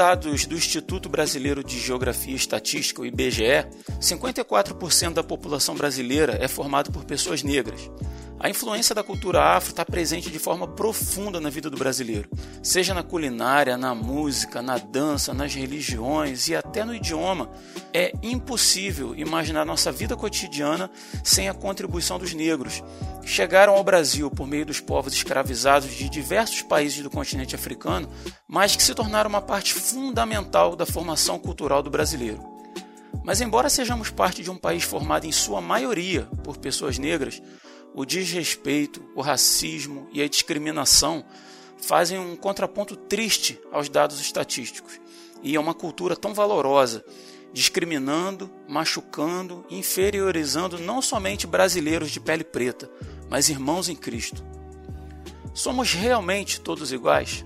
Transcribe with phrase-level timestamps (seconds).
[0.00, 3.66] dados do Instituto Brasileiro de Geografia e Estatística, o IBGE,
[4.00, 7.82] 54% da população brasileira é formada por pessoas negras.
[8.42, 12.26] A influência da cultura afro está presente de forma profunda na vida do brasileiro,
[12.62, 17.50] seja na culinária, na música, na dança, nas religiões e até no idioma.
[17.92, 20.90] É impossível imaginar nossa vida cotidiana
[21.22, 22.82] sem a contribuição dos negros.
[23.26, 28.08] Chegaram ao Brasil por meio dos povos escravizados de diversos países do continente africano,
[28.48, 32.42] mas que se tornaram uma parte fundamental da formação cultural do brasileiro.
[33.22, 37.42] Mas, embora sejamos parte de um país formado em sua maioria por pessoas negras,
[37.94, 41.24] o desrespeito, o racismo e a discriminação
[41.78, 45.00] fazem um contraponto triste aos dados estatísticos
[45.42, 47.04] e a uma cultura tão valorosa,
[47.52, 52.90] discriminando, machucando, inferiorizando não somente brasileiros de pele preta,
[53.28, 54.44] mas irmãos em Cristo.
[55.52, 57.44] Somos realmente todos iguais?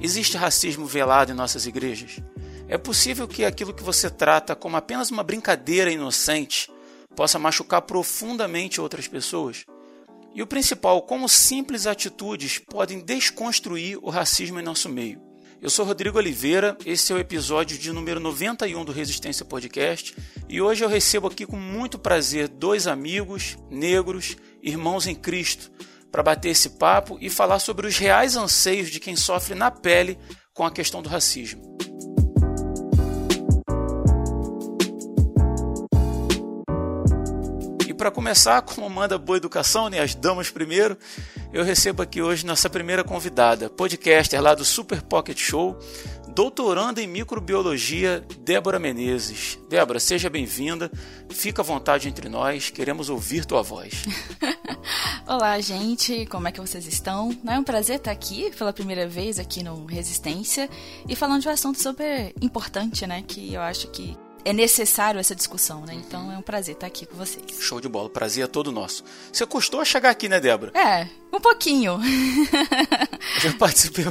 [0.00, 2.18] Existe racismo velado em nossas igrejas?
[2.66, 6.70] É possível que aquilo que você trata como apenas uma brincadeira inocente
[7.14, 9.64] possa machucar profundamente outras pessoas?
[10.34, 15.22] E o principal, como simples atitudes podem desconstruir o racismo em nosso meio.
[15.62, 20.14] Eu sou Rodrigo Oliveira, esse é o episódio de número 91 do Resistência Podcast
[20.48, 25.70] e hoje eu recebo aqui com muito prazer dois amigos negros, irmãos em Cristo,
[26.10, 30.18] para bater esse papo e falar sobre os reais anseios de quem sofre na pele
[30.52, 31.62] com a questão do racismo.
[38.04, 40.94] Para começar, como manda boa educação, né, as damas primeiro,
[41.54, 45.78] eu recebo aqui hoje nossa primeira convidada, podcaster lá do Super Pocket Show,
[46.28, 49.58] doutoranda em microbiologia, Débora Menezes.
[49.70, 50.92] Débora, seja bem-vinda,
[51.30, 54.04] fica à vontade entre nós, queremos ouvir tua voz.
[55.26, 57.34] Olá, gente, como é que vocês estão?
[57.46, 60.68] É um prazer estar aqui pela primeira vez aqui no Resistência
[61.08, 65.34] e falando de um assunto super importante, né, que eu acho que é necessário essa
[65.34, 65.94] discussão, né?
[65.94, 67.44] Então é um prazer estar aqui com vocês.
[67.60, 69.02] Show de bola, prazer é todo nosso.
[69.32, 70.72] Você custou a chegar aqui, né, Débora?
[70.78, 71.98] É, um pouquinho.
[73.40, 74.04] Já participei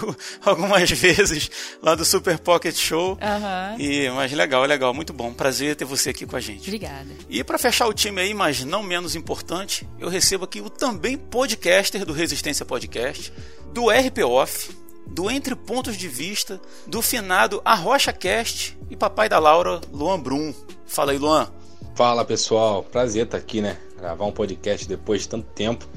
[0.43, 1.49] algumas vezes
[1.81, 3.11] lá do Super Pocket Show.
[3.13, 3.79] Uhum.
[3.79, 5.33] E, mas legal, legal, muito bom.
[5.33, 6.63] Prazer ter você aqui com a gente.
[6.63, 7.09] Obrigada.
[7.29, 11.17] E para fechar o time aí, mas não menos importante, eu recebo aqui o também
[11.17, 13.31] podcaster do Resistência Podcast,
[13.71, 19.39] do RP Off do Entre Pontos de Vista, do finado Arrocha Cast e papai da
[19.39, 20.53] Laura, Luan Brum.
[20.85, 21.47] Fala aí, Luan.
[21.95, 23.77] Fala pessoal, prazer estar aqui, né?
[23.97, 25.87] Gravar um podcast depois de tanto tempo.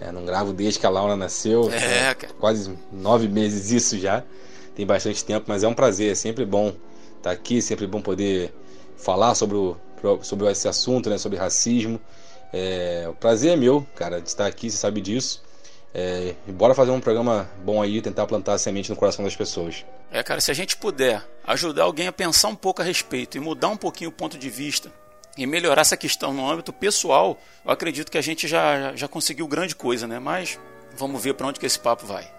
[0.00, 1.72] É, não gravo desde que a Laura nasceu.
[1.72, 2.32] É, cara.
[2.38, 4.22] Quase nove meses isso já.
[4.74, 6.72] Tem bastante tempo, mas é um prazer, é sempre bom
[7.16, 8.54] estar aqui, sempre bom poder
[8.96, 9.76] falar sobre, o,
[10.22, 11.18] sobre esse assunto, né?
[11.18, 12.00] Sobre racismo.
[12.52, 15.42] É, o prazer é meu, cara, de estar aqui, você sabe disso.
[16.00, 19.84] É, bora fazer um programa bom aí, tentar plantar a semente no coração das pessoas.
[20.12, 23.40] É, cara, se a gente puder ajudar alguém a pensar um pouco a respeito e
[23.40, 24.92] mudar um pouquinho o ponto de vista
[25.36, 29.48] e melhorar essa questão no âmbito pessoal, eu acredito que a gente já, já conseguiu
[29.48, 30.20] grande coisa, né?
[30.20, 30.58] Mas
[30.96, 32.37] vamos ver para onde que esse papo vai.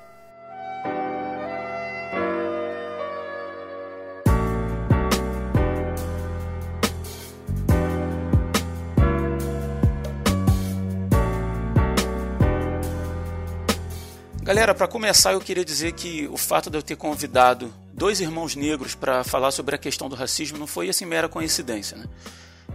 [14.60, 18.58] Galera, para começar, eu queria dizer que o fato de eu ter convidado dois irmãos
[18.58, 22.04] negros para falar sobre a questão do racismo não foi assim mera coincidência, né?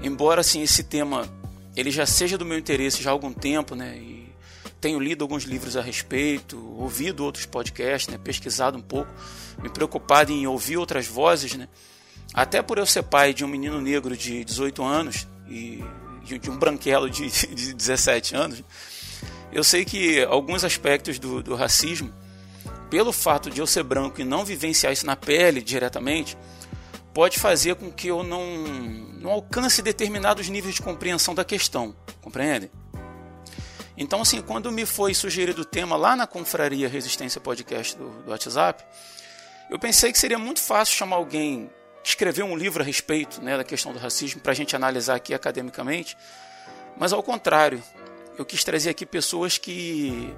[0.03, 1.29] Embora assim esse tema
[1.77, 3.99] ele já seja do meu interesse já há algum tempo, né?
[3.99, 4.33] E
[4.81, 8.17] tenho lido alguns livros a respeito, ouvido outros podcasts, né?
[8.17, 9.13] pesquisado um pouco,
[9.63, 11.69] me preocupado em ouvir outras vozes, né?
[12.33, 15.85] Até por eu ser pai de um menino negro de 18 anos e
[16.25, 18.65] de um branquelo de, de 17 anos,
[19.55, 22.13] eu sei que alguns aspectos do, do racismo,
[22.91, 26.37] pelo fato de eu ser branco e não vivenciar isso na pele diretamente,
[27.15, 28.45] pode fazer com que eu não,
[29.21, 32.69] não alcance determinados níveis de compreensão da questão, compreende?
[33.97, 38.33] Então, assim, quando me foi sugerido o tema lá na Confraria Resistência Podcast do, do
[38.33, 38.85] WhatsApp,
[39.71, 41.71] eu pensei que seria muito fácil chamar alguém,
[42.03, 45.33] escrever um livro a respeito né, da questão do racismo para a gente analisar aqui
[45.33, 46.17] academicamente,
[46.97, 47.81] mas ao contrário,
[48.37, 50.35] eu quis trazer aqui pessoas que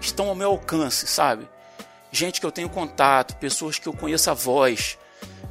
[0.00, 1.48] estão ao meu alcance, sabe?
[2.10, 4.98] Gente que eu tenho contato, pessoas que eu conheço a voz,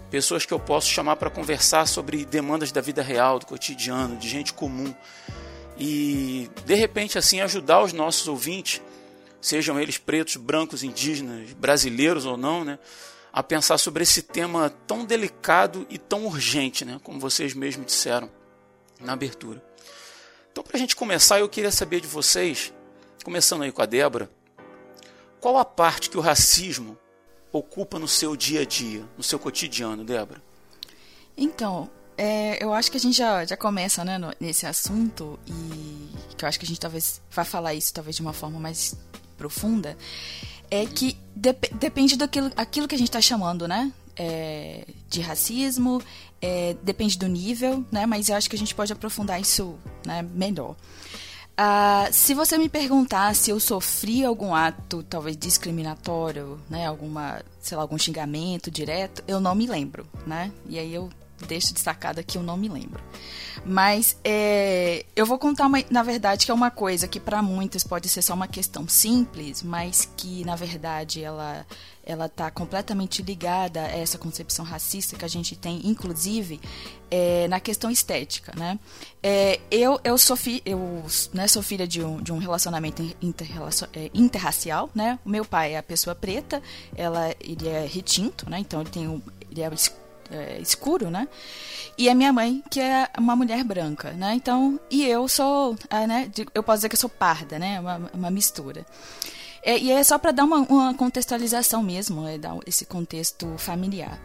[0.09, 4.27] pessoas que eu posso chamar para conversar sobre demandas da vida real, do cotidiano, de
[4.27, 4.93] gente comum.
[5.77, 8.81] E de repente assim ajudar os nossos ouvintes,
[9.39, 12.79] sejam eles pretos, brancos, indígenas, brasileiros ou não, né,
[13.31, 18.29] a pensar sobre esse tema tão delicado e tão urgente, né, como vocês mesmos disseram
[18.99, 19.66] na abertura.
[20.57, 22.73] Então, para a gente começar, eu queria saber de vocês,
[23.23, 24.27] começando aí com a Débora,
[25.39, 26.97] qual a parte que o racismo
[27.51, 30.41] ocupa no seu dia a dia, no seu cotidiano, Débora?
[31.37, 31.87] Então,
[32.17, 36.43] é, eu acho que a gente já, já começa né, no, nesse assunto e que
[36.43, 38.97] eu acho que a gente talvez vá falar isso talvez de uma forma mais
[39.37, 39.95] profunda,
[40.71, 43.93] é que dep depende daquilo aquilo que a gente está chamando, né?
[44.15, 46.01] É, de racismo,
[46.41, 48.05] é, depende do nível, né?
[48.05, 49.75] Mas eu acho que a gente pode aprofundar isso
[50.05, 50.75] né, melhor.
[51.59, 57.75] Uh, se você me perguntar se eu sofri algum ato, talvez discriminatório, né, alguma, sei
[57.75, 60.51] lá, algum xingamento direto, eu não me lembro, né?
[60.69, 61.09] E aí eu
[61.45, 63.01] deixo destacado aqui, eu não me lembro.
[63.65, 67.83] Mas é, eu vou contar, uma, na verdade, que é uma coisa que para muitos
[67.83, 71.65] pode ser só uma questão simples, mas que na verdade ela
[72.07, 76.57] ela está completamente ligada a essa concepção racista que a gente tem, inclusive
[77.11, 78.79] é, na questão estética, né?
[79.21, 81.03] É, eu eu sou, fi, eu,
[81.33, 85.19] né, sou filha de um, de um relacionamento é, interracial, né?
[85.25, 86.63] O meu pai é a pessoa preta,
[86.95, 88.59] ela ele é retinto, né?
[88.59, 89.69] Então ele tem um, ele é
[90.31, 91.27] é, escuro, né?
[91.97, 94.33] E a minha mãe, que é uma mulher branca, né?
[94.35, 96.31] Então, e eu sou, é, né?
[96.53, 97.79] Eu posso dizer que eu sou parda, né?
[97.79, 98.85] Uma, uma mistura.
[99.63, 104.19] É, e é só para dar uma, uma, contextualização mesmo, é, dar esse contexto familiar.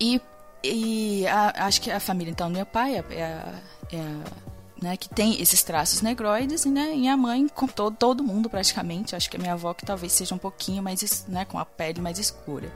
[0.00, 0.20] E,
[0.64, 4.50] e a, acho que a família, então, do meu pai é, é, é
[4.82, 9.14] né, que tem esses traços negroides, né, e a mãe com todo, todo mundo praticamente,
[9.14, 12.00] acho que a minha avó que talvez seja um pouquinho mais, né, com a pele
[12.00, 12.72] mais escura.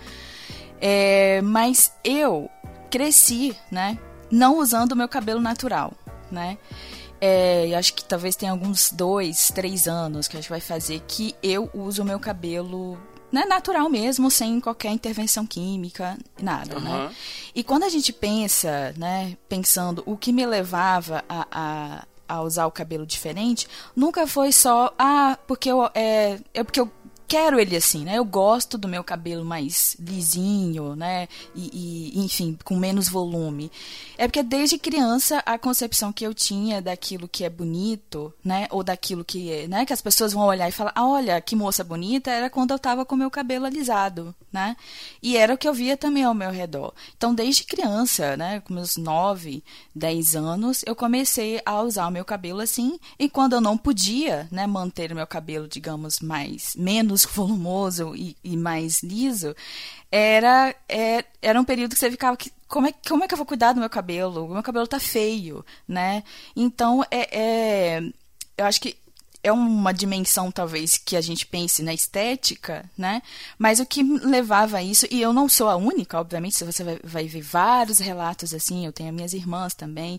[0.87, 2.51] É, mas eu
[2.91, 3.99] cresci, né?
[4.31, 5.95] Não usando o meu cabelo natural,
[6.31, 6.59] né?
[7.19, 11.35] É, acho que talvez tenha alguns dois, três anos que a gente vai fazer que
[11.43, 12.99] eu uso o meu cabelo
[13.33, 16.83] né, natural mesmo, sem qualquer intervenção química, nada, uhum.
[16.83, 17.15] né?
[17.55, 22.67] E quando a gente pensa, né, pensando o que me levava a, a, a usar
[22.67, 23.67] o cabelo diferente,
[23.97, 26.93] nunca foi só, ah, porque eu, é, é porque eu
[27.27, 28.19] quero ele assim, né?
[28.19, 31.29] Eu gosto do meu cabelo mais lisinho, né?
[31.55, 33.71] E, e, enfim, com menos volume.
[34.17, 38.67] É porque desde criança a concepção que eu tinha daquilo que é bonito, né?
[38.71, 39.85] Ou daquilo que, né?
[39.85, 42.79] Que as pessoas vão olhar e falar, ah, olha, que moça bonita, era quando eu
[42.79, 44.77] tava com meu cabelo alisado, né?
[45.23, 46.93] E era o que eu via também ao meu redor.
[47.17, 48.61] Então, desde criança, né?
[48.61, 49.63] Com meus 9,
[49.95, 52.99] 10 anos, eu comecei a usar o meu cabelo assim.
[53.19, 54.67] E quando eu não podia, né?
[54.67, 59.55] Manter o meu cabelo, digamos, mais, menos volumoso e, e mais liso,
[60.11, 63.39] era, é, era um período que você ficava que como é, como é que eu
[63.39, 64.47] vou cuidar do meu cabelo?
[64.47, 66.25] O meu cabelo tá feio, né?
[66.57, 68.01] Então, é, é
[68.57, 68.97] eu acho que
[69.45, 73.23] é uma dimensão talvez que a gente pense na estética, né?
[73.59, 76.99] Mas o que levava a isso, e eu não sou a única, obviamente, você vai,
[77.05, 80.19] vai ver vários relatos assim, eu tenho minhas irmãs também,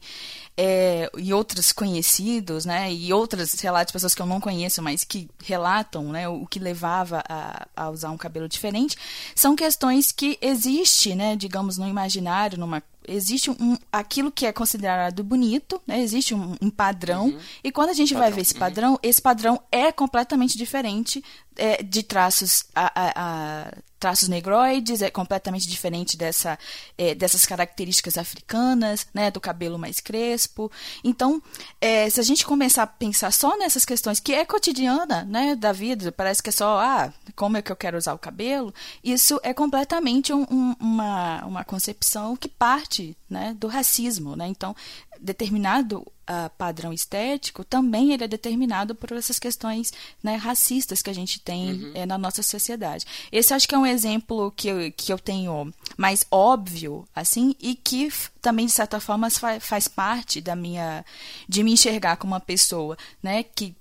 [0.55, 2.93] é, e outros conhecidos, né?
[2.93, 6.29] E outros relatos de pessoas que eu não conheço, mas que relatam, né?
[6.29, 8.95] O, que levava a, a, usar um cabelo diferente,
[9.33, 11.35] são questões que existe, né?
[11.35, 16.01] Digamos, no imaginário, numa existe um, aquilo que é considerado bonito, né?
[16.01, 17.39] existe um, um padrão, uhum.
[17.63, 18.29] e quando a gente padrão.
[18.29, 18.59] vai ver esse uhum.
[18.59, 18.99] padrão, uhum.
[19.03, 21.23] esse padrão é completamente diferente
[21.55, 26.59] é, de traços a, a, a, traços negroides, é completamente diferente dessa,
[26.97, 30.71] é, dessas características africanas, né, do cabelo mais crespo.
[31.03, 31.41] Então,
[31.79, 35.71] é, se a gente começar a pensar só nessas questões que é cotidiana, né, da
[35.71, 39.39] vida, parece que é só, ah, como é que eu quero usar o cabelo, isso
[39.43, 44.47] é completamente um, um, uma, uma concepção que parte, né, do racismo, né.
[44.47, 44.75] Então,
[45.19, 49.91] determinado uh, padrão estético, também ele é determinado por essas questões
[50.23, 51.91] né, racistas que a gente tem uhum.
[51.93, 53.05] é, na nossa sociedade.
[53.31, 57.75] Esse acho que é um exemplo que eu, que eu tenho mais óbvio, assim, e
[57.75, 61.05] que também, de certa forma, faz, faz parte da minha.
[61.47, 63.75] de me enxergar como uma pessoa, né, que,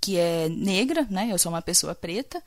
[0.00, 2.42] que é negra, né, eu sou uma pessoa preta,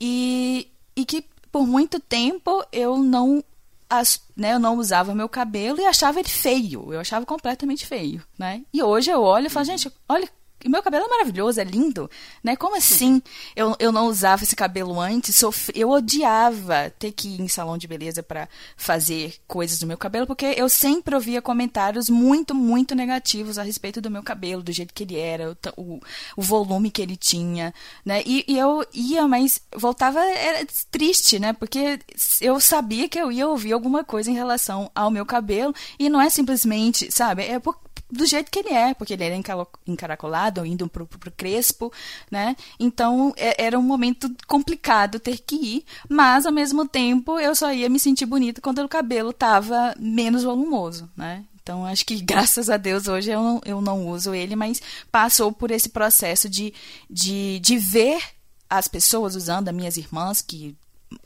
[0.00, 3.44] e, e que por muito tempo eu não
[3.92, 6.92] as, né, eu não usava meu cabelo e achava ele feio.
[6.92, 8.62] Eu achava completamente feio, né?
[8.72, 9.76] E hoje eu olho e falo, uhum.
[9.76, 10.28] gente, olha
[10.68, 12.10] meu cabelo é maravilhoso, é lindo,
[12.42, 12.56] né?
[12.56, 13.22] Como assim
[13.54, 15.36] eu, eu não usava esse cabelo antes?
[15.36, 19.98] Sofri, eu odiava ter que ir em salão de beleza para fazer coisas do meu
[19.98, 24.72] cabelo, porque eu sempre ouvia comentários muito, muito negativos a respeito do meu cabelo, do
[24.72, 26.00] jeito que ele era, o,
[26.36, 28.22] o volume que ele tinha, né?
[28.24, 31.52] E, e, eu ia, mas voltava era triste, né?
[31.52, 31.98] Porque
[32.40, 36.20] eu sabia que eu ia ouvir alguma coisa em relação ao meu cabelo e não
[36.20, 37.42] é simplesmente, sabe?
[37.42, 37.76] É por,
[38.12, 39.40] do jeito que ele é, porque ele era
[39.86, 41.90] encaracolado, indo pro, pro, pro crespo,
[42.30, 42.54] né?
[42.78, 47.72] Então é, era um momento complicado ter que ir, mas ao mesmo tempo eu só
[47.72, 51.44] ia me sentir bonita quando o cabelo tava menos volumoso, né?
[51.62, 55.50] Então, acho que graças a Deus hoje eu não, eu não uso ele, mas passou
[55.50, 56.74] por esse processo de,
[57.08, 58.22] de, de ver
[58.68, 60.76] as pessoas usando, as minhas irmãs, que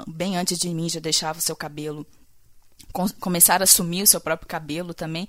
[0.06, 2.06] bem antes de mim já deixava o seu cabelo
[3.20, 5.28] começar a assumir o seu próprio cabelo também.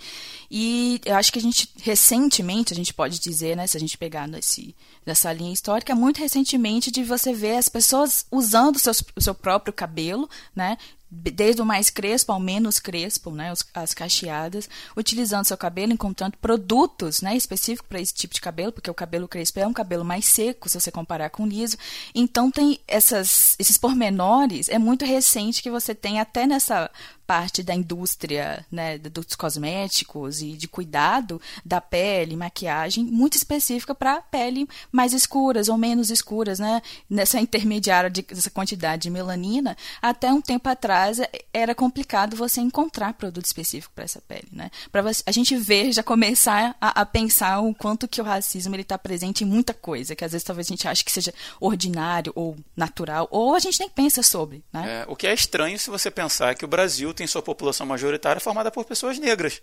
[0.49, 3.97] E eu acho que a gente, recentemente, a gente pode dizer, né, se a gente
[3.97, 9.21] pegar nesse, nessa linha histórica, muito recentemente de você ver as pessoas usando seus, o
[9.21, 10.77] seu próprio cabelo, né,
[11.09, 17.21] desde o mais crespo ao menos crespo, né, as cacheadas, utilizando seu cabelo, encontrando produtos,
[17.21, 20.25] né, específicos para esse tipo de cabelo, porque o cabelo crespo é um cabelo mais
[20.25, 21.77] seco, se você comparar com liso.
[22.13, 26.91] Então tem essas, esses pormenores, é muito recente que você tem até nessa
[27.27, 34.21] parte da indústria né, dos cosméticos e de cuidado da pele, maquiagem, muito específica para
[34.21, 36.81] pele mais escuras ou menos escuras, né?
[37.09, 41.19] Nessa intermediária de, dessa quantidade de melanina, até um tempo atrás
[41.53, 44.71] era complicado você encontrar produto específico para essa pele, né?
[44.89, 48.83] Para a gente ver, já começar a, a, pensar o quanto que o racismo ele
[48.83, 52.31] está presente em muita coisa, que às vezes talvez a gente ache que seja ordinário
[52.35, 55.01] ou natural, ou a gente nem pensa sobre, né?
[55.01, 58.39] É, o que é estranho se você pensar que o Brasil tem sua população majoritária
[58.39, 59.61] formada por pessoas negras.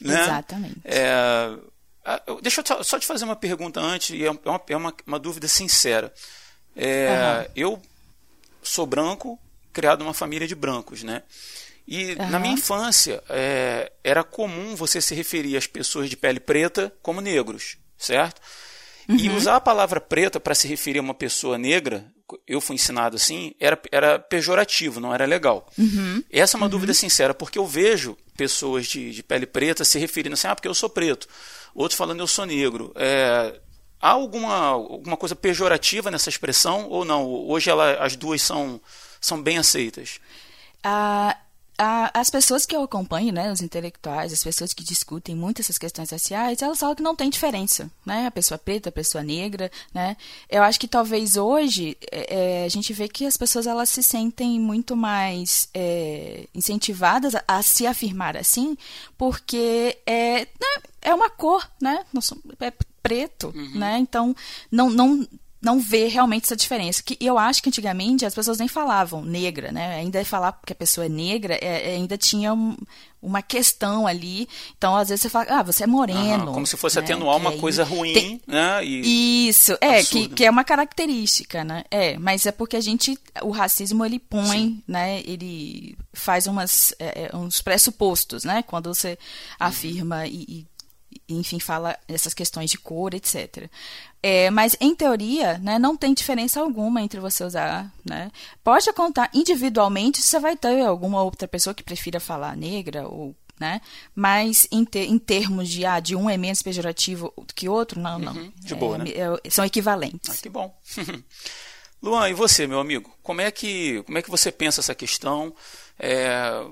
[0.00, 0.20] Né?
[0.20, 0.80] Exatamente.
[0.84, 1.56] É,
[2.42, 5.48] deixa eu só te fazer uma pergunta antes, e é uma, é uma, uma dúvida
[5.48, 6.12] sincera.
[6.76, 7.52] É, uhum.
[7.54, 7.82] Eu
[8.62, 9.38] sou branco,
[9.72, 11.22] criado numa família de brancos, né?
[11.86, 12.30] E uhum.
[12.30, 17.20] na minha infância é, era comum você se referir às pessoas de pele preta como
[17.20, 18.40] negros, certo?
[19.08, 19.16] Uhum.
[19.16, 22.06] E usar a palavra preta para se referir a uma pessoa negra
[22.46, 25.68] eu fui ensinado assim, era, era pejorativo, não era legal.
[25.78, 26.22] Uhum.
[26.30, 26.70] Essa é uma uhum.
[26.70, 30.68] dúvida sincera, porque eu vejo pessoas de, de, pele preta se referindo assim, ah, porque
[30.68, 31.28] eu sou preto.
[31.74, 32.92] Outros falando eu sou negro.
[32.96, 33.60] É,
[34.00, 37.26] há alguma, alguma coisa pejorativa nessa expressão ou não?
[37.26, 38.80] Hoje ela, as duas são,
[39.20, 40.20] são bem aceitas?
[40.82, 41.36] Ah,
[41.78, 46.10] as pessoas que eu acompanho, né, os intelectuais, as pessoas que discutem muito essas questões
[46.10, 50.16] raciais, elas falam que não tem diferença, né, a pessoa preta, a pessoa negra, né,
[50.48, 54.02] eu acho que talvez hoje é, é, a gente vê que as pessoas elas se
[54.02, 58.76] sentem muito mais é, incentivadas a, a, se afirmar assim,
[59.16, 62.04] porque é, né, é uma cor, né,
[62.60, 63.78] é preto, uhum.
[63.78, 64.36] né, então
[64.70, 65.26] não, não
[65.62, 67.02] não vê realmente essa diferença.
[67.02, 69.94] Que eu acho que antigamente as pessoas nem falavam negra, né?
[69.94, 72.76] Ainda falar que a pessoa é negra é, é, ainda tinha um,
[73.22, 74.48] uma questão ali.
[74.76, 76.46] Então, às vezes você fala, ah, você é moreno.
[76.46, 77.04] Uhum, como se fosse né?
[77.04, 78.40] atenuar uma coisa ruim, tem...
[78.44, 78.84] né?
[78.84, 79.48] E...
[79.48, 81.84] Isso, é, que, que é uma característica, né?
[81.90, 84.82] É, mas é porque a gente, o racismo, ele põe, Sim.
[84.88, 85.20] né?
[85.20, 88.64] Ele faz umas, é, é uns pressupostos, né?
[88.64, 89.16] Quando você uhum.
[89.60, 90.66] afirma e, e
[91.28, 93.68] enfim, fala essas questões de cor, etc.
[94.22, 97.92] É, mas, em teoria, né, não tem diferença alguma entre você usar.
[98.08, 98.30] Né?
[98.62, 103.80] Pode contar individualmente, você vai ter alguma outra pessoa que prefira falar negra ou né?
[104.12, 108.18] Mas em, ter, em, termos de, ah, de um é menos pejorativo que outro, não,
[108.18, 108.32] não.
[108.32, 109.10] Uhum, de boa, é, né?
[109.44, 110.30] É, são equivalentes.
[110.30, 110.74] Ah, que bom.
[112.02, 113.16] Luan, e você, meu amigo?
[113.22, 115.54] Como é que, como é que você pensa essa questão?
[115.96, 116.64] É,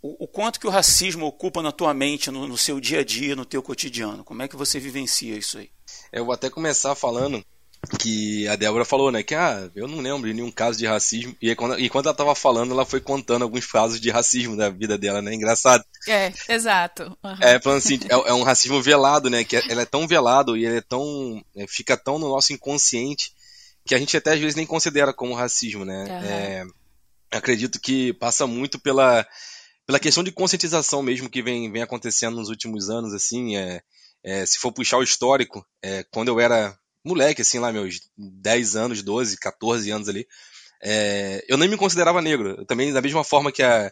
[0.00, 3.04] o, o, quanto que o racismo ocupa na tua mente, no, no seu dia a
[3.04, 4.24] dia, no teu cotidiano?
[4.24, 5.70] Como é que você vivencia isso aí?
[6.12, 7.44] Eu vou até começar falando
[7.98, 9.22] que a Débora falou, né?
[9.22, 11.34] Que ah, eu não lembro de nenhum caso de racismo.
[11.40, 14.68] E, quando, e quando ela tava falando, ela foi contando alguns casos de racismo da
[14.68, 15.34] vida dela, né?
[15.34, 15.84] Engraçado.
[16.06, 17.16] É, exato.
[17.22, 17.36] Uhum.
[17.40, 19.44] É, falando assim, é, é, um racismo velado, né?
[19.44, 21.42] Que é, ela é tão velado e ele é tão.
[21.56, 23.32] É, fica tão no nosso inconsciente
[23.86, 26.04] que a gente até às vezes nem considera como racismo, né?
[26.04, 26.26] Uhum.
[26.26, 26.66] É,
[27.30, 29.26] acredito que passa muito pela,
[29.88, 33.56] pela questão de conscientização mesmo que vem, vem acontecendo nos últimos anos, assim.
[33.56, 33.80] É,
[34.22, 38.76] é, se for puxar o histórico, é, quando eu era moleque, assim, lá, meus 10
[38.76, 40.26] anos, 12, 14 anos ali,
[40.82, 42.50] é, eu nem me considerava negro.
[42.50, 43.90] Eu também, da mesma forma que a,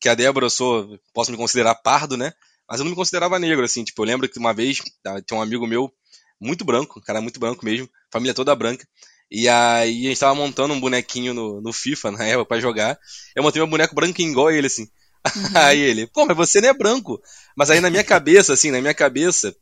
[0.00, 2.32] que a Débora, eu sou, posso me considerar pardo, né?
[2.66, 5.38] Mas eu não me considerava negro, assim, tipo, eu lembro que uma vez, tá, tinha
[5.38, 5.92] um amigo meu,
[6.40, 8.88] muito branco, cara muito branco mesmo, família toda branca,
[9.30, 12.98] e aí a gente tava montando um bonequinho no, no FIFA, na época, pra jogar,
[13.36, 14.88] eu montei meu boneco branquinho igual ele, assim.
[15.34, 15.56] Uhum.
[15.56, 17.20] aí ele, pô, mas você não é branco.
[17.56, 19.54] Mas aí na minha cabeça, assim, na minha cabeça,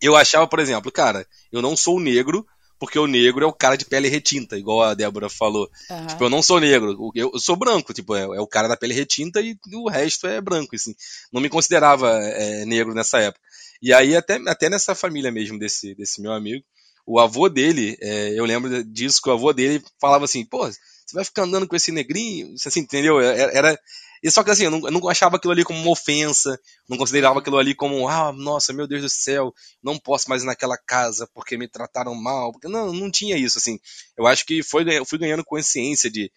[0.00, 2.46] eu achava, por exemplo, cara, eu não sou negro,
[2.78, 5.70] porque o negro é o cara de pele retinta, igual a Débora falou.
[5.88, 6.06] Uhum.
[6.08, 8.92] Tipo, eu não sou negro, eu, sou branco, tipo, é, é, o cara da pele
[8.92, 10.92] retinta e o resto é branco, assim.
[11.32, 13.40] Não me considerava é, negro nessa época.
[13.80, 16.64] E aí, até, até nessa família mesmo desse, desse meu amigo,
[17.06, 20.68] o avô dele, é, eu lembro disso, que o avô dele falava assim, pô,
[21.12, 23.20] você vai ficar andando com esse negrinho, assim, entendeu?
[23.20, 23.80] Era, era,
[24.22, 26.96] e só que assim, eu não, eu não achava aquilo ali como uma ofensa, não
[26.96, 29.52] considerava aquilo ali como, ah, nossa, meu Deus do céu,
[29.82, 32.52] não posso mais ir naquela casa porque me trataram mal.
[32.52, 33.78] Porque não, não tinha isso, assim.
[34.16, 36.30] Eu acho que foi, eu fui ganhando consciência de,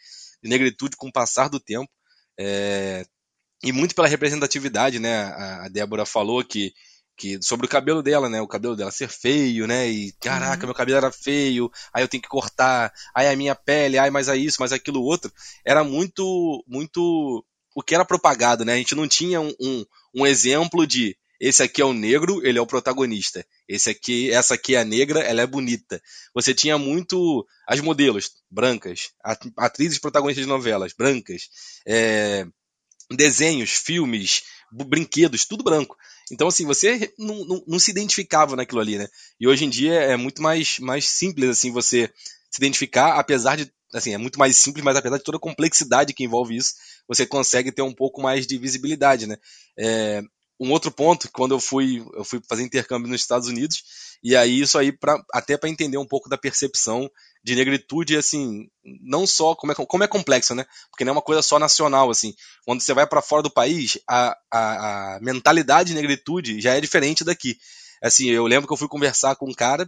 [0.44, 1.90] de negritude com o passar do tempo.
[2.38, 3.06] É,
[3.64, 5.24] e muito pela representatividade, né?
[5.62, 6.74] A Débora falou que
[7.16, 8.42] que sobre o cabelo dela, né?
[8.42, 9.88] O cabelo dela ser feio, né?
[9.90, 10.68] E caraca, uhum.
[10.68, 14.28] meu cabelo era feio, aí eu tenho que cortar, aí a minha pele, aí mais
[14.28, 15.32] isso, mais aquilo outro.
[15.64, 17.46] Era muito, muito
[17.76, 18.74] o que era propagado, né?
[18.74, 22.58] A gente não tinha um, um, um exemplo de esse aqui é o negro, ele
[22.58, 23.46] é o protagonista.
[23.68, 26.02] Esse aqui, essa aqui é a negra, ela é bonita.
[26.34, 29.12] Você tinha muito as modelos brancas,
[29.58, 31.50] atrizes protagonistas de novelas brancas,
[31.86, 32.48] é,
[33.12, 35.98] desenhos, filmes, brinquedos, tudo branco.
[36.32, 39.08] Então, assim, você não, não, não, se identificava naquilo ali, né?
[39.40, 42.12] E hoje em dia é muito mais, mais simples, assim, você
[42.50, 46.14] se identificar, apesar de, assim, é muito mais simples, mas apesar de toda a complexidade
[46.14, 46.74] que envolve isso,
[47.08, 49.38] você consegue ter um pouco mais de visibilidade, né?
[49.78, 50.22] É,
[50.60, 53.84] um outro ponto, quando eu fui, eu fui fazer intercâmbio nos Estados Unidos,
[54.24, 57.10] e aí isso aí pra, até para entender um pouco da percepção
[57.46, 60.66] de negritude, assim, não só como é, como é complexo, né?
[60.90, 62.34] Porque não é uma coisa só nacional, assim.
[62.66, 66.82] Quando você vai para fora do país, a, a, a, mentalidade de negritude já é
[66.82, 67.56] diferente daqui.
[68.02, 69.88] Assim, eu lembro que eu fui conversar com um cara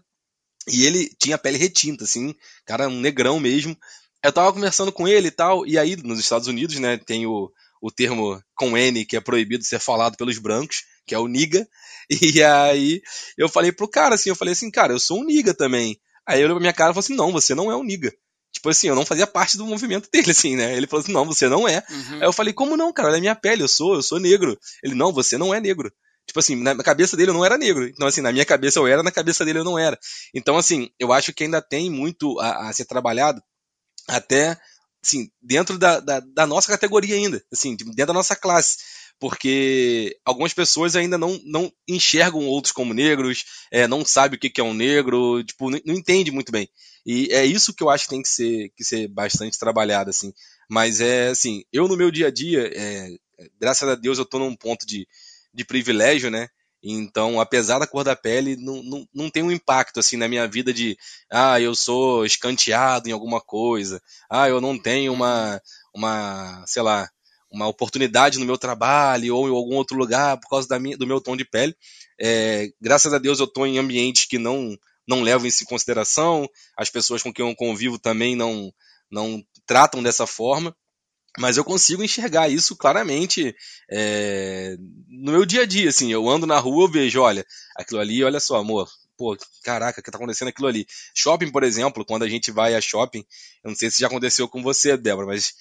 [0.67, 3.75] e ele tinha pele retinta, assim, cara, um negrão mesmo.
[4.23, 7.51] Eu tava conversando com ele e tal, e aí nos Estados Unidos, né, tem o,
[7.81, 11.67] o termo com N que é proibido ser falado pelos brancos, que é o niga.
[12.21, 13.01] E aí
[13.37, 15.99] eu falei pro cara assim, eu falei assim, cara, eu sou um niga também.
[16.27, 18.13] Aí ele olhou pra minha cara e falou assim: não, você não é um niga.
[18.51, 20.75] Tipo assim, eu não fazia parte do movimento dele, assim, né?
[20.75, 21.83] Ele falou assim: não, você não é.
[21.89, 22.15] Uhum.
[22.15, 23.09] Aí eu falei: como não, cara?
[23.09, 24.57] Olha a minha pele, eu sou, eu sou negro.
[24.83, 25.91] Ele: não, você não é negro.
[26.27, 27.87] Tipo assim, na cabeça dele eu não era negro.
[27.87, 29.97] Então, assim, na minha cabeça eu era, na cabeça dele eu não era.
[30.33, 33.41] Então, assim, eu acho que ainda tem muito a, a ser trabalhado
[34.09, 34.59] até,
[35.01, 38.77] assim, dentro da, da, da nossa categoria ainda, assim, dentro da nossa classe
[39.19, 44.61] porque algumas pessoas ainda não, não enxergam outros como negros, é, não sabem o que,
[44.61, 46.69] é um negro, tipo, não, entende muito bem.
[47.05, 50.33] E é isso que eu acho que tem que ser, que ser bastante trabalhado, assim.
[50.69, 53.09] Mas é assim, eu no meu dia a dia, é,
[53.59, 55.07] graças a Deus eu tô num ponto de,
[55.53, 56.49] de privilégio, né?
[56.83, 60.47] Então, apesar da cor da pele, não, não, não tem um impacto assim na minha
[60.47, 60.97] vida de
[61.31, 65.61] ah, eu sou escanteado em alguma coisa, ah, eu não tenho uma,
[65.93, 67.09] uma sei lá,
[67.49, 71.07] uma oportunidade no meu trabalho ou em algum outro lugar por causa da minha, do
[71.07, 71.75] meu tom de pele.
[72.19, 76.49] É, graças a Deus eu estou em ambientes que não não levam isso em consideração,
[76.75, 78.73] as pessoas com quem eu convivo também não,
[79.09, 80.75] não tratam dessa forma,
[81.39, 83.55] mas eu consigo enxergar isso claramente
[83.89, 84.75] é,
[85.07, 88.21] no meu dia a dia, assim, eu ando na rua, eu vejo, olha, aquilo ali,
[88.23, 90.85] olha só, amor, pô, caraca, o que tá acontecendo aquilo ali?
[91.15, 93.23] Shopping, por exemplo, quando a gente vai a shopping,
[93.63, 95.53] eu não sei se já aconteceu com você, Débora, mas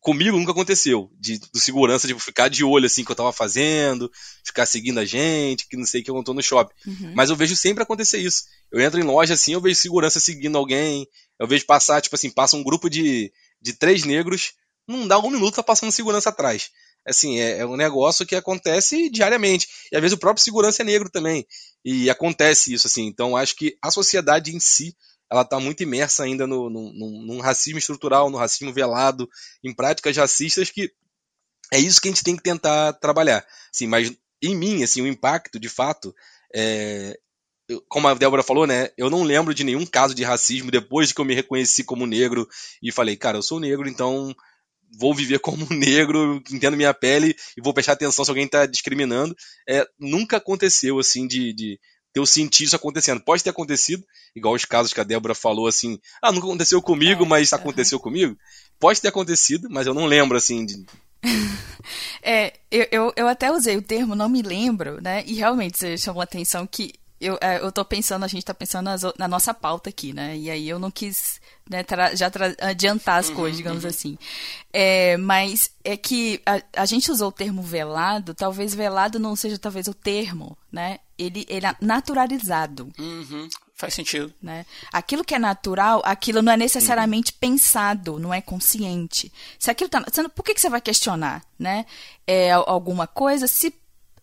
[0.00, 1.10] comigo nunca aconteceu.
[1.18, 4.10] De, do segurança, tipo, ficar de olho assim que eu tava fazendo,
[4.44, 6.74] ficar seguindo a gente, que não sei o que eu tô no shopping.
[6.86, 7.12] Uhum.
[7.14, 8.44] Mas eu vejo sempre acontecer isso.
[8.72, 11.06] Eu entro em loja assim, eu vejo segurança seguindo alguém,
[11.38, 14.54] eu vejo passar, tipo assim, passa um grupo de, de três negros,
[14.88, 16.70] não dá um minuto, tá passando segurança atrás.
[17.06, 19.66] Assim, é, é um negócio que acontece diariamente.
[19.90, 21.46] E às vezes o próprio segurança é negro também.
[21.84, 23.06] E acontece isso, assim.
[23.06, 24.94] Então acho que a sociedade em si
[25.30, 29.28] ela está muito imersa ainda no, no, no, no, racismo estrutural, no racismo velado,
[29.62, 30.92] em práticas racistas que
[31.72, 33.46] é isso que a gente tem que tentar trabalhar.
[33.72, 34.12] Assim, mas
[34.42, 36.14] em mim, assim, o impacto, de fato,
[36.52, 37.16] é,
[37.88, 41.14] como a Débora falou, né, eu não lembro de nenhum caso de racismo depois de
[41.14, 42.48] que eu me reconheci como negro
[42.82, 44.34] e falei, cara, eu sou negro, então
[44.98, 49.36] vou viver como negro, entendo minha pele e vou prestar atenção se alguém está discriminando.
[49.68, 51.80] É, nunca aconteceu assim de, de,
[52.14, 53.20] eu senti isso acontecendo.
[53.20, 57.24] Pode ter acontecido, igual os casos que a Débora falou assim, ah, nunca aconteceu comigo,
[57.24, 58.36] é, mas aconteceu comigo.
[58.78, 60.84] Pode ter acontecido, mas eu não lembro assim de.
[62.22, 65.22] é, eu, eu, eu até usei o termo, não me lembro, né?
[65.26, 68.54] E realmente você chamou a atenção que eu, é, eu tô pensando, a gente tá
[68.54, 70.36] pensando nas, na nossa pauta aqui, né?
[70.38, 72.30] E aí eu não quis né, já
[72.62, 73.90] adiantar as uhum, coisas, digamos uhum.
[73.90, 74.18] assim.
[74.72, 79.58] É, mas é que a, a, gente usou o termo velado, talvez velado não seja
[79.58, 80.98] talvez o termo, né?
[81.18, 82.90] Ele, ele é naturalizado.
[82.98, 83.48] Uhum.
[83.74, 84.32] Faz sentido.
[84.42, 84.64] Né?
[84.90, 87.38] Aquilo que é natural, aquilo não é necessariamente uhum.
[87.38, 89.30] pensado, não é consciente.
[89.58, 90.02] Se aquilo tá,
[90.34, 91.84] por que, que você vai questionar, né?
[92.26, 93.74] É alguma coisa se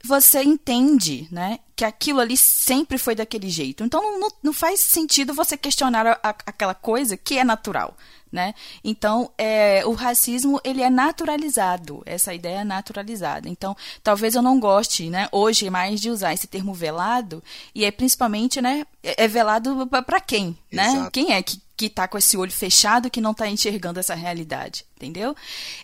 [0.03, 3.83] você entende, né, que aquilo ali sempre foi daquele jeito.
[3.83, 7.95] Então não, não faz sentido você questionar a, a, aquela coisa que é natural,
[8.31, 8.53] né?
[8.83, 13.47] Então é, o racismo ele é naturalizado, essa ideia é naturalizada.
[13.49, 17.91] Então talvez eu não goste, né, hoje mais de usar esse termo velado e é
[17.91, 20.87] principalmente, né, é, é velado para quem, né?
[20.87, 21.11] Exato.
[21.11, 24.83] Quem é que que está com esse olho fechado, que não está enxergando essa realidade,
[24.95, 25.35] entendeu?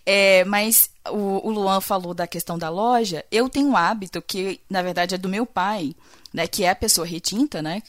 [0.03, 3.25] É, mas o, o, Luan falou da questão da loja.
[3.31, 5.95] Eu tenho um hábito que, na verdade, é do meu pai,
[6.33, 6.47] né?
[6.47, 7.81] Que é a pessoa retinta, né?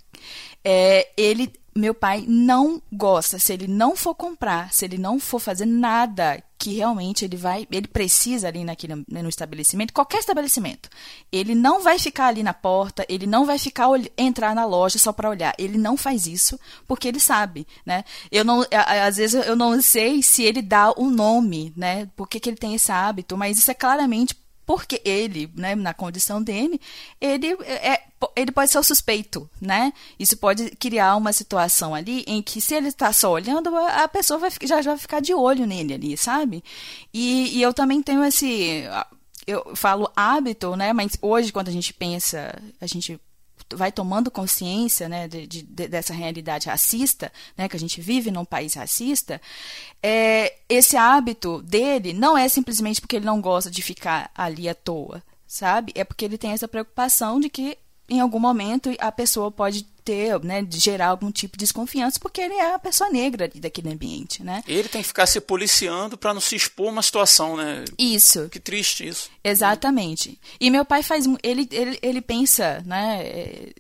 [0.65, 5.39] É, ele, meu pai não gosta, se ele não for comprar, se ele não for
[5.39, 10.89] fazer nada que realmente ele vai, ele precisa ali naquele né, no estabelecimento, qualquer estabelecimento,
[11.31, 15.13] ele não vai ficar ali na porta, ele não vai ficar entrar na loja só
[15.13, 15.55] para olhar.
[15.59, 18.03] Ele não faz isso porque ele sabe, né?
[18.33, 18.65] Eu não,
[19.05, 22.09] às vezes eu não sei se ele dá o um nome, né?
[22.17, 24.35] Por que, que ele tem esse hábito, mas isso é claramente
[24.67, 26.81] porque ele, né, na condição dele,
[27.21, 28.03] ele é,
[28.35, 29.93] ele pode ser o suspeito, né?
[30.19, 34.39] Isso pode criar uma situação ali em que se ele está só olhando, a pessoa
[34.39, 36.65] vai, já, já vai ficar de olho nele ali, sabe?
[37.13, 38.85] E, e eu também tenho esse
[39.47, 40.93] eu falo hábito, né?
[40.93, 43.21] Mas hoje, quando a gente pensa, a gente
[43.75, 48.45] vai tomando consciência né, de, de, dessa realidade racista, né, que a gente vive num
[48.45, 49.41] país racista,
[50.03, 54.75] é, esse hábito dele não é simplesmente porque ele não gosta de ficar ali à
[54.75, 55.93] toa, sabe?
[55.95, 60.39] É porque ele tem essa preocupação de que em algum momento a pessoa pode ter,
[60.41, 64.63] né, gerar algum tipo de desconfiança, porque ele é a pessoa negra daquele ambiente, né?
[64.69, 67.85] Ele tem que ficar se policiando para não se expor uma situação, né?
[67.99, 68.49] Isso.
[68.51, 69.31] Que triste isso.
[69.43, 70.39] Exatamente.
[70.61, 73.73] E meu pai faz, ele, ele, ele pensa, né, é,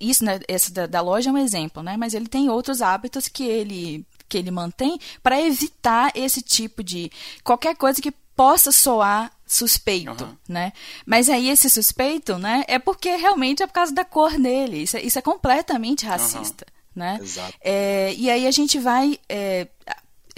[0.00, 1.96] isso, né, essa da, da loja é um exemplo, né?
[1.96, 7.10] Mas ele tem outros hábitos que ele que ele mantém para evitar esse tipo de
[7.42, 10.36] qualquer coisa que possa soar suspeito, uhum.
[10.48, 10.72] né?
[11.04, 14.84] Mas aí esse suspeito, né, é porque realmente é por causa da cor dele.
[14.84, 17.02] Isso é, isso é completamente racista, uhum.
[17.02, 17.18] né?
[17.20, 17.52] Exato.
[17.60, 19.66] É, e aí a gente vai é,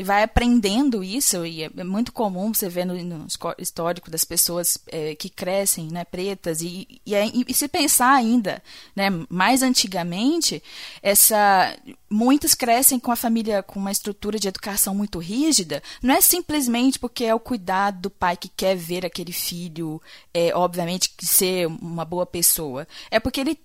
[0.03, 3.27] vai aprendendo isso e é muito comum você ver no, no
[3.59, 7.15] histórico das pessoas é, que crescem, né, pretas e, e,
[7.47, 8.63] e, se pensar ainda,
[8.97, 10.63] né, mais antigamente,
[11.03, 11.77] essa
[12.11, 16.99] muitas crescem com a família com uma estrutura de educação muito rígida, não é simplesmente
[16.99, 20.03] porque é o cuidado do pai que quer ver aquele filho,
[20.35, 22.87] é, obviamente, ser uma boa pessoa.
[23.11, 23.59] É porque ele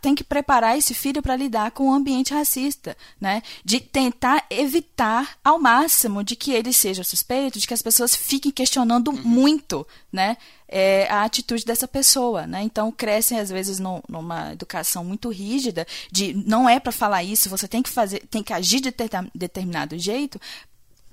[0.00, 3.42] tem que preparar esse filho para lidar com o um ambiente racista, né?
[3.64, 8.52] De tentar evitar ao máximo de que ele seja suspeito, de que as pessoas fiquem
[8.52, 9.22] questionando uhum.
[9.22, 10.36] muito, né?
[10.68, 12.62] É, a atitude dessa pessoa, né?
[12.62, 17.48] Então crescem às vezes no, numa educação muito rígida de não é para falar isso,
[17.48, 20.38] você tem que fazer, tem que agir de ter, determinado jeito,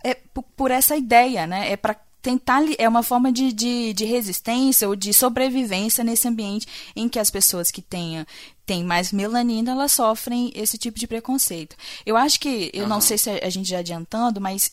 [0.04, 0.14] é
[0.56, 1.72] por, essa ideia, né?
[1.72, 6.68] É para tentar é uma forma de, de, de, resistência ou de sobrevivência nesse ambiente
[6.96, 8.26] em que as pessoas que tenham
[8.66, 11.76] têm mais melanina elas sofrem esse tipo de preconceito.
[12.04, 12.90] Eu acho que eu uhum.
[12.90, 14.72] não sei se a gente já adiantando, mas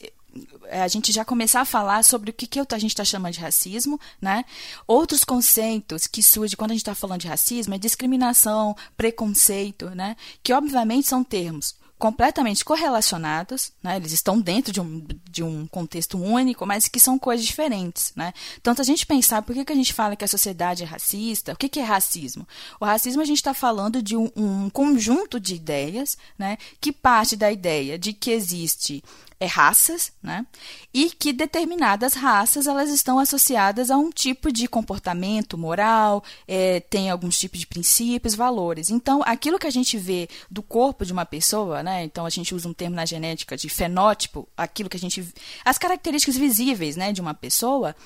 [0.71, 3.41] a gente já começar a falar sobre o que, que a gente está chamando de
[3.41, 4.45] racismo, né?
[4.87, 10.17] Outros conceitos que surgem quando a gente está falando de racismo é discriminação, preconceito, né?
[10.43, 13.95] Que obviamente são termos completamente correlacionados, né?
[13.95, 18.13] eles estão dentro de um, de um contexto único, mas que são coisas diferentes.
[18.17, 18.33] Né?
[18.61, 20.87] Então, se a gente pensar por que, que a gente fala que a sociedade é
[20.87, 22.45] racista, o que, que é racismo?
[22.81, 26.59] O racismo a gente está falando de um, um, conjunto de ideias né?
[26.81, 29.01] que parte da ideia de que existe
[29.43, 30.47] é, raças, né?
[30.95, 37.11] E que determinadas raças elas estão associadas a um tipo de comportamento moral, é, tem
[37.11, 38.89] alguns tipos de princípios, valores.
[38.89, 42.05] Então, aquilo que a gente vê do corpo de uma pessoa, né?
[42.05, 45.27] Então a gente usa um termo na genética de fenótipo, aquilo que a gente,
[45.65, 47.97] as características visíveis, né, de uma pessoa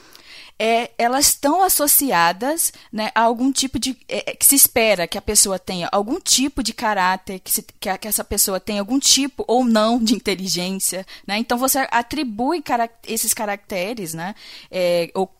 [0.58, 3.96] é, elas estão associadas né, a algum tipo de.
[4.08, 7.62] É, é, que se espera que a pessoa tenha algum tipo de caráter, que, se,
[7.62, 11.06] que, a, que essa pessoa tenha algum tipo ou não de inteligência.
[11.26, 11.38] Né?
[11.38, 12.62] Então você atribui
[13.06, 14.34] esses caracteres, né?
[14.70, 15.34] É, ou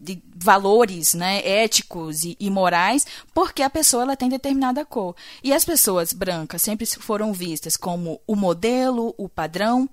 [0.00, 5.16] de valores né, éticos e, e, morais, porque a pessoa ela tem determinada cor.
[5.42, 9.88] E as pessoas brancas sempre foram vistas como o modelo, o padrão,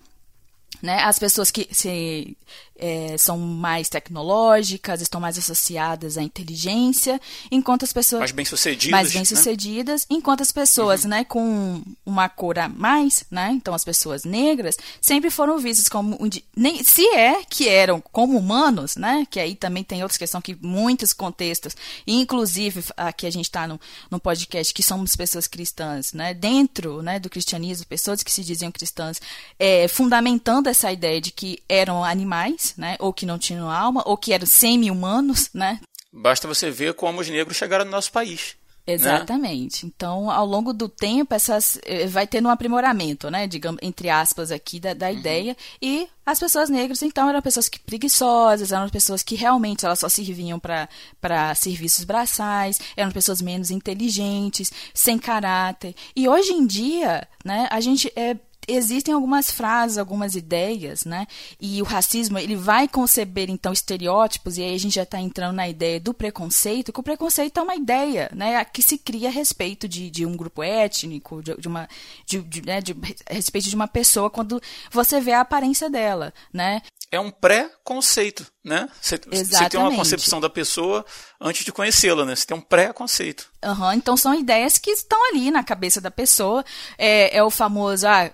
[0.82, 1.00] né?
[1.04, 2.38] As pessoas que se
[2.78, 8.92] é, são mais tecnológicas, estão mais associadas à inteligência, enquanto as pessoas mais bem sucedidas,
[8.92, 10.18] mais bem sucedidas, né?
[10.18, 11.10] enquanto as pessoas, uhum.
[11.10, 16.18] né, com uma cor a mais, né, então as pessoas negras sempre foram vistas como
[16.56, 20.58] nem se é que eram como humanos, né, que aí também tem outra questão que
[20.62, 23.80] muitos contextos, inclusive aqui a gente está no,
[24.12, 28.72] no podcast que somos pessoas cristãs, né, dentro, né, do cristianismo, pessoas que se diziam
[28.72, 29.22] cristãs,
[29.58, 32.96] é, fundamentando essa ideia de que eram animais né?
[33.00, 35.80] Ou que não tinham alma, ou que eram semi-humanos, né?
[36.12, 38.56] Basta você ver como os negros chegaram no nosso país.
[38.88, 38.94] Né?
[38.94, 39.86] Exatamente.
[39.86, 39.92] Né?
[39.94, 43.48] Então, ao longo do tempo, essas eh, vai tendo um aprimoramento, né?
[43.48, 45.18] Digamos, entre aspas, aqui da, da uhum.
[45.18, 45.58] ideia.
[45.82, 50.10] E as pessoas negras, então, eram pessoas que preguiçosas, eram pessoas que realmente elas só
[50.10, 55.96] serviam para serviços braçais, eram pessoas menos inteligentes, sem caráter.
[56.16, 61.28] E hoje em dia, né, a gente é, existem algumas frases, algumas ideias, né?
[61.60, 65.56] E o racismo, ele vai conceber, então, estereótipos, e aí a gente já está entrando
[65.56, 68.64] na ideia do preconceito, que o preconceito é uma ideia, né?
[68.66, 71.88] Que se cria a respeito de, de um grupo étnico, de, de uma...
[72.26, 72.96] De, de, né, de,
[73.30, 76.82] a respeito de uma pessoa, quando você vê a aparência dela, né?
[77.12, 78.90] é um pré-conceito, né?
[79.02, 81.06] Você, você, tem uma concepção da pessoa
[81.40, 82.36] antes de conhecê-la, né?
[82.36, 83.50] Você tem um pré-conceito.
[83.64, 86.64] Uhum, então são ideias que estão ali na cabeça da pessoa.
[86.98, 88.30] É, é o famoso, ah,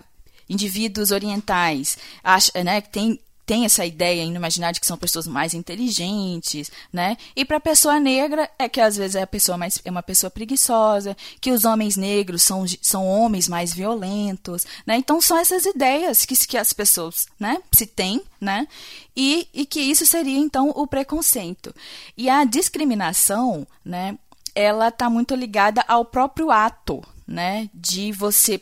[0.52, 2.82] indivíduos orientais, acha, né?
[2.82, 3.20] Tem
[3.52, 7.18] tem essa ideia no imaginário de que são pessoas mais inteligentes, né?
[7.36, 10.02] E para a pessoa negra é que às vezes é a pessoa mais é uma
[10.02, 14.96] pessoa preguiçosa, que os homens negros são, são homens mais violentos, né?
[14.96, 18.68] Então são essas ideias que, que as pessoas, né, se têm, né?
[19.16, 21.76] E, e que isso seria então o preconceito.
[22.16, 24.18] E a discriminação, né,
[24.56, 28.62] ela está muito ligada ao próprio ato, né, de você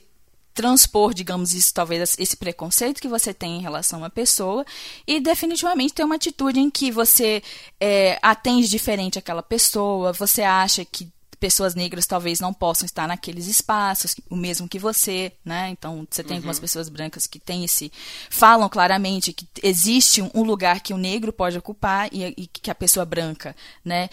[0.53, 4.65] transpor, digamos isso, talvez esse preconceito que você tem em relação a uma pessoa
[5.07, 7.41] e definitivamente ter uma atitude em que você
[7.79, 11.09] é, atende diferente aquela pessoa, você acha que
[11.39, 15.69] pessoas negras talvez não possam estar naqueles espaços, o mesmo que você, né?
[15.69, 16.37] Então, você tem uhum.
[16.37, 17.91] algumas pessoas brancas que têm esse
[18.29, 22.75] falam claramente que existe um lugar que o negro pode ocupar e, e que a
[22.75, 24.09] pessoa branca, né?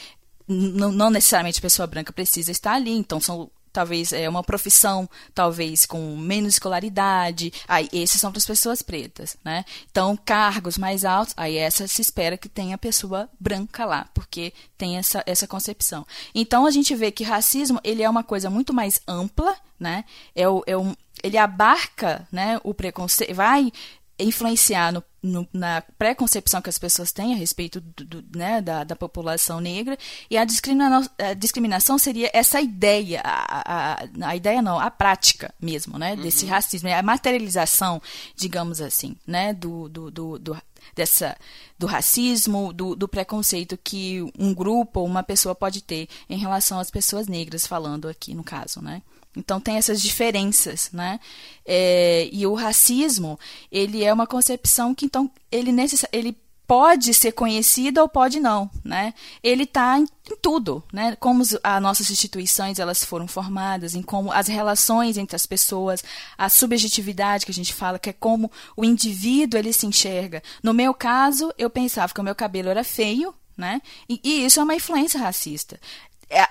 [0.48, 5.06] Não, não, necessariamente a pessoa branca precisa estar ali, então são talvez é uma profissão,
[5.34, 9.66] talvez com menos escolaridade, aí esses são para as pessoas pretas, né?
[9.90, 14.96] Então, cargos mais altos, aí essa se espera que tenha pessoa branca lá, porque tem
[14.96, 16.06] essa, essa concepção.
[16.34, 20.06] Então, a gente vê que racismo, ele é uma coisa muito mais ampla, né?
[20.34, 23.70] É, o, é um, ele abarca, né, o preconceito, vai
[24.18, 28.82] influenciar no, no, na preconcepção que as pessoas têm a respeito do, do, né, da,
[28.82, 29.98] da, população negra
[30.30, 35.54] e a, discrimina a, discriminação seria essa ideia a, a, a, ideia não a prática
[35.60, 36.50] mesmo né desse uhum.
[36.50, 38.00] racismo a materialização
[38.34, 40.62] digamos assim né do, do, do, do
[40.94, 41.36] dessa
[41.78, 46.78] do racismo, do, do, preconceito que um grupo ou uma pessoa pode ter em relação
[46.78, 49.02] às pessoas negras, falando aqui no caso, né?
[49.36, 51.20] Então tem essas diferenças, né?
[51.64, 53.38] É, e o racismo,
[53.70, 56.06] ele é uma concepção que então ele necess...
[56.10, 59.14] ele pode ser conhecido ou pode não, né?
[59.42, 60.06] Ele está em,
[60.42, 61.16] tudo, né?
[61.16, 66.02] Como as nossas instituições elas foram formadas, em como as relações entre as pessoas,
[66.36, 70.42] a subjetividade que a gente fala, que é como o indivíduo ele se enxerga.
[70.62, 73.80] No meu caso, eu pensava que o meu cabelo era feio, né?
[74.08, 75.78] E, e, isso é uma influência racista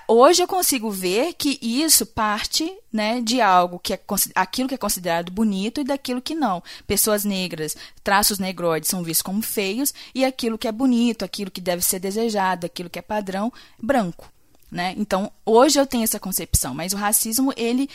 [0.08, 4.00] hoje eu consigo ver que isso parte né, de algo que é
[4.34, 6.62] aquilo que é considerado bonito e daquilo que não.
[6.86, 11.60] Pessoas negras, traços negroides são vistos como feios e aquilo que é bonito, aquilo que
[11.60, 14.32] deve ser desejado, aquilo que é padrão, branco.
[14.70, 14.94] Né?
[14.96, 17.88] Então, hoje eu tenho essa concepção, mas o racismo ele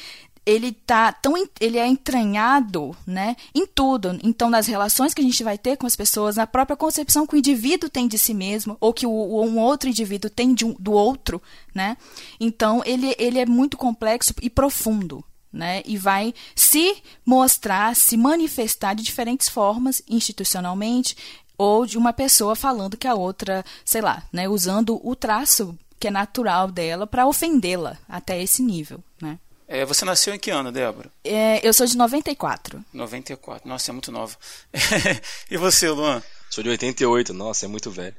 [0.45, 4.19] ele tá tão ele é entranhado, né, em tudo.
[4.23, 7.35] Então, nas relações que a gente vai ter com as pessoas, na própria concepção que
[7.35, 10.91] o indivíduo tem de si mesmo ou que o, um outro indivíduo tem um, do
[10.91, 11.41] outro,
[11.73, 11.95] né?
[12.39, 15.23] Então, ele ele é muito complexo e profundo.
[15.53, 21.13] Né, e vai se mostrar, se manifestar de diferentes formas, institucionalmente,
[21.57, 26.07] ou de uma pessoa falando que a outra, sei lá, né, usando o traço que
[26.07, 29.37] é natural dela para ofendê-la até esse nível, né?
[29.71, 31.09] É, você nasceu em que ano, Débora?
[31.23, 32.83] É, eu sou de 94.
[32.91, 33.65] 94.
[33.65, 34.35] Nossa, é muito nova.
[35.49, 36.21] e você, Luan?
[36.49, 37.33] Sou de 88.
[37.33, 38.15] Nossa, é muito velho.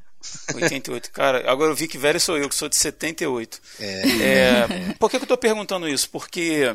[0.55, 1.11] 88.
[1.11, 3.61] Cara, agora eu vi que velho sou eu, que sou de 78.
[3.79, 4.03] É.
[4.23, 6.09] é por que, que eu estou perguntando isso?
[6.09, 6.75] Porque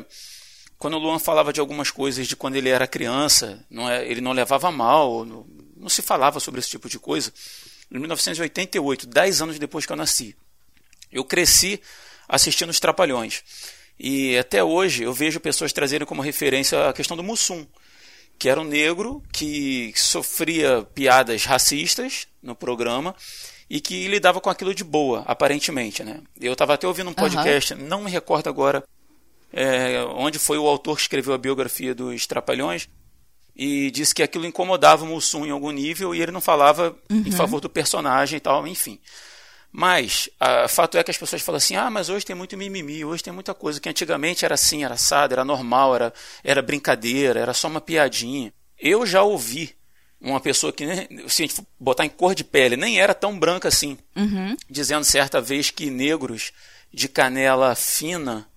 [0.78, 4.20] quando o Luan falava de algumas coisas de quando ele era criança, não é, ele
[4.20, 5.44] não levava mal, não,
[5.76, 7.32] não se falava sobre esse tipo de coisa.
[7.90, 10.36] Em 1988, 10 anos depois que eu nasci,
[11.10, 11.80] eu cresci
[12.28, 13.42] assistindo os Trapalhões.
[13.98, 17.66] E até hoje eu vejo pessoas trazerem como referência a questão do Mussum,
[18.38, 23.14] que era um negro que sofria piadas racistas no programa
[23.68, 26.04] e que lidava com aquilo de boa, aparentemente.
[26.04, 26.20] Né?
[26.40, 27.80] Eu estava até ouvindo um podcast, uhum.
[27.80, 28.84] não me recordo agora
[29.52, 32.88] é, onde foi o autor que escreveu a biografia dos Trapalhões,
[33.58, 37.24] e disse que aquilo incomodava o Mussum em algum nível e ele não falava uhum.
[37.26, 39.00] em favor do personagem e tal, enfim.
[39.70, 40.28] Mas,
[40.64, 43.22] o fato é que as pessoas falam assim: ah, mas hoje tem muito mimimi, hoje
[43.22, 47.52] tem muita coisa que antigamente era assim, era assado, era normal, era, era brincadeira, era
[47.52, 48.52] só uma piadinha.
[48.78, 49.76] Eu já ouvi
[50.20, 50.84] uma pessoa que,
[51.28, 54.56] se a gente botar em cor de pele, nem era tão branca assim, uhum.
[54.68, 56.52] dizendo certa vez que negros
[56.92, 58.47] de canela fina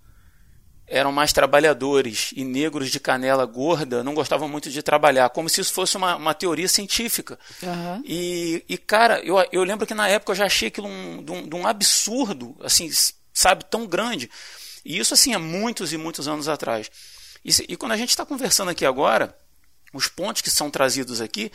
[0.92, 5.62] eram mais trabalhadores e negros de canela gorda não gostavam muito de trabalhar, como se
[5.62, 7.40] isso fosse uma, uma teoria científica.
[7.64, 8.04] Uhum.
[8.06, 11.32] E, e, cara, eu, eu lembro que na época eu já achei aquilo um, de,
[11.32, 12.90] um, de um absurdo, assim,
[13.34, 14.30] sabe, tão grande.
[14.84, 16.92] E isso, assim, há muitos e muitos anos atrás.
[17.44, 19.34] E, e quando a gente está conversando aqui agora,
[19.94, 21.52] os pontos que são trazidos aqui,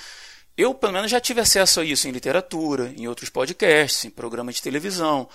[0.56, 4.54] eu pelo menos já tive acesso a isso em literatura, em outros podcasts, em programas
[4.54, 5.28] de televisão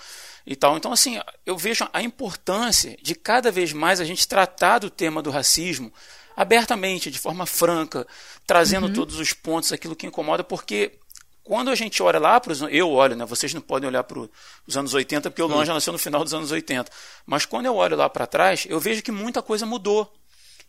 [0.46, 0.76] e tal.
[0.76, 5.22] Então, assim, eu vejo a importância de cada vez mais a gente tratar do tema
[5.22, 5.92] do racismo
[6.36, 8.06] abertamente, de forma franca,
[8.46, 8.92] trazendo uhum.
[8.92, 10.98] todos os pontos, aquilo que incomoda, porque
[11.44, 12.62] quando a gente olha lá para os.
[12.62, 13.24] Eu olho, né?
[13.24, 14.28] Vocês não podem olhar para
[14.66, 16.90] os anos 80, porque o Luan já nasceu no final dos anos 80.
[17.26, 20.12] Mas quando eu olho lá para trás, eu vejo que muita coisa mudou.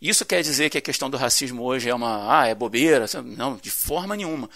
[0.02, 2.40] Isso quer dizer que a questão do racismo hoje é uma.
[2.40, 3.06] Ah, é bobeira?
[3.24, 4.50] Não, de forma nenhuma.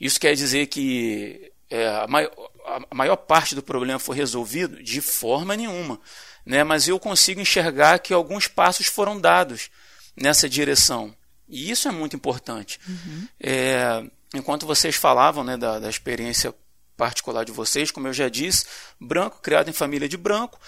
[0.00, 2.30] Isso quer dizer que é, a, maior,
[2.64, 4.82] a maior parte do problema foi resolvido?
[4.82, 6.00] De forma nenhuma.
[6.44, 6.64] Né?
[6.64, 9.70] Mas eu consigo enxergar que alguns passos foram dados
[10.16, 11.14] nessa direção.
[11.48, 12.80] E isso é muito importante.
[12.88, 13.28] Uhum.
[13.40, 16.54] É, enquanto vocês falavam né, da, da experiência
[16.96, 18.66] particular de vocês, como eu já disse,
[19.00, 20.58] branco, criado em família de branco,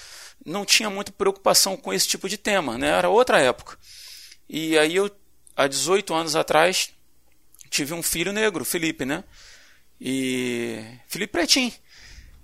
[0.44, 2.88] não tinha muita preocupação com esse tipo de tema, né?
[2.88, 3.78] era outra época.
[4.48, 5.11] E aí eu,
[5.56, 6.90] há 18 anos atrás,
[7.70, 9.24] tive um filho negro, Felipe, né?
[10.00, 11.72] E Felipe Pretinho.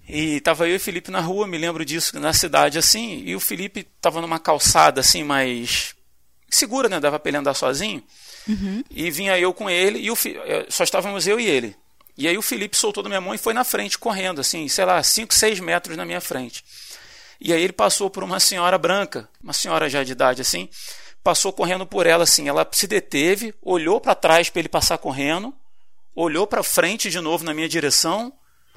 [0.08, 3.40] E tava eu e Felipe na rua, me lembro disso, na cidade assim, e o
[3.40, 5.94] Felipe tava numa calçada assim mais
[6.50, 7.00] segura, né?
[7.00, 8.02] Dava para ele andar sozinho.
[8.48, 8.82] Uhum.
[8.90, 11.76] E vinha eu com ele, e o, eh, só estávamos eu e ele.
[12.16, 14.84] E aí o Felipe soltou da minha mão e foi na frente, correndo, assim, sei
[14.84, 16.64] lá, 5, 6 metros na minha frente.
[17.40, 20.68] E aí ele passou por uma senhora branca, uma senhora já de idade assim,
[21.24, 22.48] passou correndo por ela assim.
[22.48, 25.52] Ela se deteve, olhou para trás para ele passar correndo,
[26.14, 28.32] olhou para frente de novo na minha direção,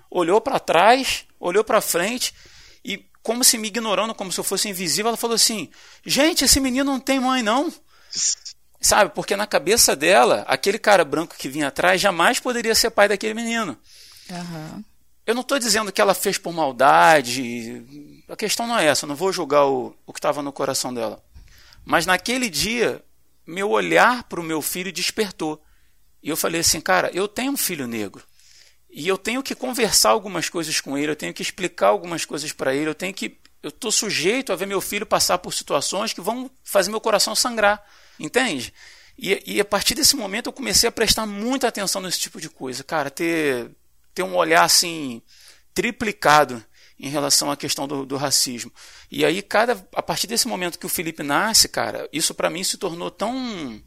[0.10, 2.34] olhou para trás, olhou para frente
[2.84, 5.70] e como se me ignorando, como se eu fosse invisível, ela falou assim:
[6.06, 7.74] "Gente, esse menino não tem mãe não".
[8.80, 9.12] Sabe?
[9.16, 13.34] Porque na cabeça dela, aquele cara branco que vinha atrás jamais poderia ser pai daquele
[13.34, 13.76] menino.
[14.30, 14.84] Uhum.
[15.26, 17.84] Eu não estou dizendo que ela fez por maldade.
[18.30, 19.06] A questão não é essa.
[19.06, 21.24] Eu não vou julgar o, o que estava no coração dela.
[21.84, 23.04] Mas naquele dia,
[23.46, 25.60] meu olhar para o meu filho despertou.
[26.22, 28.24] E eu falei assim, cara, eu tenho um filho negro.
[28.98, 32.54] E eu tenho que conversar algumas coisas com ele, eu tenho que explicar algumas coisas
[32.54, 33.38] para ele, eu tenho que.
[33.62, 37.36] Eu estou sujeito a ver meu filho passar por situações que vão fazer meu coração
[37.36, 37.84] sangrar.
[38.18, 38.74] Entende?
[39.18, 42.50] E, e a partir desse momento eu comecei a prestar muita atenção nesse tipo de
[42.50, 42.86] coisa.
[42.86, 43.70] Cara, ter,
[44.14, 45.22] ter um olhar assim
[45.74, 46.64] triplicado
[46.98, 48.72] em relação à questão do, do, racismo.
[49.12, 52.64] E aí, cada, a partir desse momento que o Felipe nasce, cara, isso para mim
[52.64, 53.82] se tornou tão,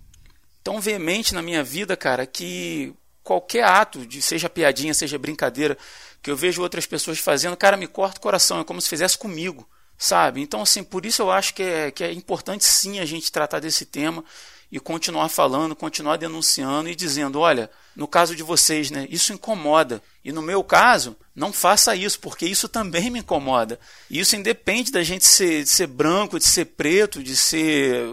[0.62, 2.94] tão veemente na minha vida, cara, que
[3.28, 5.76] qualquer ato, de seja piadinha, seja brincadeira,
[6.22, 9.18] que eu vejo outras pessoas fazendo, cara, me corta o coração, é como se fizesse
[9.18, 10.40] comigo, sabe?
[10.40, 13.60] Então, assim, por isso eu acho que é, que é importante sim a gente tratar
[13.60, 14.24] desse tema
[14.72, 20.02] e continuar falando, continuar denunciando e dizendo, olha, no caso de vocês, né, isso incomoda.
[20.24, 23.78] E no meu caso, não faça isso, porque isso também me incomoda.
[24.08, 28.06] E isso independe da gente ser, de ser branco, de ser preto, de ser.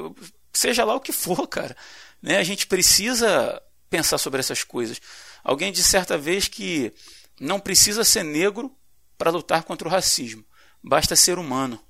[0.51, 1.75] seja lá o que for, cara.
[2.21, 2.37] Né?
[2.37, 5.01] A gente precisa pensar sobre essas coisas.
[5.43, 6.93] Alguém disse certa vez que
[7.39, 8.75] não precisa ser negro
[9.17, 10.45] para lutar contra o racismo,
[10.83, 11.81] basta ser humano.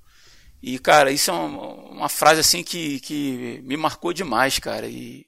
[0.62, 4.88] E, cara, isso é uma, uma, frase assim que, que me marcou demais, cara.
[4.88, 5.26] E,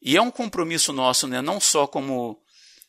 [0.00, 1.42] e é um compromisso nosso, né?
[1.42, 2.42] Não só como,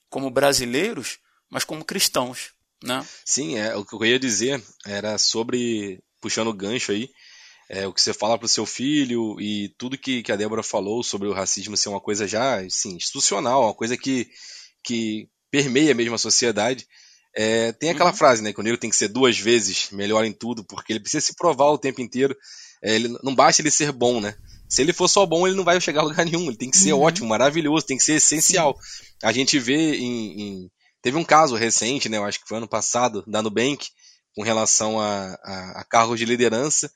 [0.09, 3.05] como brasileiros, mas como cristãos, né?
[3.23, 7.09] Sim, é, o que eu ia dizer era sobre, puxando o gancho aí,
[7.69, 10.61] é, o que você fala para o seu filho e tudo que, que a Débora
[10.61, 14.27] falou sobre o racismo ser uma coisa já assim, institucional, uma coisa que,
[14.83, 16.85] que permeia mesmo a sociedade.
[17.37, 18.15] É, tem aquela uhum.
[18.15, 21.01] frase, né, que o negro tem que ser duas vezes melhor em tudo, porque ele
[21.01, 22.35] precisa se provar o tempo inteiro.
[22.83, 24.35] É, ele, não basta ele ser bom, né?
[24.69, 26.47] Se ele for só bom, ele não vai chegar a lugar nenhum.
[26.47, 27.01] Ele tem que ser uhum.
[27.01, 28.77] ótimo, maravilhoso, tem que ser essencial.
[28.81, 29.05] Sim.
[29.23, 30.71] A gente vê em, em,
[31.05, 32.17] Teve um caso recente, né?
[32.17, 33.89] Eu acho que foi ano passado, da Nubank,
[34.35, 36.91] com relação a, a, a cargos de liderança,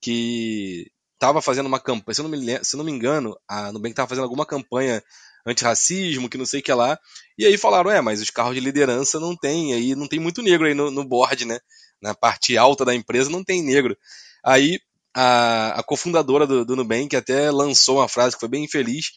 [0.00, 3.70] que estava fazendo uma campanha, se eu não me, se eu não me engano, a
[3.72, 5.02] Nubank estava fazendo alguma campanha
[5.46, 6.98] antirracismo, que não sei o que lá.
[7.38, 10.42] E aí falaram, é, mas os carros de liderança não tem, aí não tem muito
[10.42, 11.58] negro aí no, no board, né?
[12.00, 13.96] Na parte alta da empresa não tem negro.
[14.44, 14.78] Aí
[15.14, 19.10] a, a cofundadora do, do Nubank até lançou uma frase que foi bem infeliz,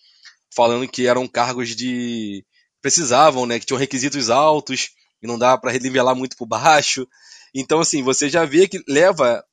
[0.54, 2.46] falando que eram cargos de.
[2.82, 3.60] precisavam, né?
[3.60, 4.90] Que tinham requisitos altos
[5.22, 7.08] e não dava para nivelar muito por baixo.
[7.56, 9.44] Então, assim, você já vê que leva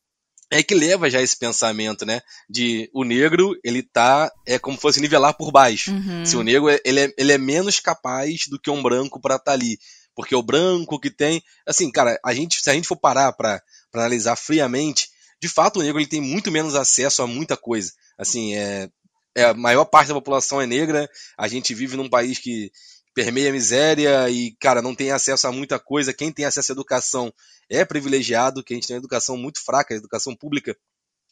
[0.51, 2.21] é que leva já esse pensamento, né?
[2.49, 5.93] De o negro, ele tá, é como se fosse nivelar por baixo.
[5.93, 6.27] Uhum.
[6.27, 9.45] Se o negro, ele é, ele é menos capaz do que um branco para estar
[9.45, 9.79] tá ali.
[10.15, 13.63] Porque o branco que tem, assim, cara, a gente, se a gente for parar para
[13.95, 15.09] analisar friamente,
[15.41, 17.93] de fato o negro ele tem muito menos acesso a muita coisa.
[18.19, 18.91] Assim, é,
[19.37, 21.09] é, a maior parte da população é negra,
[21.39, 22.73] a gente vive num país que
[23.15, 26.13] permeia a miséria e, cara, não tem acesso a muita coisa.
[26.13, 27.33] Quem tem acesso à educação
[27.69, 30.77] é privilegiado, que a gente tem uma educação muito fraca, a educação pública.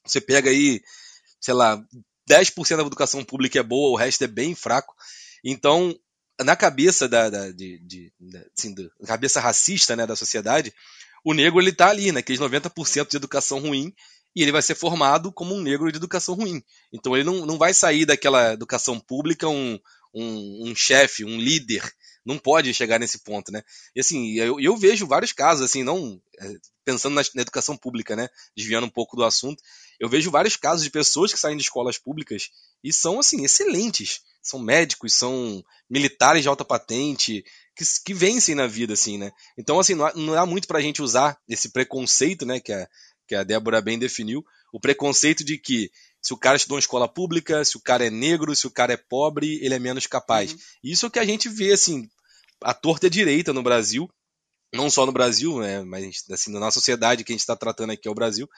[0.05, 0.81] Você pega aí,
[1.41, 1.83] sei lá,
[2.29, 4.95] 10% da educação pública é boa, o resto é bem fraco.
[5.45, 5.99] Então,
[6.41, 8.13] na cabeça da, da de, de,
[8.57, 10.73] assim, da cabeça racista né, da sociedade,
[11.25, 13.93] o negro ele tá ali, naqueles 90% de educação ruim,
[14.37, 16.63] e ele vai ser formado como um negro de educação ruim.
[16.93, 19.79] Então ele não, não vai sair daquela educação pública um,
[20.15, 21.83] um, um chefe, um líder.
[22.25, 23.63] Não pode chegar nesse ponto, né?
[23.95, 26.55] E assim, eu, eu vejo vários casos, assim, não é,
[26.85, 28.29] pensando na, na, educação pública, né?
[28.57, 29.63] Desviando um pouco do assunto,
[29.99, 32.51] eu vejo vários casos de pessoas que saem de escolas públicas
[32.83, 34.21] e são, assim, excelentes.
[34.43, 37.45] São médicos, são militares de alta patente,
[37.77, 39.33] que, que vencem na vida, assim, né?
[39.57, 42.61] Então, assim, não, há, não dá muito pra gente usar esse preconceito, né?
[42.61, 42.89] Que a,
[43.27, 45.91] que a Débora bem definiu, o preconceito de que
[46.21, 48.93] se o cara estudou em escola pública, se o cara é negro, se o cara
[48.93, 50.53] é pobre, ele é menos capaz.
[50.53, 50.59] Uhum.
[50.85, 52.09] Isso é o que a gente vê, assim,
[52.63, 54.09] a torta direita no Brasil,
[54.73, 58.07] não só no Brasil, né, mas assim, na sociedade que a gente está tratando aqui
[58.07, 58.49] é o Brasil,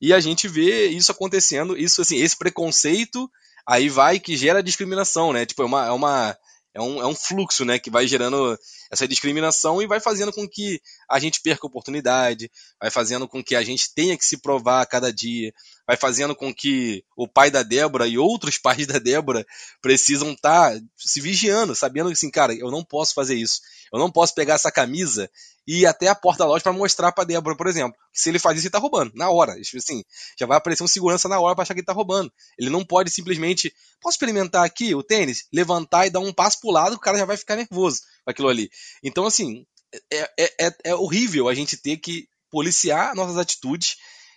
[0.00, 3.30] e a gente vê isso acontecendo, isso assim, esse preconceito
[3.66, 5.44] aí vai que gera discriminação, né?
[5.44, 6.36] Tipo, é uma, é uma
[6.72, 8.56] é um, é um fluxo, né, que vai gerando
[8.90, 10.80] essa discriminação e vai fazendo com que
[11.10, 12.50] a gente perca oportunidade,
[12.80, 15.52] vai fazendo com que a gente tenha que se provar a cada dia,
[15.84, 19.44] vai fazendo com que o pai da Débora e outros pais da Débora
[19.82, 23.60] precisam estar tá se vigiando, sabendo que assim, cara, eu não posso fazer isso.
[23.92, 25.28] Eu não posso pegar essa camisa
[25.66, 28.28] e ir até a porta da loja para mostrar para Débora, por exemplo, que se
[28.28, 29.56] ele faz isso, ele tá roubando, na hora.
[29.60, 30.04] Assim,
[30.38, 32.32] já vai aparecer um segurança na hora para achar que ele tá roubando.
[32.56, 36.70] Ele não pode simplesmente, posso experimentar aqui o tênis, levantar e dar um passo pro
[36.70, 38.70] lado, o cara já vai ficar nervoso com aquilo ali.
[39.02, 39.66] Então, assim,
[40.12, 43.96] é, é, é, é horrível a gente ter que policiar nossas atitudes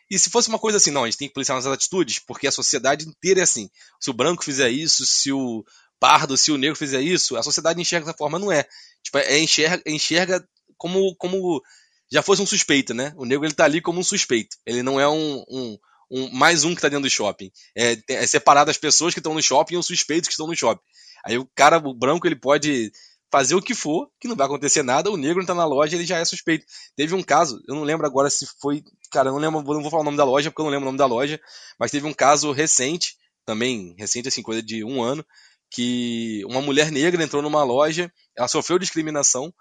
[0.10, 2.46] e se fosse uma coisa assim, não, a gente tem que policiar nossas atitudes, porque
[2.46, 3.70] a sociedade inteira é assim.
[4.00, 5.66] Se o branco fizer isso, se o
[6.00, 8.68] pardo, se o negro fizer isso, a sociedade enxerga dessa forma, não é.
[9.02, 10.48] Tipo, é enxerga, enxerga
[10.78, 11.64] como, como
[12.12, 13.14] já fosse um suspeito, né?
[13.16, 14.56] O negro ele tá ali como um suspeito.
[14.66, 15.78] Ele não é um, um,
[16.12, 17.52] um mais um que tá dentro do shopping.
[17.76, 20.56] É, é separado as pessoas que estão no shopping e os suspeitos que estão no
[20.56, 20.84] shopping.
[21.26, 22.92] Aí o cara, o branco, ele pode
[23.34, 26.06] fazer o que for, que não vai acontecer nada, o negro está na loja, ele
[26.06, 26.68] já é suspeito.
[26.96, 29.90] Teve um caso, eu não lembro agora se foi, cara, eu não lembro, não vou
[29.90, 31.42] falar o nome da loja porque eu não lembro o nome da loja,
[31.80, 35.26] mas teve um caso recente, também recente assim, coisa de um ano,
[35.72, 39.52] que uma mulher negra entrou numa loja, ela sofreu discriminação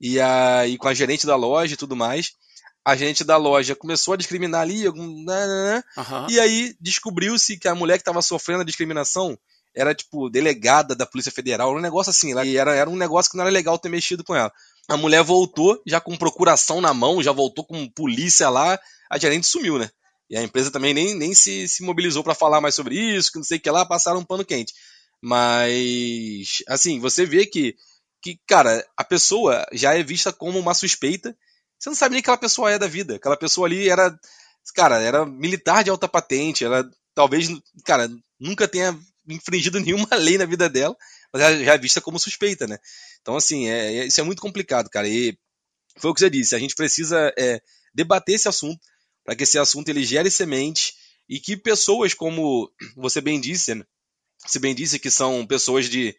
[0.00, 2.32] e aí com a gerente da loja e tudo mais,
[2.82, 6.30] a gerente da loja começou a discriminar ali, algum, né, né, né, uhum.
[6.30, 9.38] e aí descobriu-se que a mulher que estava sofrendo a discriminação
[9.78, 13.36] era tipo delegada da Polícia Federal, um negócio assim, e era, era um negócio que
[13.36, 14.52] não era legal ter mexido com ela.
[14.88, 19.46] A mulher voltou, já com procuração na mão, já voltou com polícia lá, a gerente
[19.46, 19.88] sumiu, né?
[20.28, 23.38] E a empresa também nem, nem se, se mobilizou para falar mais sobre isso, que
[23.38, 24.74] não sei o que lá, passaram um pano quente.
[25.22, 27.76] Mas, assim, você vê que,
[28.20, 31.36] que, cara, a pessoa já é vista como uma suspeita.
[31.78, 33.14] Você não sabe nem que aquela pessoa é da vida.
[33.14, 34.18] Aquela pessoa ali era,
[34.74, 37.48] cara, era militar de alta patente, ela talvez,
[37.84, 38.08] cara,
[38.38, 38.96] nunca tenha
[39.28, 40.96] infringido nenhuma lei na vida dela,
[41.32, 42.78] mas ela já é vista como suspeita, né?
[43.20, 45.08] Então, assim, é, é, isso é muito complicado, cara.
[45.08, 45.36] E
[45.98, 47.60] foi o que você disse, a gente precisa é,
[47.94, 48.80] debater esse assunto
[49.24, 50.94] para que esse assunto ele gere semente
[51.28, 53.84] e que pessoas como você bem disse, né?
[54.46, 56.16] você bem disse que são pessoas de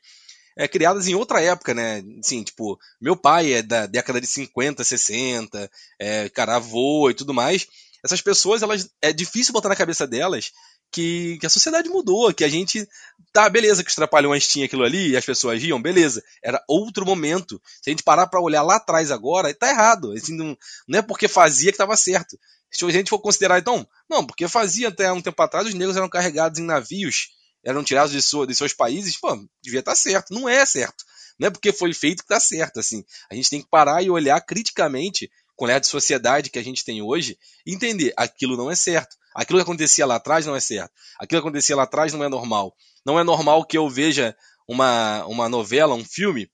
[0.57, 2.03] é, criadas em outra época, né?
[2.20, 7.34] Assim, tipo, meu pai é da década de 50, 60, é, cara, avô e tudo
[7.34, 7.68] mais.
[8.03, 10.51] Essas pessoas, elas é difícil botar na cabeça delas
[10.92, 12.88] que, que, a sociedade mudou, que a gente.
[13.32, 16.24] Tá, beleza, que os trapalhões tinham aquilo ali e as pessoas iam, beleza.
[16.44, 17.62] Era outro momento.
[17.82, 20.12] Se a gente parar para olhar lá atrás agora, tá errado.
[20.14, 22.40] Assim, não, não é porque fazia que estava certo.
[22.72, 25.98] Se a gente for considerar, então, não, porque fazia até um tempo atrás, os negros
[25.98, 27.30] eram carregados em navios,
[27.64, 30.34] eram tirados de, sua, de seus países, pô, devia estar tá certo.
[30.34, 31.04] Não é certo.
[31.40, 33.04] Não é porque foi feito que tá certo, assim.
[33.32, 36.64] A gente tem que parar e olhar criticamente com o olhar de sociedade que a
[36.64, 37.38] gente tem hoje
[37.68, 39.18] entender aquilo não é certo.
[39.36, 40.91] Aquilo que acontecia lá atrás não é certo.
[41.20, 42.74] Aquilo que acontecia lá atrás não é normal.
[43.05, 44.34] Não é normal que eu veja
[44.66, 46.49] uma, uma novela, um filme,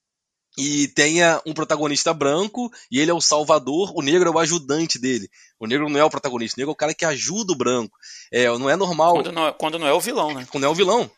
[0.57, 4.97] e tenha um protagonista branco e ele é o salvador, o negro é o ajudante
[4.97, 5.29] dele.
[5.59, 7.95] O negro não é o protagonista, o negro é o cara que ajuda o branco.
[8.31, 9.13] É, não é normal.
[9.15, 10.47] Quando não é, quando não é o vilão, né?
[10.49, 11.11] Quando é o vilão.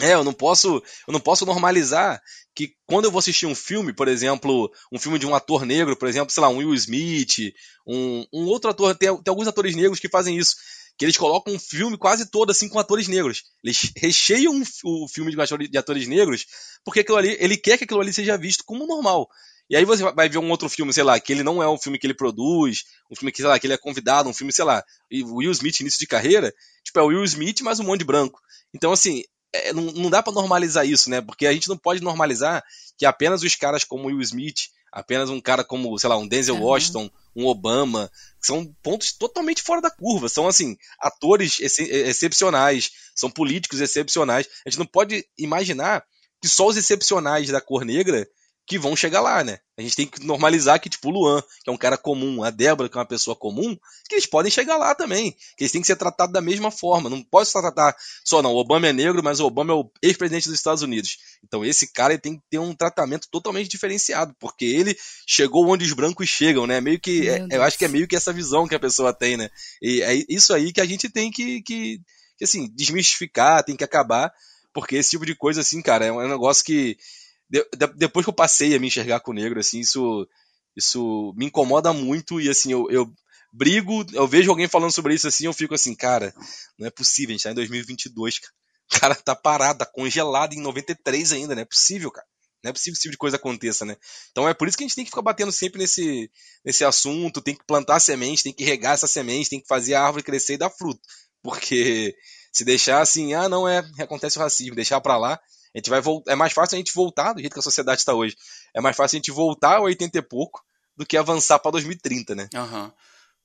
[0.00, 2.20] É, eu não posso, eu não posso normalizar
[2.54, 5.96] que quando eu vou assistir um filme, por exemplo, um filme de um ator negro,
[5.96, 7.52] por exemplo, sei lá, um Will Smith,
[7.86, 10.56] um, um outro ator, tem, tem alguns atores negros que fazem isso,
[10.98, 13.44] que eles colocam um filme quase todo assim com atores negros.
[13.62, 15.34] Eles recheiam o filme
[15.68, 16.46] de atores negros
[16.84, 19.28] porque aquilo ali, ele quer que aquilo ali seja visto como normal.
[19.70, 21.78] E aí você vai ver um outro filme, sei lá, que ele não é um
[21.78, 24.52] filme que ele produz, um filme que, sei lá, que ele é convidado, um filme,
[24.52, 24.82] sei lá,
[25.12, 28.40] Will Smith início de carreira, tipo, é o Will Smith mais um monte de branco.
[28.74, 29.22] Então, assim,
[29.52, 31.20] é, não, não dá para normalizar isso, né?
[31.20, 32.62] Porque a gente não pode normalizar
[32.96, 36.56] que apenas os caras como Will Smith, Apenas um cara como, sei lá, um Denzel
[36.56, 36.62] uhum.
[36.62, 40.28] Washington, um Obama, são pontos totalmente fora da curva.
[40.28, 44.48] São, assim, atores ex excepcionais, são políticos excepcionais.
[44.66, 46.04] A gente não pode imaginar
[46.42, 48.28] que só os excepcionais da cor negra
[48.70, 49.58] que vão chegar lá, né?
[49.76, 52.50] A gente tem que normalizar que, tipo, o Luan, que é um cara comum, a
[52.50, 53.76] Débora, que é uma pessoa comum,
[54.08, 55.32] que eles podem chegar lá também.
[55.56, 57.10] Que eles têm que ser tratados da mesma forma.
[57.10, 58.52] Não pode só tratar só, não.
[58.52, 61.18] O Obama é negro, mas o Obama é o ex-presidente dos Estados Unidos.
[61.42, 64.96] Então esse cara tem que ter um tratamento totalmente diferenciado, porque ele
[65.26, 66.80] chegou onde os brancos chegam, né?
[66.80, 67.28] Meio que.
[67.28, 69.50] É, eu acho que é meio que essa visão que a pessoa tem, né?
[69.82, 72.00] E é isso aí que a gente tem que, que,
[72.38, 74.32] que assim, desmistificar, tem que acabar.
[74.72, 76.96] Porque esse tipo de coisa, assim, cara, é um negócio que
[77.50, 80.26] de, de, depois que eu passei a me enxergar com o negro, assim, isso,
[80.76, 83.12] isso me incomoda muito e, assim, eu, eu
[83.52, 86.32] brigo, eu vejo alguém falando sobre isso assim, eu fico assim, cara,
[86.78, 88.52] não é possível, a gente tá em 2022, cara.
[88.92, 92.26] O cara tá parado, tá congelado em 93 ainda, não é possível, cara.
[92.62, 93.96] Não é possível que esse tipo de coisa aconteça, né?
[94.30, 96.30] Então é por isso que a gente tem que ficar batendo sempre nesse,
[96.64, 100.02] nesse assunto, tem que plantar semente, tem que regar essa semente, tem que fazer a
[100.02, 101.00] árvore crescer e dar fruto.
[101.42, 102.14] Porque
[102.52, 105.40] se deixar assim, ah, não é, acontece o racismo, deixar para lá,
[105.74, 106.00] a gente vai.
[106.28, 108.36] É mais fácil a gente voltar do jeito que a sociedade está hoje.
[108.74, 110.62] É mais fácil a gente voltar a 80 e pouco
[110.96, 112.48] do que avançar para 2030, né?
[112.54, 112.90] Uhum.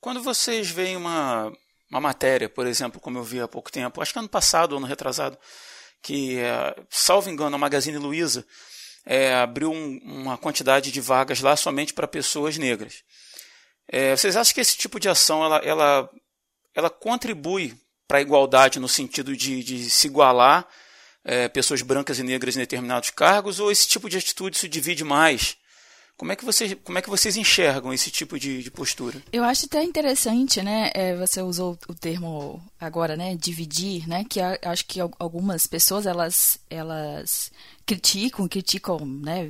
[0.02, 1.52] Quando vocês veem uma,
[1.90, 4.86] uma matéria, por exemplo, como eu vi há pouco tempo, acho que ano passado, ano
[4.86, 5.38] retrasado,
[6.02, 8.46] que, é, salvo engano, a Magazine Luiza
[9.06, 13.04] é, abriu um, uma quantidade de vagas lá somente para pessoas negras.
[13.88, 16.10] É, vocês acham que esse tipo de ação ela, ela,
[16.74, 20.68] ela contribui para a igualdade no sentido de, de se igualar
[21.26, 25.04] é, pessoas brancas e negras em determinados cargos, ou esse tipo de atitude se divide
[25.04, 25.58] mais?
[26.18, 29.22] Como é que vocês, como é que vocês enxergam esse tipo de, de postura?
[29.34, 30.90] Eu acho até interessante, né?
[30.94, 33.36] É, você usou o termo agora, né?
[33.36, 34.24] Dividir, né?
[34.24, 37.52] Que a, acho que algumas pessoas elas, elas
[37.86, 39.50] criticam, criticam, né?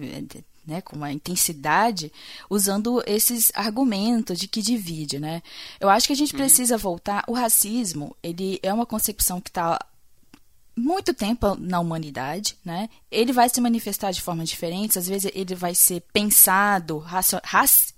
[0.67, 2.11] Né, com uma intensidade,
[2.49, 5.43] usando esses argumentos de que divide, né?
[5.79, 6.39] Eu acho que a gente uhum.
[6.39, 7.23] precisa voltar.
[7.27, 9.79] O racismo, ele é uma concepção que está
[10.75, 12.89] muito tempo na humanidade, né?
[13.09, 17.03] Ele vai se manifestar de formas diferentes, às vezes ele vai ser pensado,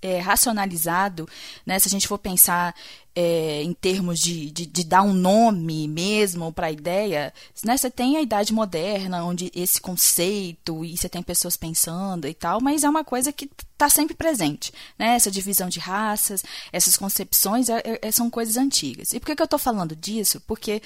[0.00, 1.28] é, racionalizado,
[1.66, 1.78] né?
[1.78, 2.74] Se a gente for pensar
[3.14, 7.32] é, em termos de, de, de, dar um nome mesmo para a ideia,
[7.64, 7.76] né?
[7.76, 12.60] Você tem a idade moderna, onde esse conceito, e você tem pessoas pensando e tal,
[12.60, 15.16] mas é uma coisa que está sempre presente, né?
[15.16, 19.12] Essa divisão de raças, essas concepções é, é, são coisas antigas.
[19.12, 20.40] E por que, que eu estou falando disso?
[20.46, 20.80] Porque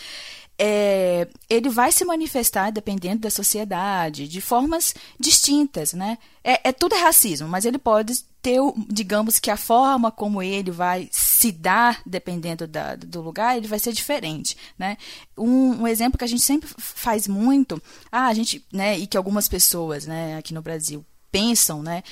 [0.59, 6.19] é, ele vai se manifestar dependendo da sociedade, de formas distintas, né?
[6.45, 10.73] É, é tudo é racismo, mas ele pode ter, digamos que a forma como ele
[10.73, 14.99] vai se dar, dependendo da, do lugar, ele vai ser diferente, né?
[15.39, 17.81] Um, um, exemplo que a gente sempre faz muito,
[18.11, 22.03] ah, a gente, né, e que algumas pessoas, né, aqui no Brasil pensam, né,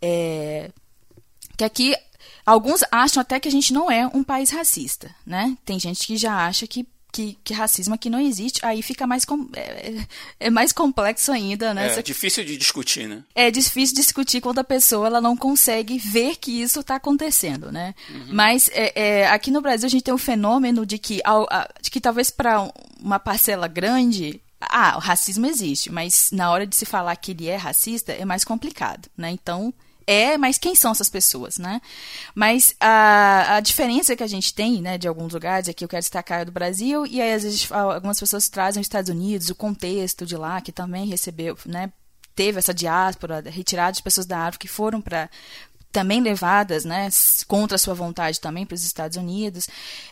[0.00, 0.70] é,
[1.56, 1.94] que aqui
[2.46, 5.56] alguns acham até que a gente não é um país racista, né?
[5.64, 9.24] Tem gente que já acha que que, que, racismo aqui não existe, aí fica mais
[9.24, 10.06] com, é,
[10.38, 11.98] é, mais complexo ainda, né?
[11.98, 13.22] É difícil de discutir, né?
[13.34, 17.94] É difícil discutir quando a pessoa ela não consegue ver que isso está acontecendo, né?
[18.08, 18.28] Uhum.
[18.30, 21.20] Mas é, é, aqui no Brasil a gente tem um fenômeno de que,
[21.82, 26.76] de que talvez para uma parcela grande ah, o racismo existe, mas na hora de
[26.76, 29.30] se falar que ele é racista é mais complicado, né?
[29.30, 29.72] Então
[30.06, 31.80] é, mas quem são essas pessoas, né?
[32.34, 36.02] Mas a, a diferença que a gente tem, né, de alguns lugares, aqui eu quero
[36.02, 40.26] destacar do Brasil, e aí às vezes algumas pessoas trazem os Estados Unidos, o contexto
[40.26, 41.92] de lá, que também recebeu, né,
[42.34, 45.28] teve essa diáspora, retirada de pessoas da árvore que foram para
[45.92, 47.08] também levadas, né,
[47.48, 49.68] contra sua vontade também para os Estados Unidos,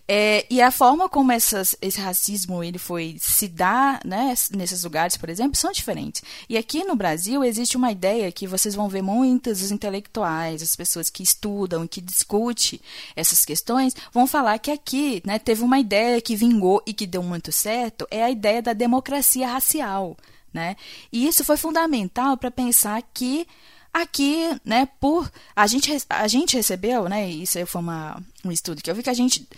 [0.07, 5.16] é, e a forma como essas, esse racismo ele foi se dar, né, nesses lugares,
[5.16, 6.22] por exemplo, são diferentes.
[6.49, 10.74] E aqui no Brasil existe uma ideia que vocês vão ver muitos os intelectuais, as
[10.74, 12.81] pessoas que estudam e que discutem
[13.14, 17.22] essas questões, vão falar que aqui, né, teve uma ideia que vingou e que deu
[17.22, 20.16] muito certo, é a ideia da democracia racial,
[20.53, 20.76] né?
[21.12, 23.47] E isso foi fundamental para pensar que
[23.93, 28.91] Aqui, né, por a gente, a gente recebeu, né, isso foi uma, um estudo que
[28.91, 29.49] eu vi que a gente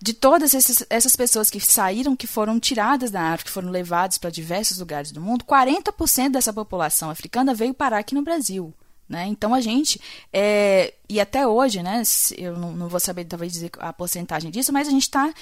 [0.00, 0.54] de todas
[0.88, 5.10] essas pessoas que saíram, que foram tiradas da África, que foram levadas para diversos lugares
[5.10, 8.72] do mundo, 40% dessa população africana veio parar aqui no Brasil.
[9.08, 9.26] Né?
[9.26, 9.98] Então a gente,
[10.30, 12.02] é, e até hoje, né,
[12.36, 15.32] eu não, não, vou saber talvez dizer a porcentagem disso, mas a gente está,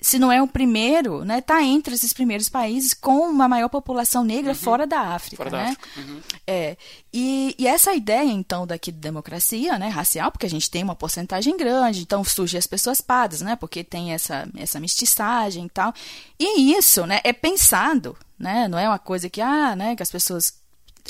[0.00, 4.22] se não é o primeiro, né, está entre esses primeiros países com uma maior população
[4.22, 4.56] negra uhum.
[4.56, 5.42] fora da África.
[5.42, 5.64] Fora né?
[5.64, 5.88] da África.
[6.00, 6.20] Uhum.
[6.46, 6.76] É,
[7.12, 10.94] e, e, essa ideia, então, daqui de democracia né, racial, porque a gente tem uma
[10.94, 15.92] porcentagem grande, então surgem as pessoas pardas, né, porque tem essa, essa mestiçagem e tal.
[16.38, 20.12] E isso né, é pensado, né, não é uma coisa que, ah, né, que as
[20.12, 20.64] pessoas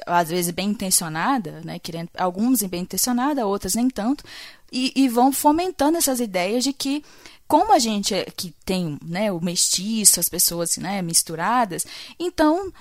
[0.05, 4.25] às vezes bem intencionada, né, querendo, alguns bem intencionada, outras nem tanto,
[4.71, 7.05] e, e vão fomentando essas ideias de que
[7.49, 11.87] como a gente é, que tem né, o mestiço, as pessoas né, misturadas,
[12.19, 12.73] então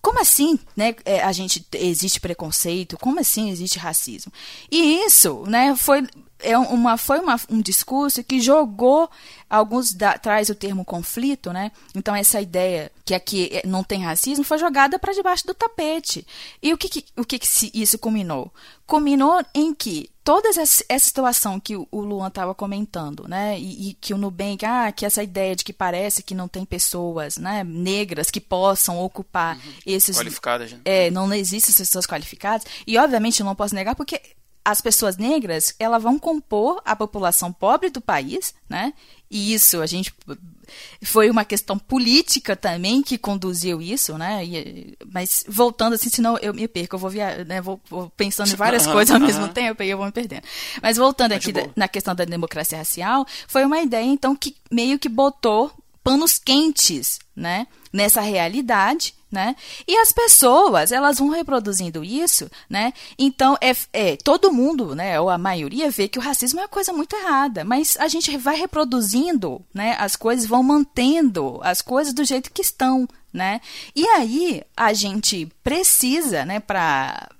[0.00, 2.98] como assim, né, é, a gente existe preconceito?
[2.98, 4.32] Como assim existe racismo?
[4.68, 6.04] E isso, né, foi
[6.42, 9.08] é uma foi uma, um discurso que jogou
[9.48, 11.72] alguns da, traz o termo conflito, né?
[11.94, 16.26] Então essa ideia que aqui é, não tem racismo foi jogada para debaixo do tapete.
[16.62, 18.52] E o que, que o que, que isso culminou?
[18.86, 23.94] Culminou em que toda essa, essa situação que o Luan estava comentando, né, e, e,
[23.94, 27.64] que o Nubank, ah, que essa ideia de que parece que não tem pessoas, né,
[27.64, 29.72] negras que possam ocupar uhum.
[29.84, 30.80] esses qualificadas, né?
[30.84, 34.20] é, não existem pessoas qualificadas, e obviamente eu não posso negar porque
[34.64, 38.92] as pessoas negras, elas vão compor a população pobre do país, né?
[39.30, 40.14] E isso a gente
[41.02, 44.44] foi uma questão política também que conduziu isso, né?
[44.44, 47.60] E, mas voltando assim, senão eu me perco, eu vou, via, né?
[47.60, 49.26] vou, vou pensando em várias uhum, coisas ao uhum.
[49.26, 50.42] mesmo tempo e eu vou me perdendo.
[50.82, 54.98] Mas voltando aqui da, na questão da democracia racial, foi uma ideia então que meio
[54.98, 55.72] que botou
[56.04, 57.66] panos quentes, né?
[57.92, 59.56] Nessa realidade né?
[59.88, 62.92] E as pessoas, elas vão reproduzindo isso, né?
[63.18, 66.68] Então, é, é, todo mundo, né, ou a maioria vê que o racismo é uma
[66.68, 69.96] coisa muito errada, mas a gente vai reproduzindo, né?
[69.98, 73.62] As coisas vão mantendo as coisas do jeito que estão, né?
[73.96, 77.30] E aí a gente precisa, né, para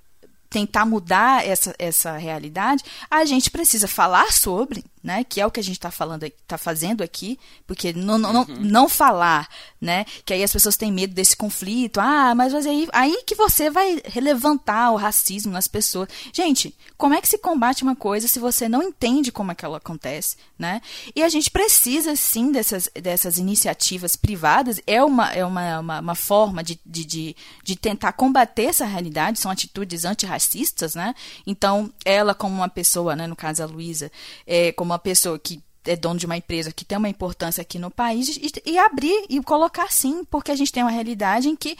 [0.49, 5.23] tentar mudar essa, essa realidade, a gente precisa falar sobre, né?
[5.23, 7.37] Que é o que a gente está falando, está fazendo aqui,
[7.67, 8.45] porque não, não, uhum.
[8.61, 9.49] não falar,
[9.81, 10.05] né?
[10.25, 11.99] Que aí as pessoas têm medo desse conflito.
[11.99, 16.07] Ah, mas, mas aí, aí que você vai relevantar o racismo nas pessoas.
[16.31, 19.65] Gente, como é que se combate uma coisa se você não entende como é que
[19.65, 20.81] ela acontece, né?
[21.13, 24.79] E a gente precisa sim dessas, dessas iniciativas privadas.
[24.87, 29.39] É uma, é uma, uma, uma forma de, de, de, de tentar combater essa realidade.
[29.39, 31.13] São atitudes antirracistas, né?
[31.45, 33.27] Então, ela como uma pessoa, né?
[33.27, 34.09] No caso a Luísa,
[34.47, 37.77] é, como uma pessoa que é dono de uma empresa que tem uma importância aqui
[37.77, 41.55] no país e, e, abrir e colocar sim, porque a gente tem uma realidade em
[41.55, 41.77] que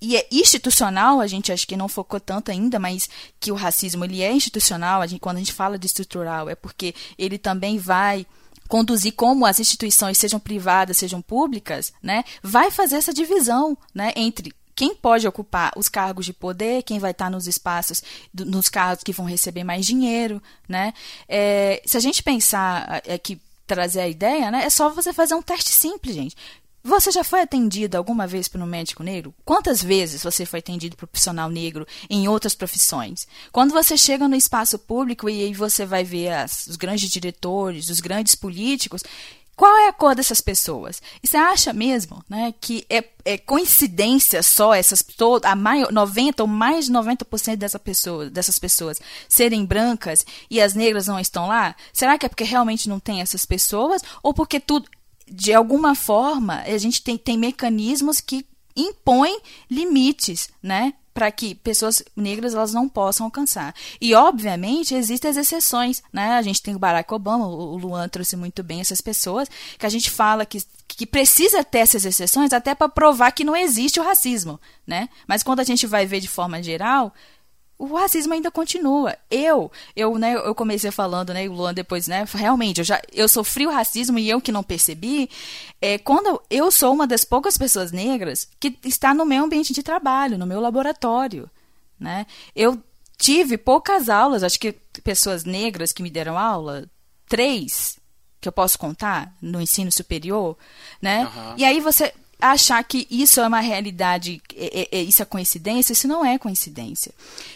[0.00, 3.08] e é institucional, a gente acho que não focou tanto ainda, mas
[3.40, 6.54] que o racismo ele é institucional, a gente, quando a gente fala de estrutural, é
[6.54, 8.24] porque ele também vai
[8.68, 14.54] conduzir como as instituições, sejam privadas, sejam públicas, né, vai fazer essa divisão né, entre
[14.78, 18.00] quem pode ocupar os cargos de poder, quem vai estar nos espaços,
[18.32, 20.94] nos cargos que vão receber mais dinheiro, né?
[21.28, 25.34] É, se a gente pensar é, que trazer a ideia, né, é só você fazer
[25.34, 26.36] um teste simples, gente.
[26.84, 29.34] Você já foi atendido alguma vez por um médico negro?
[29.44, 33.26] Quantas vezes você foi atendido por um profissional negro em outras profissões?
[33.50, 37.90] Quando você chega no espaço público e aí você vai ver as, os grandes diretores,
[37.90, 39.02] os grandes políticos,
[39.58, 41.02] qual é a cor dessas pessoas?
[41.20, 45.04] E você acha mesmo né, que é, é coincidência só essas
[45.42, 50.74] a maior, 90 ou mais de 90% dessa pessoa, dessas pessoas serem brancas e as
[50.74, 51.74] negras não estão lá?
[51.92, 54.00] Será que é porque realmente não tem essas pessoas?
[54.22, 54.88] Ou porque tudo,
[55.26, 58.46] de alguma forma, a gente tem, tem mecanismos que
[58.76, 60.94] impõem limites, né?
[61.18, 63.74] Para que pessoas negras elas não possam alcançar.
[64.00, 66.00] E, obviamente, existem as exceções.
[66.12, 66.36] Né?
[66.36, 69.88] A gente tem o Barack Obama, o Luan trouxe muito bem essas pessoas, que a
[69.88, 74.04] gente fala que, que precisa ter essas exceções até para provar que não existe o
[74.04, 74.60] racismo.
[74.86, 75.08] Né?
[75.26, 77.12] Mas quando a gente vai ver de forma geral,
[77.78, 79.16] o racismo ainda continua.
[79.30, 83.28] Eu, eu, né, eu comecei falando, né, o Luan depois, né, realmente, eu já, eu
[83.28, 85.30] sofri o racismo e eu que não percebi,
[85.80, 89.82] é, quando eu sou uma das poucas pessoas negras que está no meu ambiente de
[89.82, 91.48] trabalho, no meu laboratório,
[91.98, 92.82] né, eu
[93.16, 94.72] tive poucas aulas, acho que
[95.04, 96.88] pessoas negras que me deram aula,
[97.28, 97.98] três,
[98.40, 100.56] que eu posso contar, no ensino superior,
[101.00, 101.54] né, uhum.
[101.56, 105.92] e aí você, achar que isso é uma realidade, é, é, é, isso é coincidência,
[105.92, 107.12] isso não é coincidência.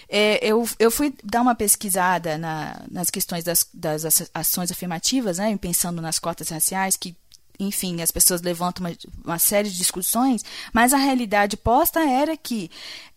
[0.08, 4.04] É, eu, eu fui dar uma pesquisada na, nas questões das, das
[4.34, 7.16] ações afirmativas, né, pensando nas cotas raciais, que
[7.60, 12.70] enfim, as pessoas levantam uma, uma, série de discussões, mas a realidade posta era que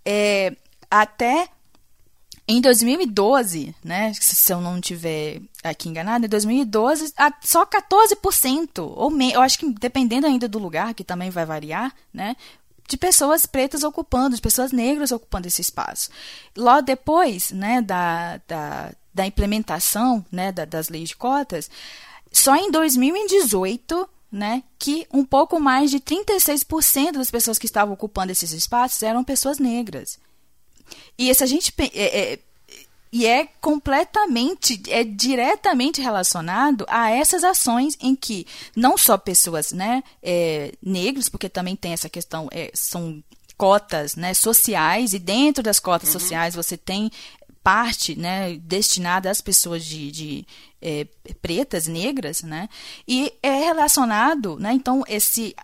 [0.05, 0.55] é,
[0.89, 1.47] até
[2.48, 9.34] em 2012, né, se eu não tiver aqui enganado, em 2012, só 14%, ou me,
[9.34, 12.36] eu acho que dependendo ainda do lugar, que também vai variar, né,
[12.88, 16.10] de pessoas pretas ocupando, de pessoas negras ocupando esse espaço.
[16.56, 21.70] Logo depois, né, da, da, da implementação, né, da, das leis de cotas,
[22.32, 28.32] só em 2018 né, que um pouco mais de 36% das pessoas que estavam ocupando
[28.32, 30.20] esses espaços eram pessoas negras.
[31.18, 32.40] E se a gente é, é,
[33.16, 40.04] e é completamente, é diretamente relacionado a essas ações em que não só pessoas, né,
[40.22, 43.24] é, negros, porque também tem essa questão, é, são
[43.56, 46.20] cotas né, sociais e dentro das cotas uhum.
[46.20, 47.10] sociais você tem
[47.64, 50.48] parte né, destinada às pessoas de, de
[50.82, 51.08] é,
[51.42, 52.68] pretas, negras, né,
[53.08, 55.56] e é relacionado, né, então, esse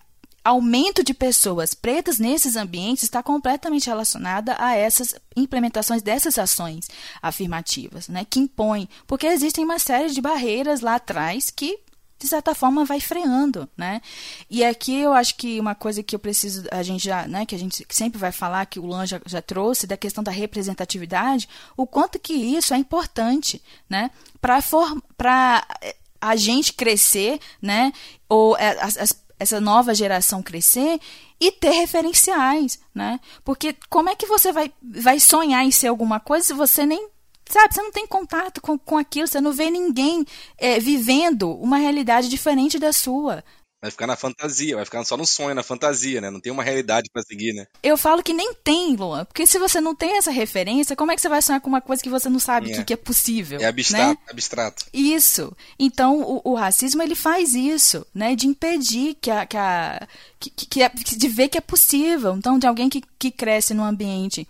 [0.43, 6.87] aumento de pessoas pretas nesses ambientes está completamente relacionada a essas implementações dessas ações
[7.21, 11.79] afirmativas, né, que impõem, porque existem uma série de barreiras lá atrás que
[12.21, 13.99] de certa forma vai freando, né?
[14.47, 17.55] E aqui eu acho que uma coisa que eu preciso, a gente já, né, que
[17.55, 21.49] a gente sempre vai falar, que o Lan já, já trouxe, da questão da representatividade,
[21.75, 24.11] o quanto que isso é importante, né?
[24.39, 27.91] Para eh, a gente crescer, né?
[28.29, 30.99] Ou eh, as, as, essa nova geração crescer
[31.39, 33.19] e ter referenciais, né?
[33.43, 37.09] Porque como é que você vai, vai sonhar em ser alguma coisa se você nem
[37.49, 40.25] Sabe, você não tem contato com, com aquilo, você não vê ninguém
[40.57, 43.43] é, vivendo uma realidade diferente da sua.
[43.81, 46.29] Vai ficar na fantasia, vai ficar só no sonho, na fantasia, né?
[46.29, 47.65] Não tem uma realidade para seguir, né?
[47.81, 49.25] Eu falo que nem tem, Luan.
[49.25, 51.81] Porque se você não tem essa referência, como é que você vai sonhar com uma
[51.81, 52.75] coisa que você não sabe é.
[52.75, 53.59] que, que, é possível?
[53.59, 54.27] É abstrato, né?
[54.29, 54.85] abstrato.
[54.93, 55.51] Isso.
[55.79, 58.35] Então, o, o, racismo, ele faz isso, né?
[58.35, 59.47] De impedir que a...
[59.47, 60.07] Que a
[60.41, 62.35] que, que, que, de ver que é possível.
[62.35, 64.47] Então, de alguém que, que cresce num ambiente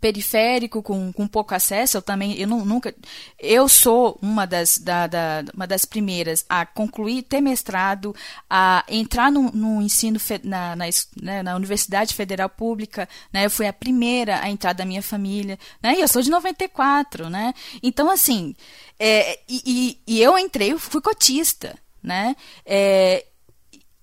[0.00, 2.94] periférico com, com pouco acesso eu também eu não, nunca
[3.38, 8.14] eu sou uma das da, da, uma das primeiras a concluir ter mestrado
[8.48, 10.84] a entrar no, no ensino fe, na, na,
[11.22, 15.58] né, na, universidade federal pública né eu fui a primeira a entrar da minha família
[15.82, 17.54] né e eu sou de 94 né.
[17.82, 18.54] Então assim
[18.98, 22.34] é, e, e, e eu entrei eu fui cotista né
[22.66, 23.24] é,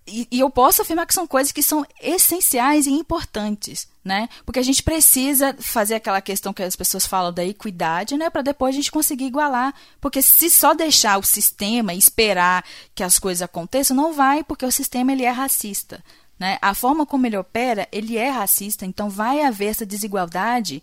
[0.08, 4.30] e, e, eu posso afirmar que são coisas que são essenciais e importantes, né?
[4.46, 8.30] Porque a gente precisa fazer aquela questão que as pessoas falam da equidade, né?
[8.30, 9.74] Para depois a gente conseguir igualar.
[10.00, 12.64] Porque se só deixar o sistema e esperar
[12.96, 16.02] que as coisas aconteçam, não vai, porque o sistema ele é racista.
[16.40, 16.58] Né?
[16.62, 20.82] A forma como ele opera, ele é racista, então vai haver essa desigualdade,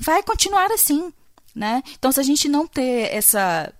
[0.00, 1.12] vai continuar assim.
[1.54, 1.82] Né?
[1.98, 3.72] Então, se a gente não ter essa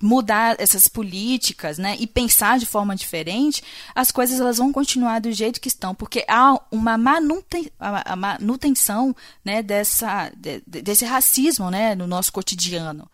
[0.00, 3.62] mudar essas políticas, né, e pensar de forma diferente,
[3.94, 9.14] as coisas elas vão continuar do jeito que estão, porque há uma manutenção,
[9.44, 13.08] né, dessa, de, desse racismo, né, no nosso cotidiano.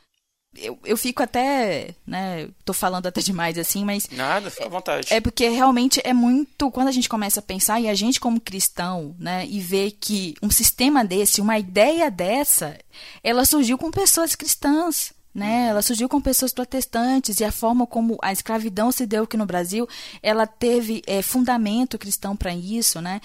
[0.56, 4.08] Eu, eu fico até, né, tô falando até demais assim, mas...
[4.10, 5.14] Nada, fica à vontade.
[5.14, 8.40] É porque realmente é muito, quando a gente começa a pensar, e a gente como
[8.40, 12.76] cristão, né, e vê que um sistema desse, uma ideia dessa,
[13.22, 15.68] ela surgiu com pessoas cristãs, né?
[15.68, 19.46] Ela surgiu com pessoas protestantes e a forma como a escravidão se deu aqui no
[19.46, 19.88] Brasil,
[20.22, 23.20] ela teve é, fundamento cristão para isso, né?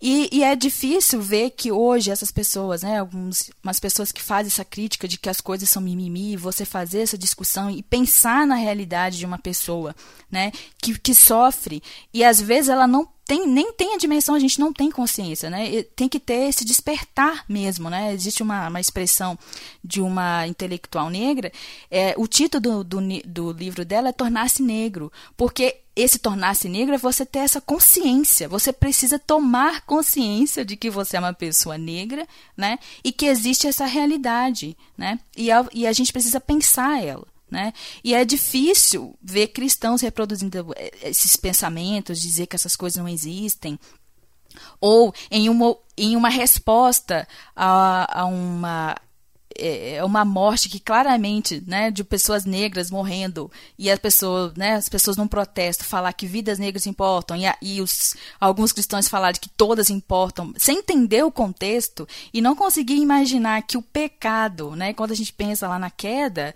[0.00, 4.48] E, e, é difícil ver que hoje essas pessoas, né, algumas umas pessoas que fazem
[4.48, 8.54] essa crítica de que as coisas são mimimi, você fazer essa discussão e pensar na
[8.54, 9.94] realidade de uma pessoa,
[10.30, 11.82] né, que, que sofre
[12.12, 15.48] e às vezes ela não tem, nem tem a dimensão, a gente não tem consciência,
[15.48, 15.84] né?
[15.94, 18.12] Tem que ter esse despertar mesmo, né?
[18.12, 19.38] Existe uma, uma expressão
[19.84, 21.52] de uma intelectual negra,
[21.88, 26.94] é, o título do, do, do livro dela é Tornar-se Negro, porque esse tornar-se negro
[26.96, 28.48] é você ter essa consciência.
[28.48, 32.26] Você precisa tomar consciência de que você é uma pessoa negra,
[32.56, 32.80] né?
[33.04, 35.20] E que existe essa realidade, né?
[35.36, 37.29] E a, e a gente precisa pensar ela.
[37.50, 37.72] Né?
[38.04, 40.72] E é difícil ver cristãos reproduzindo
[41.02, 43.78] esses pensamentos, dizer que essas coisas não existem,
[44.80, 47.26] ou em uma, em uma resposta
[47.56, 48.96] a, a uma
[49.60, 54.74] é, é uma morte que claramente, né, de pessoas negras morrendo e as pessoas, né,
[54.74, 59.34] as pessoas num protesto falar que vidas negras importam e, e os, alguns cristãos falar
[59.34, 64.94] que todas importam, sem entender o contexto e não conseguir imaginar que o pecado, né,
[64.94, 66.54] quando a gente pensa lá na queda,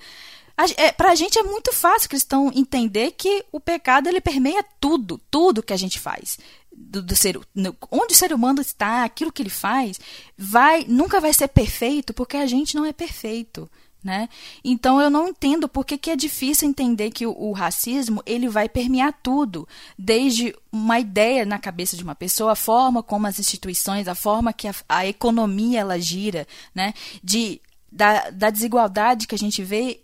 [0.76, 5.20] é, para a gente é muito fácil, cristão, entender que o pecado ele permeia tudo,
[5.30, 6.38] tudo que a gente faz.
[6.72, 10.00] Do, do ser, no, onde o ser humano está, aquilo que ele faz,
[10.36, 13.70] vai nunca vai ser perfeito porque a gente não é perfeito.
[14.02, 14.28] Né?
[14.62, 18.50] Então eu não entendo por que, que é difícil entender que o, o, racismo ele
[18.50, 19.66] vai permear tudo,
[19.98, 24.52] desde uma ideia na cabeça de uma pessoa, a forma como as instituições, a forma
[24.52, 26.92] que a, a economia ela gira, né?
[27.22, 30.03] de, da, da desigualdade que a gente vê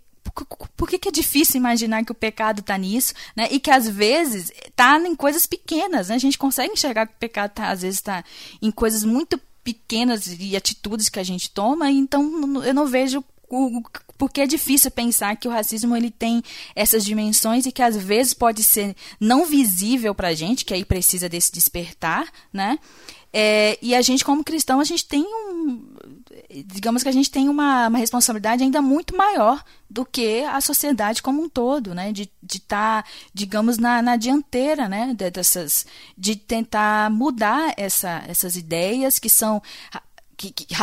[0.77, 3.49] por que, que, é difícil imaginar que o pecado está nisso, né?
[3.51, 6.15] E que às vezes está em coisas pequenas, né?
[6.15, 8.25] A gente consegue enxergar que o pecado tá, às vezes está
[8.61, 13.23] em coisas muito pequenas e atitudes que a gente toma, então eu não vejo
[14.17, 16.43] porque é difícil pensar que o racismo ele tem
[16.75, 20.85] essas dimensões e que às vezes pode ser não visível para a gente, que aí
[20.85, 22.79] precisa desse despertar, né?
[23.33, 26.20] É, e a gente como cristão a gente tem um
[26.67, 31.23] digamos que a gente tem uma, uma responsabilidade ainda muito maior do que a sociedade
[31.23, 32.13] como um todo, né?
[32.13, 35.15] De estar, tá, digamos, na, na dianteira, né?
[35.15, 35.87] Dessas,
[36.17, 39.63] de tentar mudar essa, essas ideias que são
[40.37, 40.75] que, que,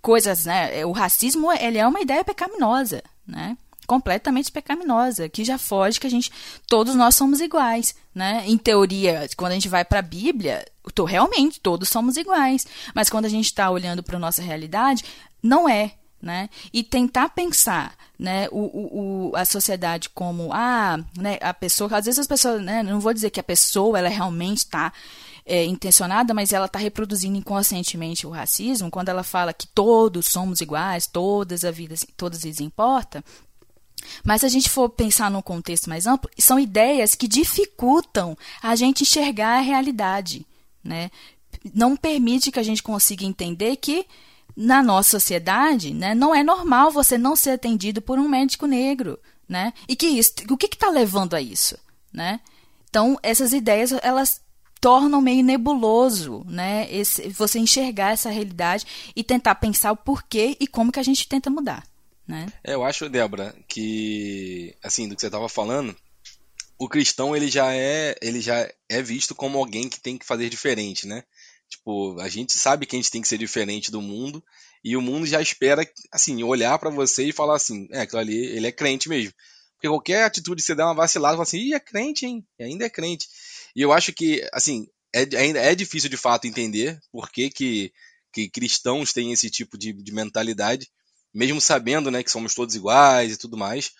[0.00, 0.84] coisas, né?
[0.84, 3.56] O racismo ele é uma ideia pecaminosa, né?
[3.92, 6.32] Completamente pecaminosa, que já foge que a gente,
[6.66, 8.42] todos nós somos iguais, né?
[8.46, 10.64] Em teoria, quando a gente vai para a Bíblia,
[10.94, 15.04] tô, realmente todos somos iguais, mas quando a gente está olhando para a nossa realidade,
[15.42, 16.48] não é, né?
[16.72, 22.06] E tentar pensar, né, o, o, o, a sociedade como ah, né, a pessoa, às
[22.06, 24.90] vezes as pessoas, né, não vou dizer que a pessoa ela realmente está
[25.44, 30.62] é, intencionada, mas ela está reproduzindo inconscientemente o racismo quando ela fala que todos somos
[30.62, 33.22] iguais, todas a vida, todas as vidas importa.
[34.24, 38.74] Mas se a gente for pensar num contexto mais amplo, são ideias que dificultam a
[38.76, 40.46] gente enxergar a realidade,
[40.82, 41.10] né?
[41.74, 44.06] Não permite que a gente consiga entender que
[44.56, 49.18] na nossa sociedade, né, não é normal você não ser atendido por um médico negro,
[49.48, 49.72] né?
[49.88, 51.78] E que isso, o que está levando a isso,
[52.12, 52.40] né?
[52.88, 54.40] Então essas ideias elas
[54.80, 56.92] tornam meio nebuloso, né?
[56.92, 58.84] Esse, você enxergar essa realidade
[59.14, 61.84] e tentar pensar o porquê e como que a gente tenta mudar
[62.32, 62.50] né?
[62.64, 65.94] É, eu acho, Débora, que assim, do que você estava falando,
[66.78, 70.48] o cristão ele já é, ele já é visto como alguém que tem que fazer
[70.48, 71.24] diferente, né?
[71.68, 74.42] Tipo, a gente sabe que a gente tem que ser diferente do mundo
[74.82, 78.46] e o mundo já espera, assim, olhar para você e falar assim, é, aquilo ali,
[78.46, 79.34] ele é crente mesmo.
[79.74, 82.46] Porque qualquer atitude que você der uma vacilada, fala assim, ih, é crente, hein?
[82.58, 83.28] Ainda é crente.
[83.76, 87.92] E eu acho que, assim, é, ainda é difícil de fato entender por que, que,
[88.32, 90.90] que cristãos têm esse tipo de, de mentalidade
[91.34, 93.92] mesmo sabendo né, que somos todos iguais e tudo mais.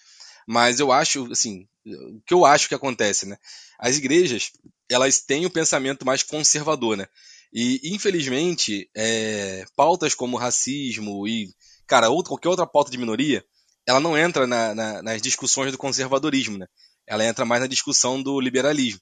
[0.46, 3.36] Mas eu acho, assim, o que eu acho que acontece, né?
[3.78, 4.50] As igrejas,
[4.90, 7.06] elas têm o um pensamento mais conservador, né?
[7.52, 11.48] E, infelizmente, é, pautas como racismo e,
[11.86, 13.44] cara, qualquer outra pauta de minoria,
[13.86, 16.66] ela não entra na, na, nas discussões do conservadorismo, né?
[17.06, 19.00] Ela entra mais na discussão do liberalismo.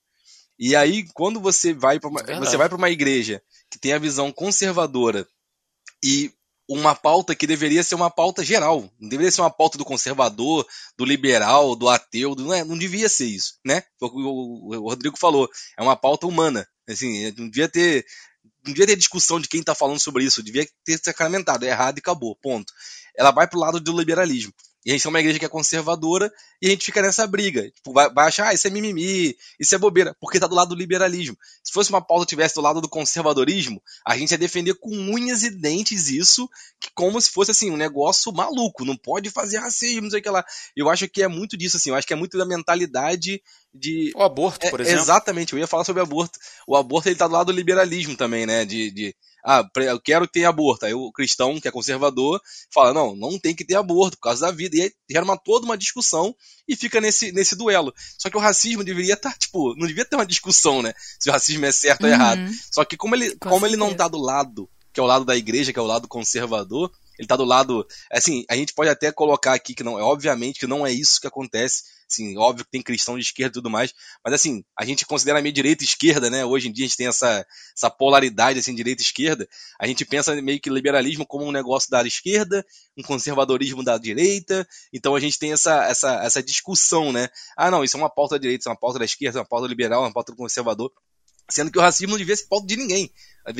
[0.59, 3.99] E aí, quando você vai para uma, você vai para uma igreja que tem a
[3.99, 5.27] visão conservadora
[6.05, 6.33] e
[6.73, 8.89] uma pauta que deveria ser uma pauta geral.
[9.01, 10.65] Não deveria ser uma pauta do conservador,
[10.97, 12.33] do liberal, do ateu.
[12.33, 13.83] Do, não, é, não devia ser isso, né?
[14.01, 15.51] O, o, o, Rodrigo falou.
[15.77, 16.65] É uma pauta humana.
[16.89, 18.07] Assim, não devia ter.
[18.65, 20.45] Não devia ter discussão de quem está falando sobre isso.
[20.45, 21.65] Devia ter sacramentado.
[21.65, 22.37] É errado e acabou.
[22.37, 22.73] Ponto.
[23.17, 24.53] Ela vai para o lado do liberalismo.
[24.85, 27.71] E a gente é uma igreja que é conservadora e a gente fica nessa briga.
[27.71, 30.71] Tipo, vai, vai, achar, ah, isso é mimimi, isso é bobeira, porque tá do lado
[30.71, 31.37] do liberalismo.
[31.63, 34.91] Se fosse uma pauta que tivesse do lado do conservadorismo, a gente ia defender com
[34.91, 36.49] unhas e dentes isso,
[36.81, 40.23] que como se fosse assim, um negócio maluco, não pode fazer racismo, não sei o
[40.23, 40.45] que lá.
[40.75, 44.13] Eu acho que é muito disso, assim, eu acho que é muito da mentalidade de.
[44.15, 45.01] O aborto, é, por exemplo.
[45.01, 46.39] Exatamente, eu ia falar sobre aborto.
[46.67, 48.65] O aborto ele tá do lado do liberalismo também, né?
[48.65, 49.15] de, de
[49.45, 50.87] ah, eu quero que tenha aborto.
[50.87, 52.41] Aí o cristão, que é conservador,
[52.73, 54.77] fala, não, não tem que ter aborto por causa da vida.
[54.77, 56.35] E aí gera uma, toda uma discussão
[56.69, 57.93] e fica nesse, nesse duelo.
[58.19, 60.93] Só que o racismo deveria estar, tá, tipo, não devia ter uma discussão, né?
[61.19, 62.09] Se o racismo é certo uhum.
[62.09, 62.41] ou errado.
[62.71, 65.37] Só que como ele, como ele não tá do lado, que é o lado da
[65.37, 67.87] igreja, que é o lado conservador, ele tá do lado.
[68.11, 71.21] Assim, a gente pode até colocar aqui que não é, obviamente, que não é isso
[71.21, 71.85] que acontece.
[72.11, 73.95] Assim, óbvio que tem cristão de esquerda e tudo mais,
[74.25, 76.45] mas assim, a gente considera meio direita e esquerda, né?
[76.45, 77.47] Hoje em dia a gente tem essa,
[77.77, 79.49] essa polaridade, assim, direita e esquerda.
[79.81, 84.67] A gente pensa meio que liberalismo como um negócio da esquerda, um conservadorismo da direita.
[84.93, 87.29] Então a gente tem essa, essa, essa discussão, né?
[87.57, 89.43] Ah, não, isso é uma pauta da direita, isso é uma pauta da esquerda, é
[89.43, 90.93] uma pauta liberal, é uma pauta do conservador.
[91.51, 93.11] Sendo que o racismo não devia ser pauta de ninguém.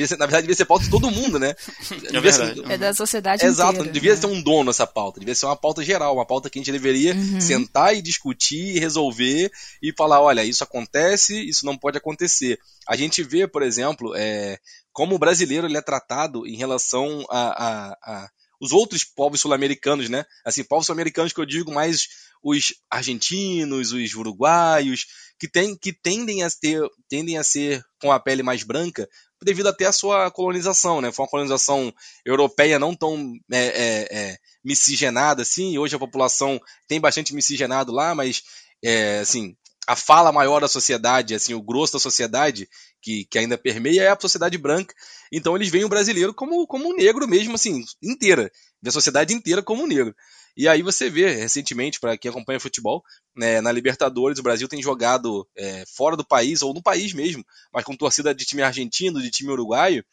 [0.07, 1.55] Ser, na verdade, devia ser pauta de todo mundo, né?
[2.13, 4.21] É, ser, é da sociedade Exato, inteira, não devia né?
[4.21, 6.71] ter um dono essa pauta, devia ser uma pauta geral, uma pauta que a gente
[6.71, 7.41] deveria uhum.
[7.41, 12.59] sentar e discutir, resolver e falar, olha, isso acontece, isso não pode acontecer.
[12.87, 14.59] A gente vê, por exemplo, é,
[14.93, 18.29] como o brasileiro ele é tratado em relação a, a, a
[18.61, 20.23] os outros povos sul-americanos, né?
[20.45, 22.07] Assim, povos sul-americanos que eu digo mais
[22.43, 25.07] os argentinos, os uruguaios,
[25.41, 29.09] que, tem, que tendem, a ter, tendem a ser com a pele mais branca
[29.43, 31.11] devido até à sua colonização, né?
[31.11, 31.91] Foi uma colonização
[32.23, 38.13] europeia não tão é, é, é, miscigenada assim, hoje a população tem bastante miscigenado lá,
[38.13, 38.43] mas
[38.83, 39.55] é, assim,
[39.87, 42.69] a fala maior da sociedade, assim, o grosso da sociedade
[43.01, 44.93] que, que ainda permeia é a sociedade branca.
[45.31, 48.51] Então eles veem o brasileiro como, como um negro mesmo, assim, inteira.
[48.85, 50.15] A sociedade inteira como um negro.
[50.55, 53.03] E aí você vê, recentemente, para quem acompanha futebol,
[53.35, 57.45] né, na Libertadores, o Brasil tem jogado é, fora do país, ou no país mesmo,
[57.73, 60.03] mas com torcida de time argentino, de time uruguaio,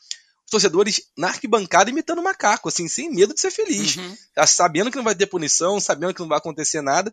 [0.44, 3.96] os torcedores na arquibancada imitando macaco, assim, sem medo de ser feliz.
[3.96, 4.16] Uhum.
[4.46, 7.12] Sabendo que não vai ter punição, sabendo que não vai acontecer nada,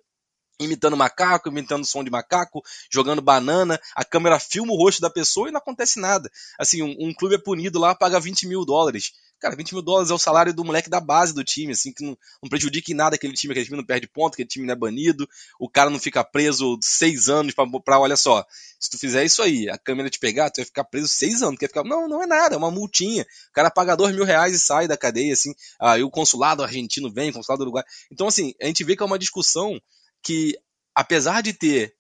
[0.60, 5.50] imitando macaco, imitando som de macaco, jogando banana, a câmera filma o rosto da pessoa
[5.50, 6.32] e não acontece nada.
[6.58, 9.12] Assim, um, um clube é punido lá, paga 20 mil dólares.
[9.40, 12.04] Cara, 20 mil dólares é o salário do moleque da base do time, assim, que
[12.04, 14.76] não, não em nada aquele time, aquele time não perde ponto, aquele time não é
[14.76, 15.28] banido,
[15.60, 18.46] o cara não fica preso seis anos pra, pra olha só,
[18.80, 21.60] se tu fizer isso aí, a câmera te pegar, tu vai ficar preso seis anos,
[21.60, 24.54] quer ficar, não, não é nada, é uma multinha, o cara paga dois mil reais
[24.56, 28.54] e sai da cadeia, assim, aí o consulado argentino vem, o consulado uruguai, então assim,
[28.62, 29.80] a gente vê que é uma discussão
[30.24, 30.58] que,
[30.96, 31.94] apesar de ter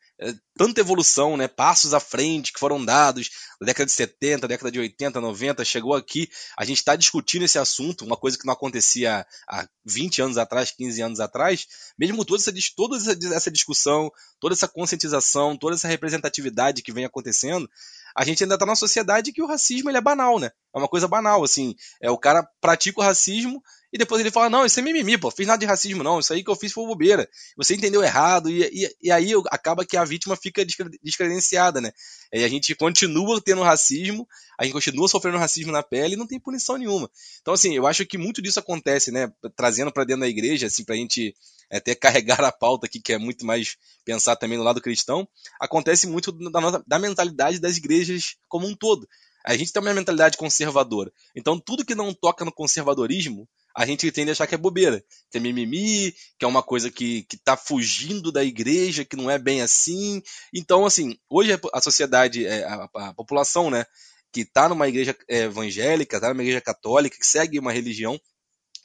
[0.57, 4.79] tanta evolução, né, passos à frente que foram dados na década de 70, década de
[4.79, 9.25] 80, 90, chegou aqui, a gente está discutindo esse assunto, uma coisa que não acontecia
[9.47, 12.97] há 20 anos atrás, 15 anos atrás, mesmo toda essa, toda
[13.35, 17.69] essa discussão, toda essa conscientização, toda essa representatividade que vem acontecendo,
[18.15, 20.49] a gente ainda está numa sociedade que o racismo ele é banal, né?
[20.73, 21.75] É uma coisa banal, assim.
[22.01, 23.61] É o cara pratica o racismo
[23.91, 26.19] e depois ele fala: Não, isso é mimimi, pô, fiz nada de racismo, não.
[26.19, 27.29] Isso aí que eu fiz foi bobeira.
[27.57, 30.65] Você entendeu errado, e, e, e aí acaba que a vítima fica
[31.03, 31.91] descredenciada, né?
[32.31, 36.27] E a gente continua tendo racismo, a gente continua sofrendo racismo na pele e não
[36.27, 37.09] tem punição nenhuma.
[37.41, 39.31] Então, assim, eu acho que muito disso acontece, né?
[39.55, 41.33] Trazendo para dentro da igreja, assim, pra gente
[41.71, 45.27] até carregar a pauta aqui, que é muito mais pensar também no lado cristão,
[45.59, 48.04] acontece muito da, da mentalidade das igrejas
[48.47, 49.07] como um todo.
[49.45, 51.11] A gente tem uma mentalidade conservadora.
[51.35, 55.03] Então, tudo que não toca no conservadorismo a gente tende a achar que é bobeira,
[55.29, 59.29] que é mimimi, que é uma coisa que, que tá fugindo da igreja, que não
[59.29, 60.23] é bem assim.
[60.53, 63.85] Então, assim, hoje a sociedade, é, a, a população, né,
[64.31, 68.19] que está numa igreja é, evangélica, está numa igreja católica, que segue uma religião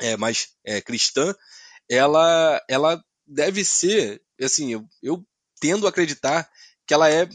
[0.00, 1.32] é, mais é, cristã,
[1.88, 5.24] ela, ela deve ser, assim, eu, eu
[5.60, 6.50] tendo a acreditar
[6.84, 7.28] que ela é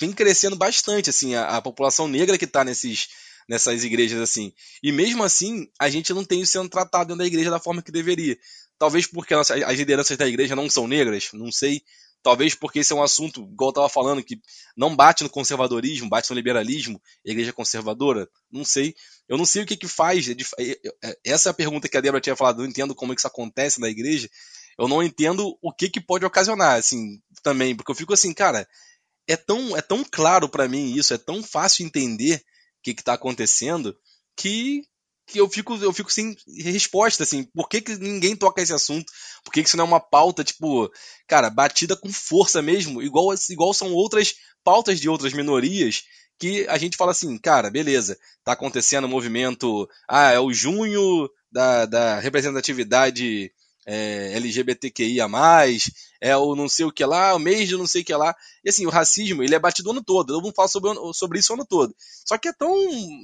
[0.00, 3.08] vem crescendo bastante, assim, a, a população negra que está nesses
[3.48, 4.52] nessas igrejas assim.
[4.82, 7.82] E mesmo assim, a gente não tem isso sendo tratado dentro da igreja da forma
[7.82, 8.38] que deveria.
[8.78, 11.82] Talvez porque as lideranças da igreja não são negras, não sei.
[12.22, 14.40] Talvez porque esse é um assunto, igual eu falando, que
[14.76, 18.94] não bate no conservadorismo, bate no liberalismo, igreja conservadora, não sei.
[19.28, 20.26] Eu não sei o que que faz.
[21.24, 23.20] Essa é a pergunta que a Débora tinha falado, eu não entendo como é que
[23.20, 24.30] isso acontece na igreja.
[24.78, 28.66] Eu não entendo o que que pode ocasionar, assim, também, porque eu fico assim, cara,
[29.26, 32.42] é tão, é tão claro para mim isso, é tão fácil entender
[32.82, 33.96] que está acontecendo,
[34.36, 34.82] que,
[35.26, 39.12] que eu fico eu fico sem resposta, assim, por que, que ninguém toca esse assunto?
[39.44, 40.90] Por que, que isso não é uma pauta, tipo,
[41.28, 46.02] cara, batida com força mesmo, igual, igual são outras pautas de outras minorias
[46.38, 51.30] que a gente fala assim, cara, beleza, tá acontecendo um movimento, ah, é o junho
[51.52, 53.52] da, da representatividade
[53.86, 55.26] é, LGBTQIA+,
[56.20, 58.34] é o não sei o que lá, o mês de não sei o que lá.
[58.64, 60.34] E assim, o racismo, ele é batido o ano todo.
[60.34, 61.94] Eu não falo sobre, sobre isso o ano todo.
[62.24, 62.74] Só que é tão,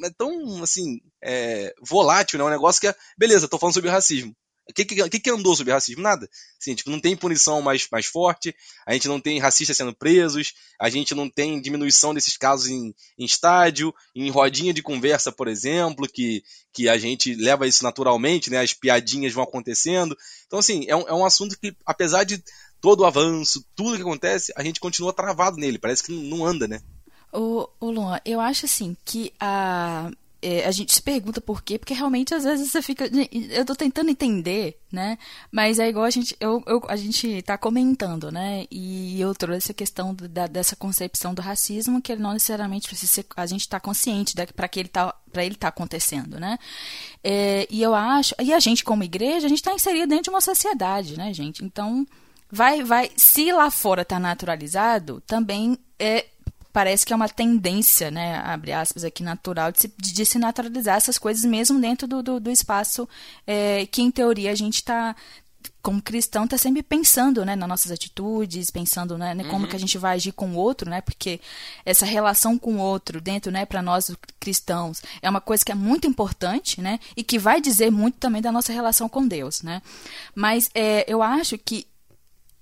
[0.04, 2.44] é tão assim, é, volátil, né?
[2.44, 4.34] Um negócio que é, beleza, tô falando sobre racismo.
[4.68, 6.02] O que, que, que, andou sobre racismo?
[6.02, 6.28] Nada.
[6.60, 8.54] Assim, tipo, não tem punição mais, mais forte,
[8.86, 12.94] a gente não tem racistas sendo presos, a gente não tem diminuição desses casos em,
[13.18, 16.42] em estádio, em rodinha de conversa, por exemplo, que,
[16.72, 18.60] que a gente leva isso naturalmente, né?
[18.60, 20.16] As piadinhas vão acontecendo.
[20.46, 22.42] Então, assim, é um, é um assunto que, apesar de
[22.80, 26.68] todo o avanço, tudo que acontece, a gente continua travado nele, parece que não anda,
[26.68, 26.80] né?
[27.32, 30.10] O, o Luan, eu acho assim que a
[30.40, 33.10] é, a gente se pergunta por quê, porque realmente às vezes você fica.
[33.50, 35.18] Eu tô tentando entender, né?
[35.50, 38.64] Mas é igual a gente, eu, eu, a gente tá comentando, né?
[38.70, 43.12] E eu trouxe a questão da, dessa concepção do racismo, que ele não necessariamente precisa
[43.12, 43.26] ser.
[43.36, 46.56] A gente tá consciente para que ele tá para ele tá acontecendo, né?
[47.22, 48.34] É, e eu acho.
[48.40, 51.64] E a gente, como igreja, a gente está inserido dentro de uma sociedade, né, gente?
[51.64, 52.06] Então.
[52.50, 56.24] Vai, vai, se lá fora tá naturalizado, também é,
[56.78, 60.96] parece que é uma tendência, né, abre aspas aqui, natural, de se, de se naturalizar
[60.96, 63.08] essas coisas mesmo dentro do, do, do espaço
[63.44, 65.16] é, que, em teoria, a gente está
[65.82, 69.48] como cristão está sempre pensando né nas nossas atitudes pensando né, uhum.
[69.48, 71.40] como que a gente vai agir com o outro né porque
[71.84, 75.74] essa relação com o outro dentro né para nós cristãos é uma coisa que é
[75.74, 79.82] muito importante né e que vai dizer muito também da nossa relação com Deus né
[80.34, 81.86] mas é, eu acho que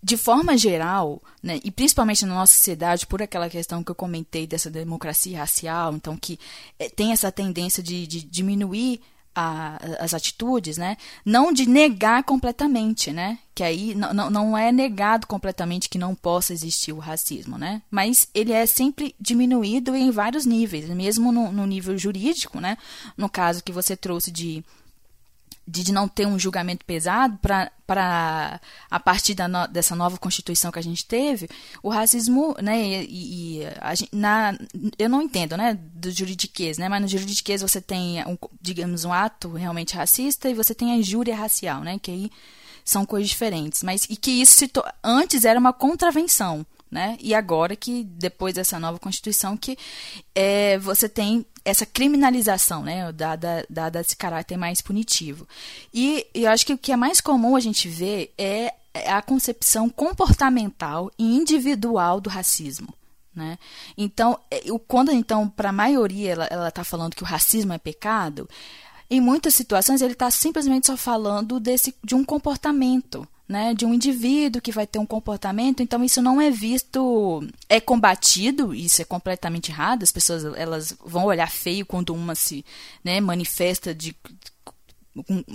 [0.06, 4.46] de forma geral, né, e principalmente na nossa sociedade, por aquela questão que eu comentei
[4.46, 6.38] dessa democracia racial, então que
[6.78, 9.00] é, tem essa tendência de, de diminuir
[9.34, 15.26] a, as atitudes, né, não de negar completamente, né, que aí não, não é negado
[15.26, 20.46] completamente que não possa existir o racismo, né, mas ele é sempre diminuído em vários
[20.46, 22.78] níveis, mesmo no, no nível jurídico, né,
[23.16, 24.64] no caso que você trouxe de
[25.66, 28.60] de não ter um julgamento pesado para
[28.90, 31.48] a partir da no, dessa nova constituição que a gente teve
[31.82, 34.58] o racismo né e, e a, na
[34.98, 39.12] eu não entendo né do juridiquês né mas no juridiquês você tem um, digamos um
[39.12, 42.30] ato realmente racista e você tem a injúria racial né que aí
[42.86, 43.82] são coisas diferentes.
[43.82, 44.64] Mas e que isso
[45.02, 47.16] antes era uma contravenção né?
[47.20, 49.76] E agora que, depois dessa nova Constituição, que
[50.34, 53.10] é, você tem essa criminalização, né?
[53.12, 55.46] Dada, dada esse caráter mais punitivo.
[55.92, 58.72] E eu acho que o que é mais comum a gente ver é
[59.06, 62.94] a concepção comportamental e individual do racismo.
[63.34, 63.58] Né?
[63.98, 68.48] Então, é, quando então para a maioria ela está falando que o racismo é pecado,
[69.10, 73.94] em muitas situações ele está simplesmente só falando desse, de um comportamento, né, de um
[73.94, 79.04] indivíduo que vai ter um comportamento, então isso não é visto, é combatido, isso é
[79.04, 82.64] completamente errado, as pessoas elas vão olhar feio quando uma se
[83.04, 84.16] né, manifesta de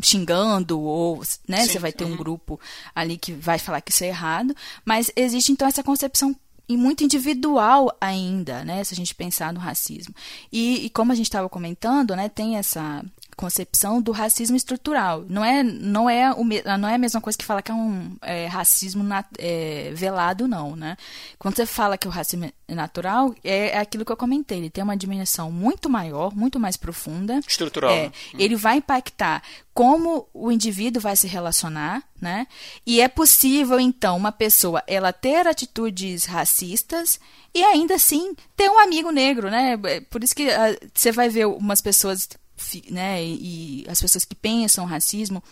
[0.01, 2.59] xingando ou né, Sim, você vai ter um grupo
[2.95, 6.35] ali que vai falar que isso é errado, mas existe então essa concepção
[6.67, 10.15] e muito individual ainda, né, se a gente pensar no racismo.
[10.51, 13.03] E, e como a gente estava comentando, né, tem essa
[13.41, 15.25] concepção do racismo estrutural.
[15.27, 16.43] Não é, não é, o,
[16.77, 20.47] não é a mesma coisa que falar que é um é, racismo nat, é, velado,
[20.47, 20.95] não, né?
[21.39, 24.59] Quando você fala que o racismo é natural, é, aquilo que eu comentei.
[24.59, 27.39] Ele tem uma dimensão muito maior, muito mais profunda.
[27.47, 27.91] Estrutural.
[27.91, 28.37] É, hum.
[28.37, 29.41] Ele vai impactar
[29.73, 32.45] como o indivíduo vai se relacionar, né?
[32.85, 37.19] E é possível, então, uma pessoa ela ter atitudes racistas
[37.55, 39.79] e ainda assim ter um amigo negro, né?
[39.83, 42.29] É, por isso que uh, você vai ver umas pessoas
[42.89, 45.43] né, e, as pessoas que pensam racismo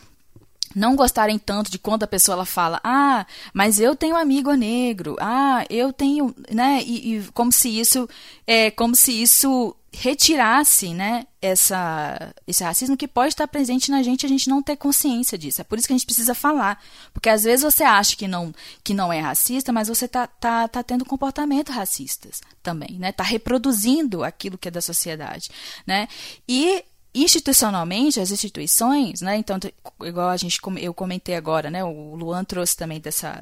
[0.76, 5.16] não gostarem tanto de quando a pessoa ela fala, ah, mas eu tenho amigo negro,
[5.20, 8.08] ah, eu tenho, né, e, e como se isso,
[8.46, 14.26] é, como se isso retirasse, né, essa, esse racismo que pode estar presente na gente,
[14.26, 15.62] a gente não ter consciência disso.
[15.62, 16.82] É por isso que a gente precisa falar,
[17.14, 20.68] porque às vezes você acha que não, que não é racista, mas você tá, tá,
[20.68, 25.50] tá tendo comportamentos racistas também, né, tá reproduzindo aquilo que é da sociedade,
[25.88, 26.08] né,
[26.48, 26.84] e
[27.14, 29.38] institucionalmente as instituições, né?
[29.38, 29.58] Então,
[30.04, 31.84] igual a gente eu comentei agora, né?
[31.84, 33.42] O Luan trouxe também dessa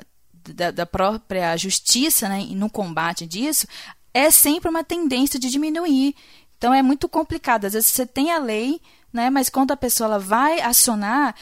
[0.53, 2.45] da, da própria justiça, né?
[2.51, 3.67] no combate disso,
[4.13, 6.15] é sempre uma tendência de diminuir.
[6.57, 7.65] Então é muito complicado.
[7.65, 9.29] Às vezes você tem a lei, né?
[9.29, 11.35] Mas quando a pessoa ela vai acionar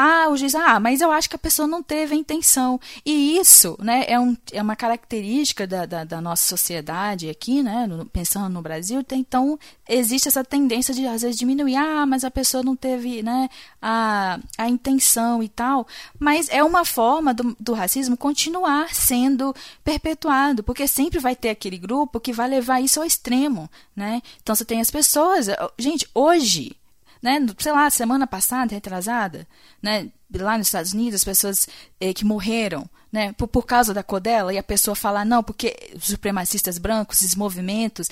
[0.00, 2.80] ah, o juiz, ah, mas eu acho que a pessoa não teve a intenção.
[3.04, 7.84] E isso né, é, um, é uma característica da, da, da nossa sociedade aqui, né,
[7.84, 9.02] no, pensando no Brasil.
[9.02, 11.74] Tem, então, existe essa tendência de, às vezes, diminuir.
[11.74, 13.48] Ah, mas a pessoa não teve né,
[13.82, 15.84] a, a intenção e tal.
[16.16, 21.76] Mas é uma forma do, do racismo continuar sendo perpetuado, porque sempre vai ter aquele
[21.76, 23.68] grupo que vai levar isso ao extremo.
[23.96, 24.22] Né?
[24.40, 25.48] Então, você tem as pessoas.
[25.76, 26.77] Gente, hoje
[27.22, 29.46] né, sei lá, semana passada, retrasada,
[29.82, 31.68] né, lá nos Estados Unidos, as pessoas
[32.00, 35.76] eh, que morreram, né, por, por causa da codela, e a pessoa falar, não, porque
[35.94, 38.08] os supremacistas brancos, esses movimentos,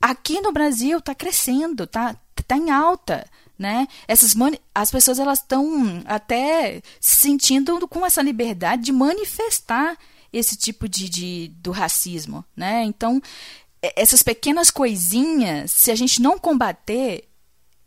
[0.00, 2.16] aqui no Brasil está crescendo, tá,
[2.46, 3.26] tá em alta,
[3.58, 3.86] né?
[4.08, 4.34] Essas
[4.74, 9.96] as pessoas elas estão até se sentindo com essa liberdade de manifestar
[10.32, 12.82] esse tipo de, de do racismo, né?
[12.82, 13.22] Então
[13.96, 17.28] essas pequenas coisinhas, se a gente não combater,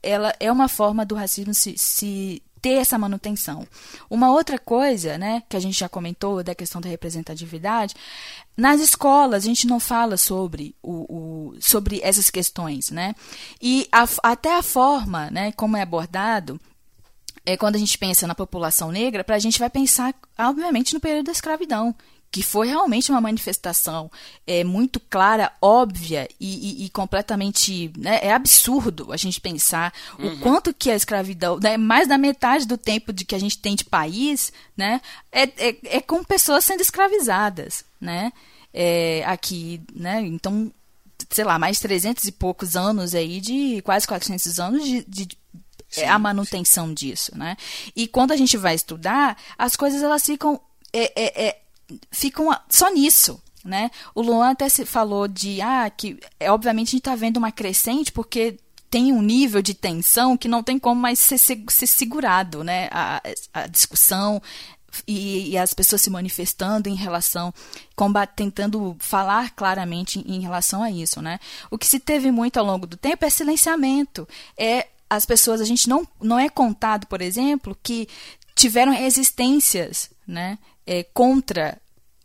[0.01, 3.67] ela é uma forma do racismo se, se ter essa manutenção.
[4.09, 7.95] Uma outra coisa, né, que a gente já comentou da questão da representatividade,
[8.55, 13.15] nas escolas a gente não fala sobre, o, o sobre essas questões, né?
[13.61, 16.59] E a, até a forma, né, como é abordado,
[17.45, 20.99] é quando a gente pensa na população negra, para a gente vai pensar, obviamente, no
[20.99, 21.95] período da escravidão,
[22.31, 24.11] que foi realmente uma manifestação
[24.45, 30.33] é, muito clara, óbvia e, e, e completamente né, é absurdo a gente pensar uhum.
[30.33, 33.57] o quanto que a escravidão, né, mais da metade do tempo de que a gente
[33.57, 35.01] tem de país, né,
[35.31, 38.31] é, é, é com pessoas sendo escravizadas, né,
[38.73, 40.71] é, aqui, né, então
[41.29, 45.27] sei lá, mais 300 e poucos anos aí de quase 400 anos de, de
[45.89, 46.93] Sim, a manutenção sim.
[46.93, 47.55] disso, né?
[47.95, 50.59] E quando a gente vai estudar, as coisas elas ficam
[50.93, 51.61] é, é, é,
[52.11, 53.41] ficam só nisso.
[53.65, 53.91] Né?
[54.15, 58.13] O Luan até falou de ah, que é, obviamente a gente está vendo uma crescente
[58.13, 58.57] porque
[58.89, 62.87] tem um nível de tensão que não tem como mais ser, ser segurado, né?
[62.91, 63.21] A,
[63.53, 64.41] a discussão
[65.05, 67.53] e, e, as pessoas se manifestando em relação,
[67.95, 71.39] combat, tentando falar claramente em, em relação a isso, né?
[71.69, 74.27] O que se teve muito ao longo do tempo é silenciamento,
[74.57, 78.07] é as pessoas, a gente não, não é contado, por exemplo, que
[78.55, 80.57] tiveram resistências, né?
[80.87, 81.79] é, contra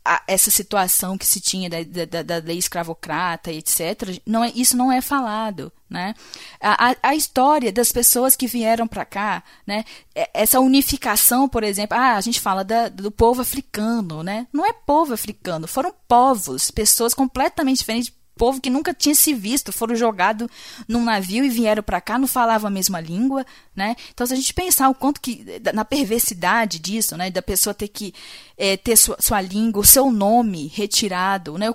[0.05, 4.77] a, essa situação que se tinha da, da, da, lei escravocrata, etc., não é, isso
[4.77, 5.73] não é falado.
[5.91, 6.15] Né?
[6.61, 9.85] A, a, história das pessoas que vieram para cá, né?
[10.15, 14.47] É, essa unificação, por exemplo, ah, a gente fala da, do povo africano, né?
[14.51, 19.73] não é povo africano, foram povos, pessoas completamente diferentes, povo que nunca tinha se visto,
[19.73, 20.49] foram jogados
[20.89, 23.45] num navio e vieram para cá, não falavam a mesma língua,
[23.75, 23.95] né?
[24.13, 25.45] Então, se a gente pensar o quanto que,
[25.75, 28.15] na perversidade disso, né, da pessoa ter que
[28.57, 31.69] é, ter sua, sua língua, o seu nome retirado, né?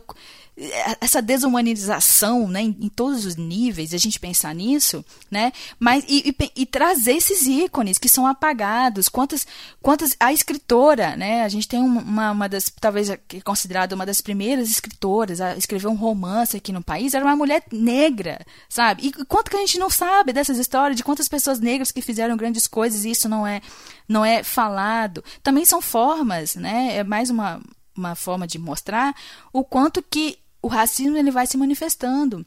[0.99, 6.29] Essa desumanização né, em, em, todos os níveis, a gente pensar nisso, né, mas e,
[6.29, 9.07] e, e, trazer esses ícones que são apagados.
[9.07, 9.45] Quantas,
[9.83, 14.19] quantas a escritora, né, a gente tem uma, uma das, talvez é considerada uma das
[14.19, 19.05] primeiras escritoras a escrever um romance aqui no país, era uma mulher negra, sabe?
[19.05, 22.35] E quanto que a gente não sabe dessas histórias, de quantas pessoas negras que fizeram
[22.35, 23.61] grandes coisas e isso não é,
[24.09, 25.23] não é falado.
[25.43, 27.61] Também são formas, né, é mais uma,
[27.95, 29.15] uma forma de mostrar
[29.53, 32.45] o quanto que o racismo ele vai se manifestando.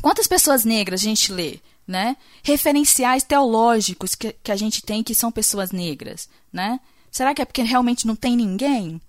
[0.00, 1.60] Quantas pessoas negras a gente lê?
[1.86, 2.16] Né?
[2.42, 6.28] Referenciais teológicos que, que a gente tem que são pessoas negras.
[6.52, 6.80] Né?
[7.10, 9.00] Será que é porque realmente não tem ninguém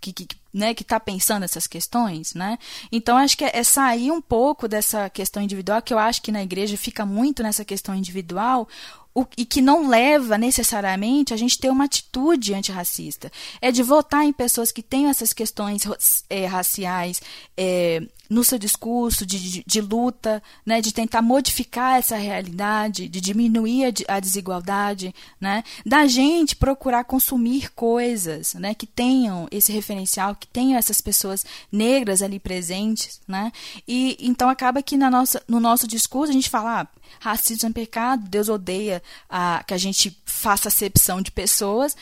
[0.00, 2.34] que, que, né, que está pensando essas questões?
[2.34, 2.58] Né?
[2.90, 6.32] Então, acho que é, é sair um pouco dessa questão individual, que eu acho que
[6.32, 8.68] na igreja fica muito nessa questão individual,
[9.14, 13.30] o, e que não leva necessariamente a gente ter uma atitude antirracista.
[13.60, 15.82] É de votar em pessoas que tenham essas questões
[16.28, 17.20] é, raciais
[17.56, 23.20] é, no seu discurso de, de, de, luta, né, de tentar modificar essa realidade, de
[23.20, 30.36] diminuir a, a, desigualdade, né, da gente procurar consumir coisas né, que tenham esse referencial,
[30.36, 33.20] que tenham essas pessoas negras ali presentes.
[33.26, 33.50] Né,
[33.88, 36.82] e então acaba que na nossa, no nosso discurso a gente fala.
[36.82, 41.96] Ah, racismo é pecado, Deus odeia a, que a gente faça acepção de pessoas,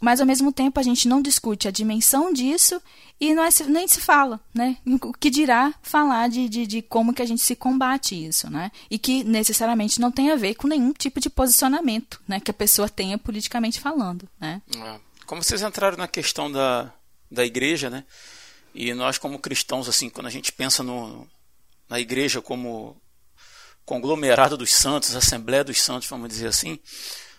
[0.00, 2.82] mas ao mesmo tempo a gente não discute a dimensão disso
[3.20, 4.76] e não é, nem se fala, né?
[4.84, 8.72] O que dirá falar de, de, de, como que a gente se combate isso, né?
[8.90, 12.40] E que necessariamente não tem a ver com nenhum tipo de posicionamento, né?
[12.40, 14.60] Que a pessoa tenha politicamente falando, né?
[14.76, 15.00] É.
[15.24, 16.92] Como vocês entraram na questão da,
[17.30, 18.04] da igreja, né?
[18.74, 21.28] E nós como cristãos, assim, quando a gente pensa no,
[21.88, 22.96] na igreja como
[23.84, 26.78] conglomerado dos santos, Assembleia dos Santos, vamos dizer assim,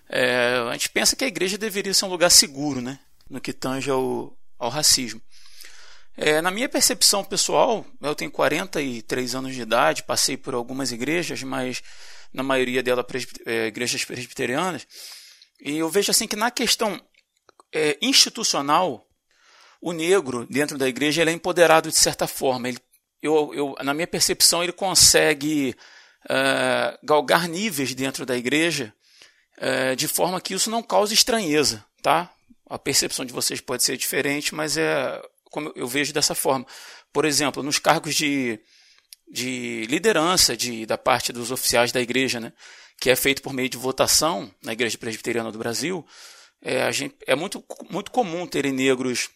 [0.10, 3.00] é, a gente pensa que a igreja deveria ser um lugar seguro, né,
[3.30, 5.22] no que tange ao, ao racismo.
[6.16, 11.42] É, na minha percepção pessoal, eu tenho 43 anos de idade, passei por algumas igrejas,
[11.42, 11.82] mas
[12.32, 13.06] na maioria delas
[13.46, 14.86] é, igrejas presbiterianas,
[15.60, 17.02] e eu vejo assim que na questão
[17.74, 19.08] é, institucional,
[19.82, 22.70] o negro dentro da igreja ele é empoderado de certa forma.
[22.70, 22.78] Ele,
[23.22, 25.76] eu, eu, na minha percepção, ele consegue
[26.26, 28.94] uh, galgar níveis dentro da igreja
[29.58, 32.32] uh, de forma que isso não cause estranheza, tá?
[32.70, 35.22] A percepção de vocês pode ser diferente, mas é
[35.52, 36.66] como eu vejo dessa forma.
[37.12, 38.60] Por exemplo, nos cargos de,
[39.32, 42.52] de liderança de, da parte dos oficiais da igreja, né,
[43.00, 46.06] que é feito por meio de votação na Igreja Presbiteriana do Brasil,
[46.60, 49.30] é, gente, é muito, muito comum terem negros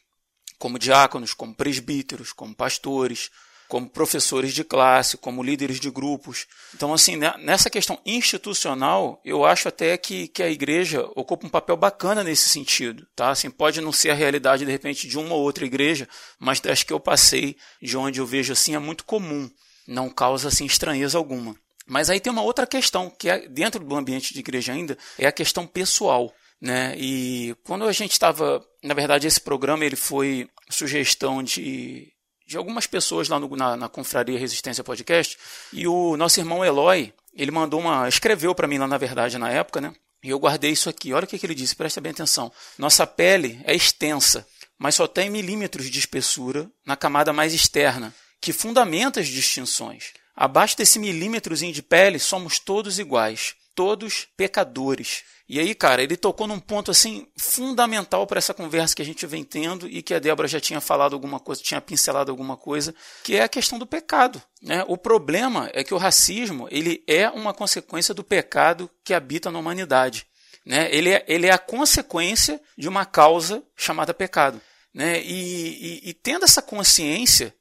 [0.57, 3.29] como diáconos, como presbíteros, como pastores,
[3.67, 6.47] como professores de classe, como líderes de grupos.
[6.73, 11.49] Então, assim, né, nessa questão institucional, eu acho até que, que a igreja ocupa um
[11.49, 13.05] papel bacana nesse sentido.
[13.15, 13.29] Tá?
[13.29, 16.07] Assim, pode não ser a realidade, de repente, de uma ou outra igreja,
[16.39, 19.49] mas das que eu passei, de onde eu vejo assim, é muito comum.
[19.87, 21.55] Não causa assim, estranheza alguma.
[21.85, 25.25] Mas aí tem uma outra questão, que é dentro do ambiente de igreja ainda, é
[25.25, 26.33] a questão pessoal.
[26.61, 26.95] Né?
[26.97, 32.11] E quando a gente estava, na verdade, esse programa ele foi sugestão de
[32.47, 35.37] de algumas pessoas lá no, na, na Confraria Resistência Podcast.
[35.73, 38.07] E o nosso irmão Eloy, ele mandou uma.
[38.07, 39.93] escreveu para mim lá, na verdade, na época, né?
[40.23, 41.13] E eu guardei isso aqui.
[41.13, 42.51] Olha o que, que ele disse, presta bem atenção.
[42.77, 44.47] Nossa pele é extensa,
[44.79, 50.13] mas só tem milímetros de espessura na camada mais externa, que fundamenta as distinções.
[50.35, 55.23] Abaixo desse milímetrozinho de pele, somos todos iguais, todos pecadores.
[55.49, 59.25] E aí, cara, ele tocou num ponto assim fundamental para essa conversa que a gente
[59.25, 62.93] vem tendo e que a Débora já tinha falado alguma coisa, tinha pincelado alguma coisa,
[63.23, 64.41] que é a questão do pecado.
[64.61, 64.83] Né?
[64.87, 69.59] O problema é que o racismo ele é uma consequência do pecado que habita na
[69.59, 70.27] humanidade.
[70.65, 70.89] Né?
[70.93, 74.59] Ele, é, ele é a consequência de uma causa chamada pecado.
[74.93, 75.21] Né?
[75.21, 77.55] E, e, e tendo essa consciência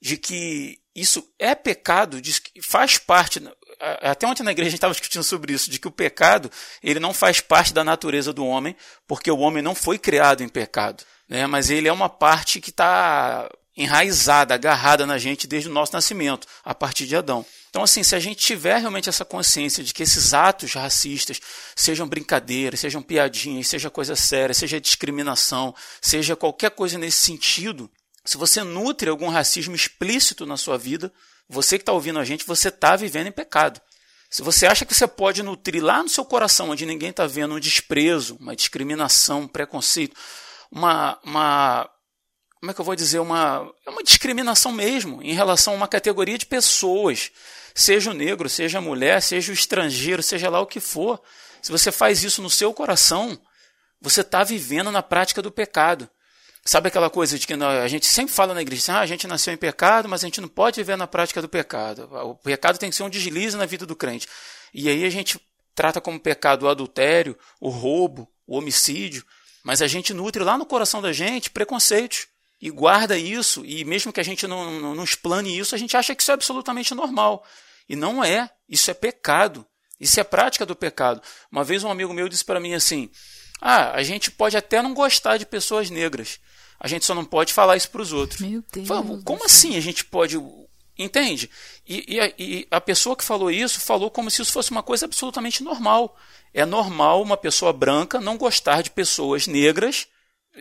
[0.00, 2.20] de que isso é pecado,
[2.60, 3.40] faz parte,
[4.00, 6.50] até ontem na igreja a gente estava discutindo sobre isso, de que o pecado
[6.82, 8.76] ele não faz parte da natureza do homem,
[9.06, 11.46] porque o homem não foi criado em pecado, né?
[11.46, 16.46] mas ele é uma parte que está enraizada, agarrada na gente desde o nosso nascimento,
[16.64, 17.44] a partir de Adão.
[17.70, 21.40] Então, assim, se a gente tiver realmente essa consciência de que esses atos racistas
[21.74, 27.90] sejam brincadeiras, sejam piadinhas, seja coisa séria, seja discriminação, seja qualquer coisa nesse sentido,
[28.24, 31.10] se você nutre algum racismo explícito na sua vida,
[31.52, 33.80] você que está ouvindo a gente, você está vivendo em pecado.
[34.30, 37.54] Se você acha que você pode nutrir lá no seu coração, onde ninguém está vendo,
[37.54, 40.16] um desprezo, uma discriminação, um preconceito,
[40.70, 41.90] uma, uma
[42.58, 45.88] como é que eu vou dizer, uma, é uma discriminação mesmo em relação a uma
[45.88, 47.30] categoria de pessoas,
[47.74, 51.20] seja o negro, seja a mulher, seja o estrangeiro, seja lá o que for.
[51.60, 53.38] Se você faz isso no seu coração,
[54.00, 56.08] você está vivendo na prática do pecado.
[56.64, 59.52] Sabe aquela coisa de que a gente sempre fala na igreja, ah, a gente nasceu
[59.52, 62.08] em pecado, mas a gente não pode viver na prática do pecado.
[62.12, 64.28] O pecado tem que ser um deslize na vida do crente.
[64.72, 65.40] E aí a gente
[65.74, 69.24] trata como pecado o adultério, o roubo, o homicídio,
[69.64, 72.28] mas a gente nutre lá no coração da gente preconceitos
[72.60, 75.96] e guarda isso, e mesmo que a gente não, não, não explane isso, a gente
[75.96, 77.44] acha que isso é absolutamente normal.
[77.88, 78.48] E não é.
[78.68, 79.66] Isso é pecado.
[79.98, 81.20] Isso é prática do pecado.
[81.50, 83.10] Uma vez um amigo meu disse para mim assim:
[83.60, 86.38] Ah, a gente pode até não gostar de pessoas negras.
[86.82, 88.40] A gente só não pode falar isso para os outros.
[88.40, 88.88] Meu Deus.
[88.88, 90.36] Falei, como assim a gente pode.
[90.98, 91.48] Entende?
[91.86, 95.06] E, e, e, a pessoa que falou isso falou como se isso fosse uma coisa
[95.06, 96.16] absolutamente normal.
[96.52, 100.08] É normal uma pessoa branca não gostar de pessoas negras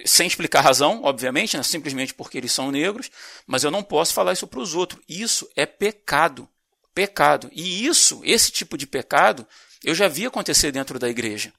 [0.06, 1.64] sem explicar razão, obviamente, né?
[1.64, 3.10] simplesmente porque eles são negros,
[3.48, 5.02] mas eu não posso falar isso para os outros.
[5.10, 6.48] Isso é pecado.
[6.94, 7.50] Pecado.
[7.52, 9.46] E isso, esse tipo de pecado,
[9.84, 11.52] eu já vi acontecer dentro da igreja.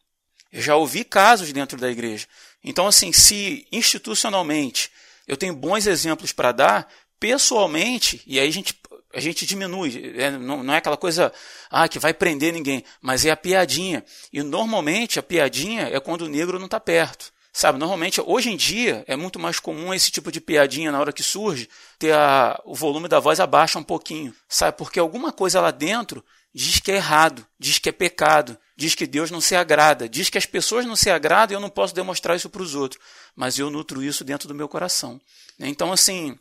[0.53, 2.29] Eu já ouvi casos dentro da igreja.
[2.65, 4.91] Então, assim, se institucionalmente
[5.27, 8.75] eu tenho bons exemplos para dar, pessoalmente, e aí a gente,
[9.15, 11.33] a gente diminui, é, não, não, é aquela coisa
[11.71, 14.05] ah, que vai prender ninguém, mas é a piadinha.
[14.33, 17.33] E normalmente a piadinha é quando o negro não está perto.
[17.55, 21.13] Sabe, normalmente, hoje em dia, é muito mais comum esse tipo de piadinha na hora
[21.13, 21.69] que surge,
[21.99, 24.77] ter a, o volume da voz abaixa um pouquinho, sabe?
[24.79, 29.07] Porque alguma coisa lá dentro diz que é errado, diz que é pecado, diz que
[29.07, 31.95] Deus não se agrada, diz que as pessoas não se agradam e eu não posso
[31.95, 33.03] demonstrar isso para os outros,
[33.35, 35.21] mas eu nutro isso dentro do meu coração.
[35.59, 36.39] Então, assim,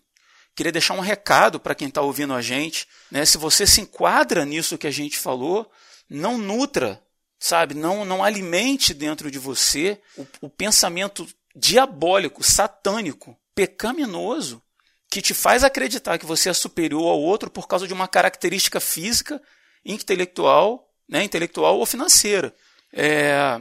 [0.55, 3.25] queria deixar um recado para quem está ouvindo a gente, né?
[3.25, 5.71] Se você se enquadra nisso que a gente falou,
[6.09, 7.01] não nutra
[7.41, 7.73] sabe?
[7.73, 14.61] Não, não alimente dentro de você o, o pensamento diabólico, satânico, pecaminoso,
[15.09, 18.79] que te faz acreditar que você é superior ao outro por causa de uma característica
[18.79, 19.41] física,
[19.85, 22.53] intelectual, né, intelectual ou financeira.
[22.93, 23.59] É,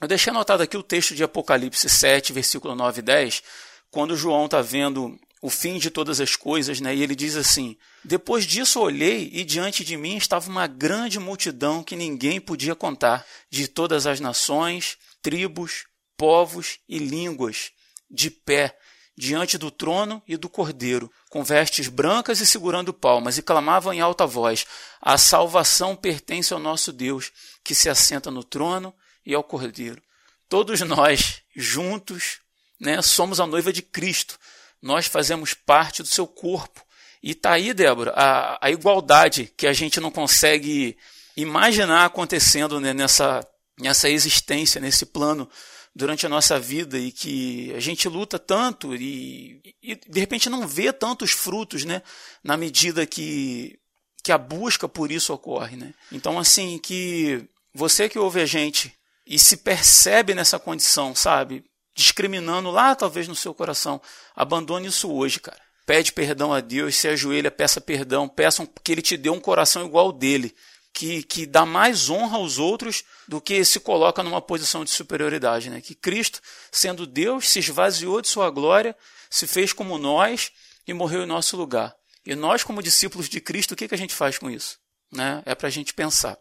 [0.00, 3.42] eu deixei anotado aqui o texto de Apocalipse 7, versículo 9 e 10,
[3.90, 6.94] quando João está vendo o fim de todas as coisas, né?
[6.94, 11.82] E ele diz assim: Depois disso olhei e diante de mim estava uma grande multidão
[11.82, 15.86] que ninguém podia contar, de todas as nações, tribos,
[16.16, 17.70] povos e línguas,
[18.10, 18.76] de pé,
[19.18, 24.00] diante do trono e do cordeiro, com vestes brancas e segurando palmas, e clamavam em
[24.00, 24.64] alta voz:
[25.02, 27.32] A salvação pertence ao nosso Deus,
[27.64, 28.94] que se assenta no trono
[29.26, 30.00] e ao cordeiro.
[30.48, 32.38] Todos nós, juntos,
[32.80, 34.38] né, somos a noiva de Cristo
[34.80, 36.80] nós fazemos parte do seu corpo.
[37.22, 40.96] E tá aí, Débora, a, a igualdade que a gente não consegue
[41.36, 43.46] imaginar acontecendo né, nessa,
[43.78, 45.48] nessa existência, nesse plano
[45.98, 50.66] durante a nossa vida e que a gente luta tanto e, e de repente não
[50.66, 52.02] vê tantos frutos, né,
[52.42, 53.76] na medida que,
[54.22, 55.92] que a busca por isso ocorre, né?
[56.12, 57.44] Então assim que
[57.74, 58.94] você que ouve a gente
[59.26, 61.64] e se percebe nessa condição, sabe?
[61.98, 64.00] discriminando lá, talvez no seu coração.
[64.36, 65.60] Abandone isso hoje, cara.
[65.84, 69.84] Pede perdão a Deus, se ajoelha, peça perdão, peça que Ele te dê um coração
[69.84, 70.54] igual ao dele,
[70.98, 75.70] que, que dá mais honra aos outros do que se coloca numa posição de superioridade.
[75.70, 75.80] Né?
[75.80, 76.40] Que Cristo,
[76.72, 78.96] sendo Deus, se esvaziou de sua glória,
[79.30, 80.50] se fez como nós
[80.88, 81.94] e morreu em nosso lugar.
[82.26, 84.76] E nós, como discípulos de Cristo, o que, que a gente faz com isso?
[85.12, 85.40] Né?
[85.46, 86.36] É para a gente pensar.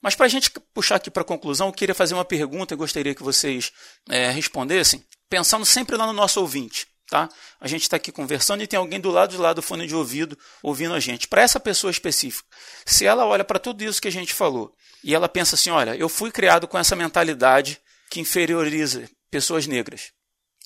[0.00, 2.78] Mas para a gente puxar aqui para a conclusão, eu queria fazer uma pergunta e
[2.78, 3.70] gostaria que vocês
[4.08, 6.86] é, respondessem, pensando sempre lá no nosso ouvinte.
[7.08, 7.26] Tá?
[7.58, 9.94] A gente está aqui conversando e tem alguém do lado de lá do fone de
[9.94, 11.26] ouvido ouvindo a gente.
[11.26, 12.46] Para essa pessoa específica,
[12.84, 15.96] se ela olha para tudo isso que a gente falou e ela pensa assim: olha,
[15.96, 17.80] eu fui criado com essa mentalidade
[18.10, 20.12] que inferioriza pessoas negras.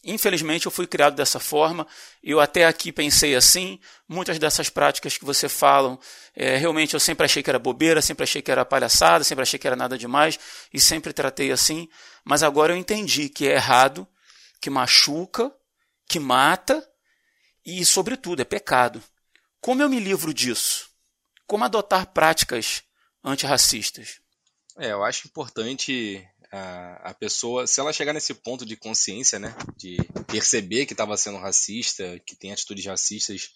[0.05, 1.87] Infelizmente, eu fui criado dessa forma.
[2.23, 3.79] Eu até aqui pensei assim.
[4.09, 5.97] Muitas dessas práticas que você falam,
[6.35, 9.61] é, realmente eu sempre achei que era bobeira, sempre achei que era palhaçada, sempre achei
[9.61, 10.41] que era nada demais
[10.75, 11.89] e sempre tratei assim.
[12.25, 14.07] Mas agora eu entendi que é errado,
[14.61, 15.53] que machuca,
[16.13, 16.87] que mata
[17.65, 19.03] e, sobretudo, é pecado.
[19.63, 20.91] Como eu me livro disso?
[21.47, 22.83] Como adotar práticas
[23.25, 24.21] antirracistas?
[24.77, 26.23] É, eu acho importante
[26.53, 31.17] a, a pessoa, se ela chegar nesse ponto de consciência, né, de perceber que estava
[31.17, 33.49] sendo racista, que tem atitudes racistas,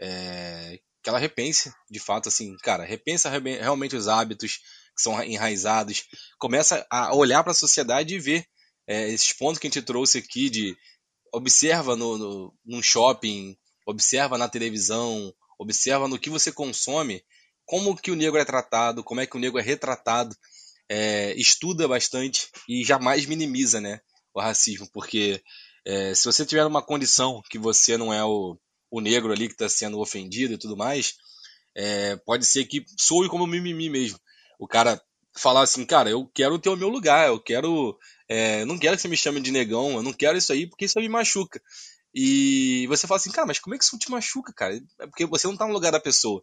[0.00, 4.60] é, que ela repense, de fato, assim, cara, repensa realmente os hábitos
[4.96, 6.04] que são enraizados,
[6.38, 8.46] começa a olhar para a sociedade e ver
[8.86, 10.74] é, esses pontos que a gente trouxe aqui de
[11.32, 13.56] observa no, no, num shopping,
[13.86, 17.24] observa na televisão, observa no que você consome,
[17.64, 20.34] como que o negro é tratado, como é que o negro é retratado
[20.88, 24.00] é, estuda bastante e jamais minimiza né,
[24.34, 25.42] o racismo, porque
[25.86, 28.58] É, se você tiver uma condição que você não é o,
[28.90, 31.14] o negro ali que está sendo ofendido e tudo mais,
[31.74, 34.18] é, pode ser que soe como mimimi mesmo.
[34.58, 35.00] O cara
[35.38, 37.98] falar assim, cara, eu quero ter o meu lugar, eu quero.
[38.28, 40.84] É, não quero que você me chame de negão, eu não quero isso aí porque
[40.84, 41.60] isso aí me machuca.
[42.14, 44.74] E você fala assim, cara, mas como é que isso te machuca, cara?
[45.00, 46.42] É porque você não tá no lugar da pessoa.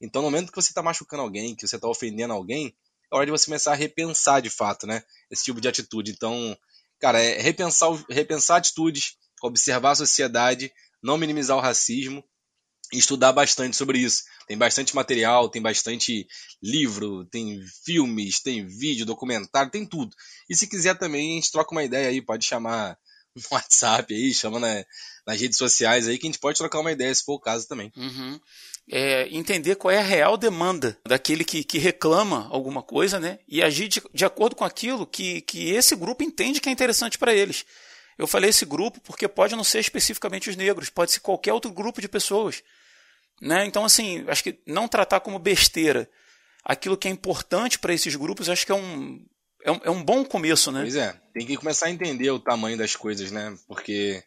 [0.00, 2.74] Então, no momento que você tá machucando alguém, que você tá ofendendo alguém,
[3.12, 5.02] é hora de você começar a repensar de fato, né?
[5.30, 6.10] Esse tipo de atitude.
[6.10, 6.56] Então,
[6.98, 10.72] cara, é repensar, repensar atitudes, observar a sociedade,
[11.02, 12.24] não minimizar o racismo
[12.98, 14.24] estudar bastante sobre isso.
[14.46, 16.26] Tem bastante material, tem bastante
[16.62, 20.14] livro, tem filmes, tem vídeo, documentário, tem tudo.
[20.48, 22.96] E se quiser também, a gente troca uma ideia aí, pode chamar
[23.34, 24.84] no WhatsApp aí, chama na,
[25.26, 27.66] nas redes sociais aí, que a gente pode trocar uma ideia se for o caso
[27.66, 27.92] também.
[27.96, 28.40] Uhum.
[28.90, 33.38] É, entender qual é a real demanda daquele que, que reclama alguma coisa, né?
[33.48, 37.16] E agir de, de acordo com aquilo que, que esse grupo entende que é interessante
[37.16, 37.64] para eles.
[38.18, 41.70] Eu falei esse grupo porque pode não ser especificamente os negros, pode ser qualquer outro
[41.70, 42.62] grupo de pessoas.
[43.40, 43.66] Né?
[43.66, 46.08] Então, assim, acho que não tratar como besteira
[46.64, 49.24] aquilo que é importante para esses grupos, acho que é um,
[49.64, 50.80] é um, é um bom começo, né?
[50.80, 53.54] Pois é, tem que começar a entender o tamanho das coisas, né?
[53.66, 54.22] Porque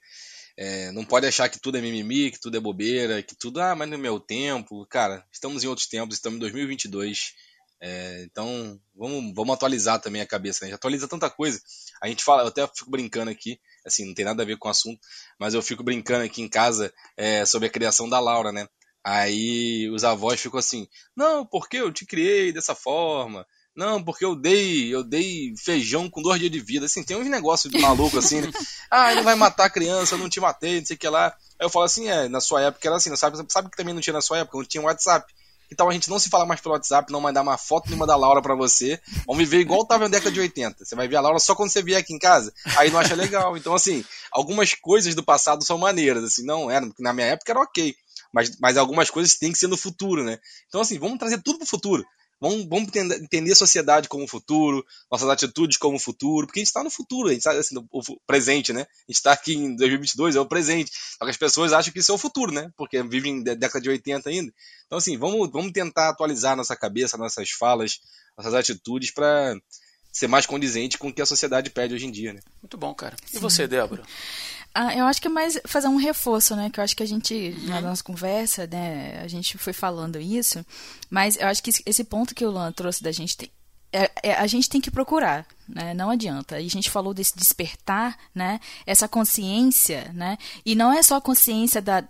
[0.57, 3.75] é, não pode achar que tudo é mimimi, que tudo é bobeira, que tudo, ah,
[3.75, 4.85] mas no meu tempo.
[4.87, 7.33] Cara, estamos em outros tempos, estamos em 2022.
[7.79, 10.65] É, então, vamos, vamos atualizar também a cabeça, né?
[10.65, 11.61] A gente atualiza tanta coisa.
[12.01, 14.67] A gente fala, eu até fico brincando aqui, assim, não tem nada a ver com
[14.67, 14.99] o assunto,
[15.39, 18.67] mas eu fico brincando aqui em casa é, sobre a criação da Laura, né?
[19.09, 20.85] Aí os avós ficam assim,
[21.15, 26.21] não, porque eu te criei dessa forma, não, porque eu dei, eu dei feijão com
[26.21, 26.87] dois dias de vida.
[26.87, 28.51] Assim, tem uns negócios de maluco assim, né?
[28.91, 31.27] Ah, ele vai matar a criança, eu não te matei, não sei o que lá.
[31.57, 34.01] Aí eu falo assim, é, na sua época era assim, sabe, sabe que também não
[34.01, 34.57] tinha na sua época?
[34.57, 35.33] Não tinha WhatsApp.
[35.71, 38.15] Então a gente não se fala mais pelo WhatsApp, não mandar uma foto nenhuma da
[38.17, 38.99] Laura para você.
[39.25, 40.83] Vamos viver igual tava na década de 80.
[40.83, 42.53] Você vai ver a Laura só quando você vier aqui em casa.
[42.75, 43.55] Aí não acha legal.
[43.55, 46.25] Então, assim, algumas coisas do passado são maneiras.
[46.25, 47.95] Assim, não era, na minha época era ok
[48.33, 50.37] mas, mas algumas coisas têm que ser no futuro, né?
[50.67, 52.05] Então, assim, vamos trazer tudo para o futuro.
[52.39, 56.83] Vamos, vamos entender a sociedade como futuro, nossas atitudes como futuro, porque a gente está
[56.83, 57.87] no futuro, a gente está assim, no
[58.27, 58.81] presente, né?
[58.81, 60.91] A gente está aqui em 2022, é o presente.
[61.17, 62.71] Só que as pessoas acham que isso é o futuro, né?
[62.77, 64.53] Porque vivem na década de 80 ainda.
[64.85, 67.99] Então, assim, vamos, vamos tentar atualizar nossa cabeça, nossas falas,
[68.37, 69.55] nossas atitudes para
[70.11, 72.39] ser mais condizente com o que a sociedade pede hoje em dia, né?
[72.61, 73.15] Muito bom, cara.
[73.33, 74.03] E você, Débora?
[74.79, 76.69] Ah, eu acho que é mais fazer um reforço, né?
[76.69, 77.65] Que eu acho que a gente, uhum.
[77.65, 80.63] na nossa conversa, né, a gente foi falando isso,
[81.09, 83.49] mas eu acho que esse ponto que o Luan trouxe da gente tem,
[83.91, 85.95] é, é, a gente tem que procurar, né?
[85.95, 86.61] Não adianta.
[86.61, 88.59] E a gente falou desse despertar, né?
[88.85, 90.37] Essa consciência, né?
[90.63, 92.03] E não é só a consciência da,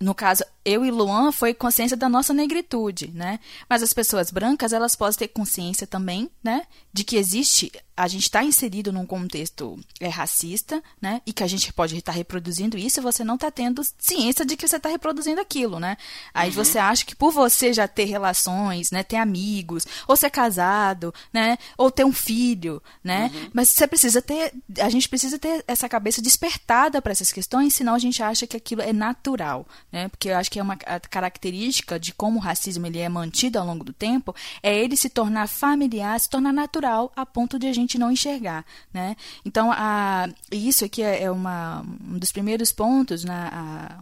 [0.00, 3.38] no caso, eu e Luan foi consciência da nossa negritude, né?
[3.68, 6.62] Mas as pessoas brancas, elas podem ter consciência também, né?
[6.92, 7.70] De que existe
[8.00, 11.20] a gente está inserido num contexto é, racista, né?
[11.26, 14.56] E que a gente pode estar reproduzindo isso e você não está tendo ciência de
[14.56, 15.98] que você está reproduzindo aquilo, né?
[16.32, 16.54] Aí uhum.
[16.54, 19.02] você acha que por você já ter relações, né?
[19.02, 21.58] Ter amigos, ou ser casado, né?
[21.76, 23.30] Ou ter um filho, né?
[23.34, 23.50] Uhum.
[23.52, 27.94] Mas você precisa ter, a gente precisa ter essa cabeça despertada para essas questões, senão
[27.94, 30.08] a gente acha que aquilo é natural, né?
[30.08, 33.66] Porque eu acho que é uma característica de como o racismo ele é mantido ao
[33.66, 37.72] longo do tempo, é ele se tornar familiar, se tornar natural a ponto de a
[37.74, 39.16] gente gente não enxergar, né?
[39.44, 43.48] Então, a, isso aqui é, é uma, um dos primeiros pontos, né?
[43.52, 43.98] A,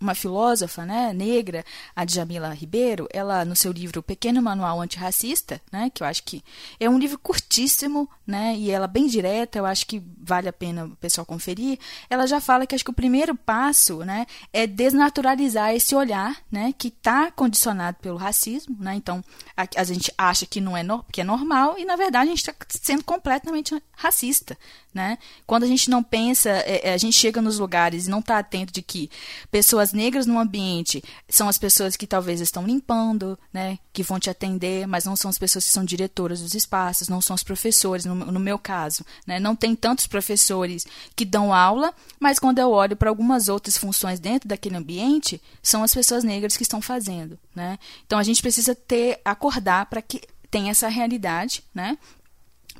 [0.00, 1.64] uma filósofa né, negra,
[1.94, 6.42] a Djamila Ribeiro, ela no seu livro Pequeno Manual Antirracista, né, que eu acho que
[6.78, 10.86] é um livro curtíssimo, né, e ela bem direta, eu acho que vale a pena
[10.86, 11.78] o pessoal conferir,
[12.08, 16.72] ela já fala que acho que o primeiro passo né, é desnaturalizar esse olhar né,
[16.76, 19.22] que está condicionado pelo racismo, né, então
[19.54, 22.34] a, a, gente acha que não é, no, que é normal e na verdade a
[22.34, 24.56] gente está sendo completamente racista,
[24.92, 25.18] né?
[25.46, 28.38] Quando a gente não pensa, é, é, a gente chega nos lugares e não está
[28.38, 29.10] atento de que
[29.50, 33.78] pessoas negras no ambiente são as pessoas que talvez estão limpando, né?
[33.92, 37.20] Que vão te atender, mas não são as pessoas que são diretoras dos espaços, não
[37.20, 39.38] são os professores, no, no meu caso, né?
[39.38, 44.18] Não tem tantos professores que dão aula, mas quando eu olho para algumas outras funções
[44.18, 47.78] dentro daquele ambiente, são as pessoas negras que estão fazendo, né?
[48.06, 51.96] Então a gente precisa ter acordar para que tenha essa realidade, né?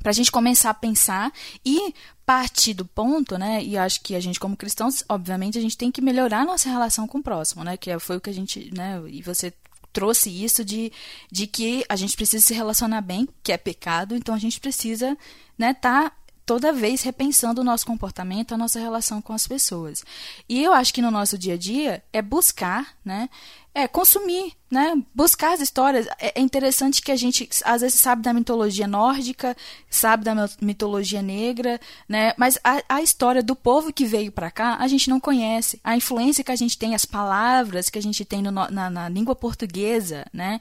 [0.01, 1.31] Para a gente começar a pensar
[1.65, 1.93] e
[2.25, 3.63] partir do ponto, né?
[3.63, 7.07] E acho que a gente, como cristãos, obviamente, a gente tem que melhorar nossa relação
[7.07, 7.77] com o próximo, né?
[7.77, 9.01] Que foi o que a gente, né?
[9.07, 9.53] E você
[9.91, 10.91] trouxe isso de,
[11.31, 15.17] de que a gente precisa se relacionar bem, que é pecado, então a gente precisa,
[15.57, 15.73] né?
[15.73, 16.11] Tá
[16.51, 20.03] toda vez repensando o nosso comportamento, a nossa relação com as pessoas.
[20.49, 23.29] E eu acho que no nosso dia a dia é buscar, né?
[23.73, 25.01] É consumir, né?
[25.15, 26.07] Buscar as histórias.
[26.19, 29.55] É, é interessante que a gente às vezes sabe da mitologia nórdica,
[29.89, 32.33] sabe da mitologia negra, né?
[32.35, 35.79] Mas a, a história do povo que veio para cá a gente não conhece.
[35.81, 39.07] A influência que a gente tem, as palavras que a gente tem no, na, na
[39.07, 40.59] língua portuguesa, né?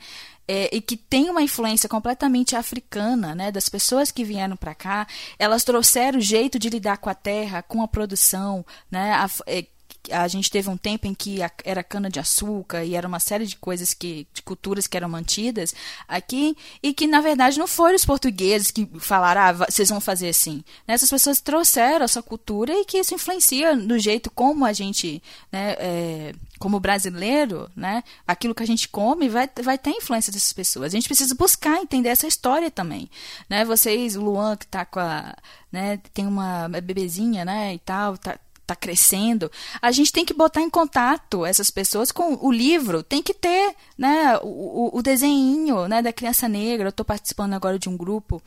[0.53, 5.07] É, e que tem uma influência completamente africana, né, das pessoas que vieram para cá,
[5.39, 9.65] elas trouxeram o jeito de lidar com a terra, com a produção, né, a, é,
[10.11, 13.47] a gente teve um tempo em que era cana de açúcar e era uma série
[13.47, 15.75] de coisas que de culturas que eram mantidas
[16.09, 20.31] aqui e que na verdade não foram os portugueses que falaram ah, vocês vão fazer
[20.31, 20.95] assim né?
[20.95, 25.23] essas pessoas trouxeram essa cultura e que isso influencia no jeito como a gente
[25.53, 30.53] né, é, como brasileiro né aquilo que a gente come vai, vai ter influência dessas
[30.53, 33.11] pessoas a gente precisa buscar entender essa história também
[33.49, 35.35] né vocês o Luan que está com a
[35.71, 38.39] né tem uma bebezinha né e tal tá
[38.71, 39.51] está crescendo,
[39.83, 43.75] a gente tem que botar em contato essas pessoas com o livro, tem que ter
[43.99, 46.87] né, o, o desenho né, da criança negra.
[46.87, 48.41] Eu estou participando agora de um grupo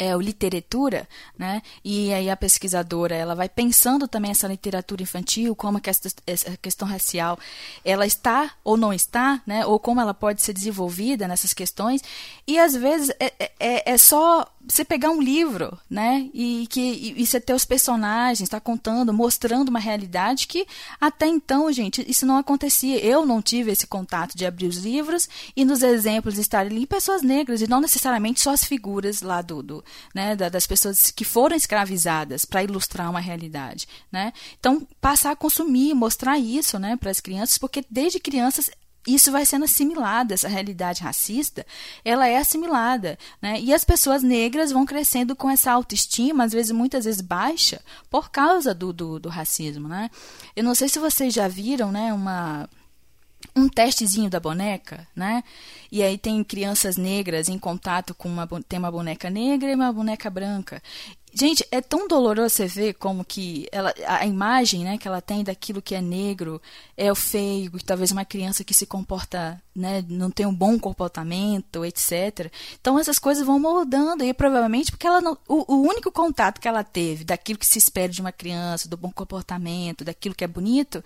[0.00, 1.06] é o literatura,
[1.38, 1.60] né?
[1.84, 6.56] E aí a pesquisadora ela vai pensando também essa literatura infantil, como que essa, essa
[6.56, 7.38] questão racial
[7.84, 9.66] ela está ou não está, né?
[9.66, 12.02] Ou como ela pode ser desenvolvida nessas questões.
[12.46, 16.28] E às vezes é, é, é, é só você pegar um livro, né?
[16.32, 20.66] E que e, e você ter os personagens, está contando, mostrando uma realidade que
[21.00, 22.98] até então, gente, isso não acontecia.
[23.04, 27.22] Eu não tive esse contato de abrir os livros e nos exemplos estarem ali pessoas
[27.22, 29.84] negras e não necessariamente só as figuras lá do, do
[30.14, 34.32] né, das pessoas que foram escravizadas para ilustrar uma realidade, né?
[34.58, 38.70] Então, passar a consumir, mostrar isso, né, para as crianças, porque desde crianças
[39.14, 41.66] isso vai sendo assimilado, essa realidade racista,
[42.04, 43.60] ela é assimilada, né?
[43.60, 47.80] E as pessoas negras vão crescendo com essa autoestima, às vezes, muitas vezes baixa,
[48.10, 50.10] por causa do, do, do racismo, né?
[50.54, 52.68] Eu não sei se vocês já viram, né, uma
[53.56, 55.42] um testezinho da boneca, né?
[55.90, 59.92] E aí tem crianças negras em contato com uma tem uma boneca negra e uma
[59.92, 60.82] boneca branca.
[61.32, 65.44] Gente, é tão doloroso você ver como que ela, a imagem né, que ela tem
[65.44, 66.60] daquilo que é negro
[66.96, 71.84] é o feio, talvez uma criança que se comporta, né, não tem um bom comportamento,
[71.84, 72.52] etc.
[72.80, 76.66] Então essas coisas vão moldando e provavelmente porque ela não, o, o único contato que
[76.66, 80.48] ela teve daquilo que se espera de uma criança, do bom comportamento, daquilo que é
[80.48, 81.02] bonito,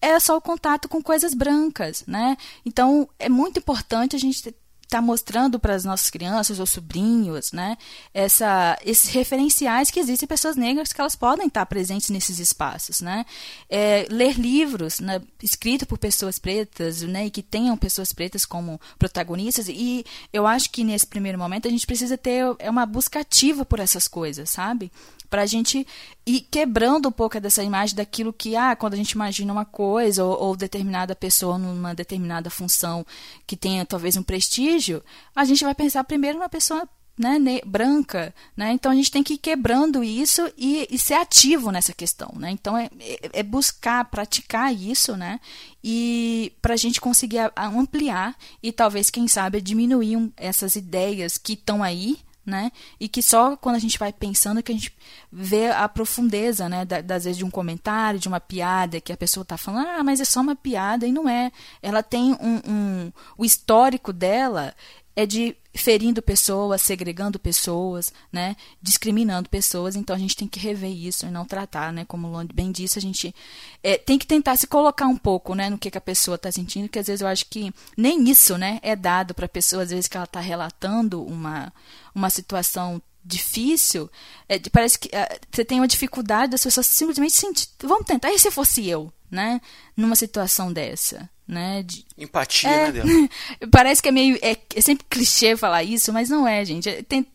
[0.00, 2.36] é só o contato com coisas brancas, né?
[2.64, 4.54] Então é muito importante a gente
[4.86, 7.76] está mostrando para as nossas crianças ou sobrinhos, né,
[8.14, 13.26] essa, esses referenciais que existem pessoas negras que elas podem estar presentes nesses espaços, né,
[13.68, 18.80] é, ler livros, né, escritos por pessoas pretas, né, e que tenham pessoas pretas como
[18.98, 23.20] protagonistas e eu acho que nesse primeiro momento a gente precisa ter é uma busca
[23.20, 24.90] ativa por essas coisas, sabe?
[25.28, 25.86] Para a gente
[26.24, 30.24] ir quebrando um pouco dessa imagem daquilo que, ah, quando a gente imagina uma coisa
[30.24, 33.04] ou, ou determinada pessoa numa determinada função
[33.46, 35.02] que tenha talvez um prestígio,
[35.34, 36.88] a gente vai pensar primeiro numa pessoa
[37.18, 38.72] né, branca, né?
[38.72, 42.50] Então a gente tem que ir quebrando isso e, e ser ativo nessa questão, né?
[42.50, 45.40] Então é, é, é buscar praticar isso, né?
[45.82, 51.82] E para a gente conseguir ampliar e talvez quem sabe diminuir essas ideias que estão
[51.82, 52.70] aí, né?
[53.00, 54.96] E que só quando a gente vai pensando que a gente
[55.30, 56.84] vê a profundeza, né?
[56.84, 60.04] Da, das vezes de um comentário, de uma piada, que a pessoa está falando, ah,
[60.04, 61.50] mas é só uma piada, e não é.
[61.82, 64.74] Ela tem um, um o histórico dela
[65.16, 69.96] é de ferindo pessoas, segregando pessoas, né, discriminando pessoas.
[69.96, 72.98] Então a gente tem que rever isso e não tratar, né, como o bem disse,
[72.98, 73.34] a gente
[73.82, 76.52] é, tem que tentar se colocar um pouco, né, no que, que a pessoa está
[76.52, 79.82] sentindo, porque às vezes eu acho que nem isso, né, é dado para a pessoa
[79.82, 81.72] às vezes que ela está relatando uma
[82.14, 84.08] uma situação difícil,
[84.48, 88.38] é, parece que é, você tem uma dificuldade das pessoas simplesmente sentir, vamos tentar, e
[88.38, 89.60] se fosse eu, né,
[89.96, 91.82] numa situação dessa, né?
[91.82, 92.04] De...
[92.16, 93.28] Empatia, é, né,
[93.70, 94.38] Parece que é meio.
[94.40, 96.88] É, é, sempre clichê falar isso, mas não é, gente.
[96.88, 97.26] É, tem,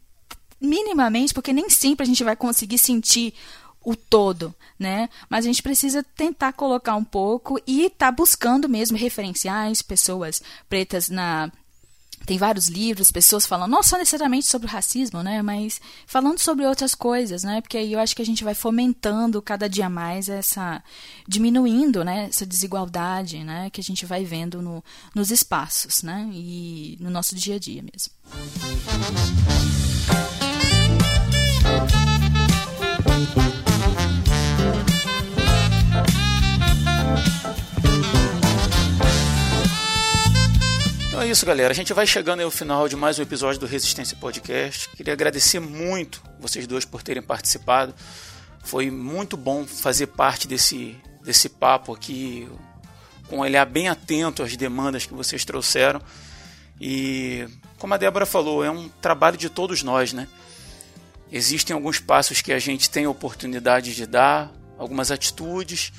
[0.59, 3.33] minimamente, porque nem sempre a gente vai conseguir sentir
[3.83, 5.09] o todo, né?
[5.29, 11.09] Mas a gente precisa tentar colocar um pouco e tá buscando mesmo referenciais, pessoas pretas
[11.09, 11.51] na
[12.25, 16.95] tem vários livros, pessoas falando, não só necessariamente sobre racismo, né, mas falando sobre outras
[16.95, 20.83] coisas, né, porque aí eu acho que a gente vai fomentando cada dia mais essa,
[21.27, 24.83] diminuindo, né, essa desigualdade, né, que a gente vai vendo no,
[25.13, 28.11] nos espaços, né, e no nosso dia a dia mesmo.
[41.13, 41.71] Eu isso, galera.
[41.71, 44.87] A gente vai chegando ao final de mais um episódio do Resistência Podcast.
[44.95, 47.93] Queria agradecer muito vocês dois por terem participado.
[48.63, 52.47] Foi muito bom fazer parte desse, desse papo aqui,
[53.27, 56.01] com um olhar bem atento às demandas que vocês trouxeram.
[56.79, 57.45] E,
[57.77, 60.29] como a Débora falou, é um trabalho de todos nós, né?
[61.29, 65.91] Existem alguns passos que a gente tem oportunidade de dar, algumas atitudes,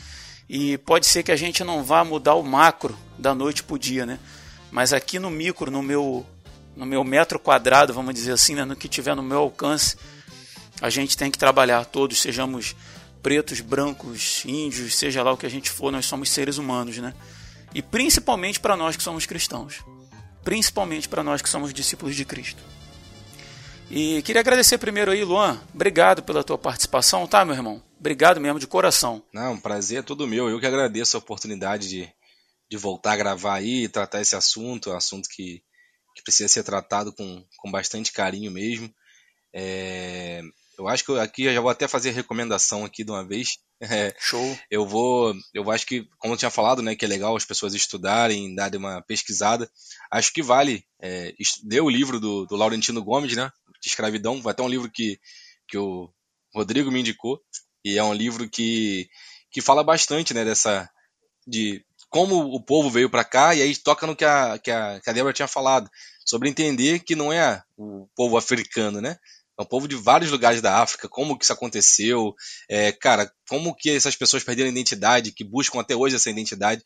[0.48, 3.78] e pode ser que a gente não vá mudar o macro da noite para o
[3.78, 4.18] dia, né?
[4.72, 6.26] Mas aqui no micro, no meu,
[6.74, 8.64] no meu metro quadrado, vamos dizer assim, né?
[8.64, 9.96] no que tiver no meu alcance,
[10.80, 12.74] a gente tem que trabalhar todos, sejamos
[13.22, 17.14] pretos, brancos, índios, seja lá o que a gente for, nós somos seres humanos, né?
[17.74, 19.84] E principalmente para nós que somos cristãos.
[20.42, 22.62] Principalmente para nós que somos discípulos de Cristo.
[23.90, 25.60] E queria agradecer primeiro aí, Luan.
[25.72, 27.82] Obrigado pela tua participação, tá, meu irmão?
[28.00, 29.22] Obrigado mesmo, de coração.
[29.32, 30.48] Não, prazer é todo meu.
[30.48, 32.08] Eu que agradeço a oportunidade de,
[32.72, 34.88] de voltar a gravar aí e tratar esse assunto.
[34.88, 35.62] É um assunto que,
[36.16, 38.90] que precisa ser tratado com, com bastante carinho mesmo.
[39.52, 40.40] É,
[40.78, 43.58] eu acho que eu, aqui eu já vou até fazer recomendação aqui de uma vez.
[43.84, 44.58] É, Show.
[44.70, 47.74] Eu vou, eu acho que, como eu tinha falado, né, que é legal as pessoas
[47.74, 49.68] estudarem, darem uma pesquisada.
[50.10, 51.34] Acho que vale é,
[51.64, 53.50] ler o livro do, do Laurentino Gomes, né,
[53.82, 54.40] de escravidão.
[54.40, 55.18] Vai até um livro que,
[55.68, 56.08] que o
[56.54, 57.38] Rodrigo me indicou
[57.84, 59.10] e é um livro que,
[59.50, 60.88] que fala bastante, né, dessa
[61.46, 65.00] de como o povo veio para cá e aí toca no que a, que a,
[65.00, 65.90] que a Débora tinha falado
[66.26, 69.16] sobre entender que não é o povo africano, né?
[69.58, 72.34] É um povo de vários lugares da África, como que isso aconteceu,
[72.68, 76.82] é, cara, como que essas pessoas perderam a identidade, que buscam até hoje essa identidade.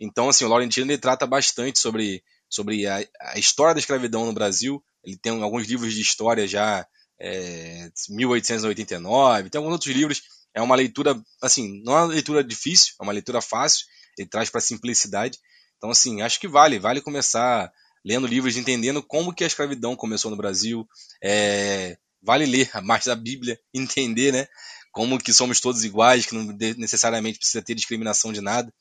[0.00, 4.32] Então, assim, o Laurentino ele trata bastante sobre, sobre a, a história da escravidão no
[4.32, 4.82] Brasil.
[5.04, 6.86] Ele tem alguns livros de história já,
[7.18, 10.22] é, 1889, tem alguns outros livros.
[10.54, 13.84] É uma leitura, assim, não é uma leitura difícil, é uma leitura fácil.
[14.20, 15.38] Ele traz para simplicidade.
[15.76, 17.72] Então, assim, acho que vale, vale começar
[18.04, 20.88] lendo livros, entendendo como que a escravidão começou no Brasil,
[21.22, 24.46] é, vale ler mais da Bíblia, entender, né?
[24.92, 26.44] Como que somos todos iguais, que não
[26.76, 28.72] necessariamente precisa ter discriminação de nada.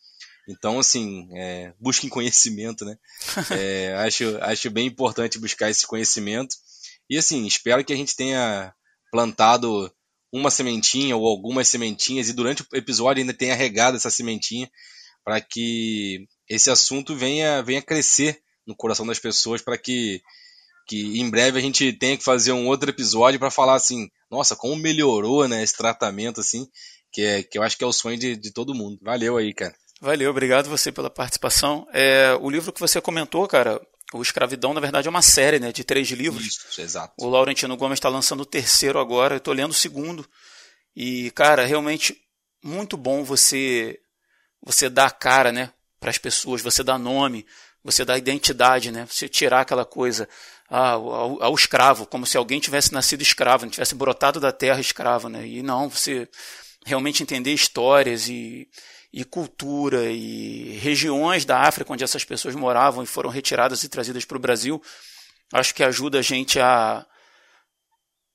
[0.47, 2.97] Então, assim, é, busquem conhecimento, né?
[3.51, 6.55] É, acho, acho bem importante buscar esse conhecimento.
[7.09, 8.73] E, assim, espero que a gente tenha
[9.11, 9.91] plantado
[10.31, 14.69] uma sementinha ou algumas sementinhas e durante o episódio ainda tenha regado essa sementinha
[15.23, 20.21] para que esse assunto venha, venha crescer no coração das pessoas para que
[20.87, 24.55] que em breve a gente tenha que fazer um outro episódio para falar assim, nossa,
[24.55, 26.67] como melhorou, né, esse tratamento assim,
[27.11, 28.97] que é que eu acho que é o sonho de, de todo mundo.
[29.03, 29.75] Valeu aí, cara.
[30.01, 31.87] Valeu, obrigado você pela participação.
[31.93, 33.79] É, o livro que você comentou, cara,
[34.13, 36.47] o Escravidão, na verdade, é uma série né, de três livros.
[36.47, 37.13] Isso, exato.
[37.19, 40.27] O Laurentino Gomes está lançando o terceiro agora, eu estou lendo o segundo.
[40.95, 42.17] E, cara, realmente
[42.63, 43.99] muito bom você
[44.61, 47.45] você dar cara né, para as pessoas, você dar nome,
[47.83, 49.07] você dar identidade, né?
[49.09, 50.27] Você tirar aquela coisa
[50.69, 55.29] ao, ao, escravo, como se alguém tivesse nascido escravo, não tivesse brotado da terra escravo,
[55.29, 55.45] né?
[55.47, 56.27] E não, você
[56.85, 58.67] realmente entender histórias e,
[59.11, 64.25] e cultura e regiões da África onde essas pessoas moravam e foram retiradas e trazidas
[64.25, 64.81] para o Brasil,
[65.53, 67.05] acho que ajuda a gente a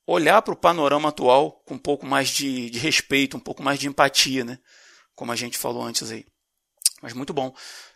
[0.06, 3.78] olhar para o panorama atual com um pouco mais de, de respeito, um pouco mais
[3.78, 4.58] de empatia, né?
[5.14, 6.24] Como a gente falou antes aí.
[7.02, 7.54] Mas muito bom.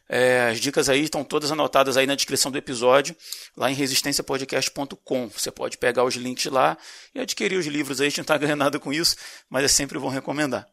[0.08, 3.14] É, as dicas aí estão todas anotadas aí na descrição do episódio,
[3.56, 5.28] lá em resistenciapodcast.com.
[5.28, 6.78] Você pode pegar os links lá
[7.14, 8.06] e adquirir os livros aí.
[8.06, 9.16] A gente não está ganhando nada com isso,
[9.50, 10.66] mas é sempre bom recomendar.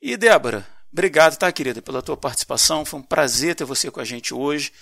[0.00, 2.84] E Débora, obrigado, tá, querida, pela tua participação.
[2.84, 4.72] Foi um prazer ter você com a gente hoje.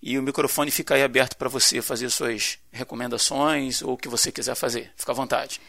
[0.00, 4.32] E o microfone fica aí aberto para você fazer suas recomendações ou o que você
[4.32, 4.92] quiser fazer.
[4.96, 5.60] Fica à vontade.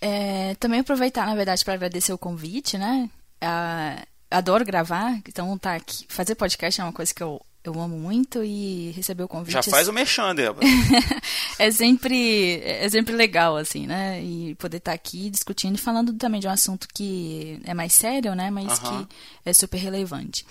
[0.00, 3.10] É, também aproveitar, na verdade, para agradecer o convite, né?
[3.40, 4.02] Ah,
[4.34, 6.04] adoro gravar, então tá aqui.
[6.08, 9.54] Fazer podcast é uma coisa que eu, eu amo muito e receber o convite.
[9.54, 10.66] Já faz o mexão, Débora.
[11.58, 14.22] é sempre é sempre legal, assim, né?
[14.22, 17.92] E poder estar tá aqui discutindo e falando também de um assunto que é mais
[17.92, 18.50] sério, né?
[18.50, 19.06] Mas uh -huh.
[19.06, 20.44] que é super relevante.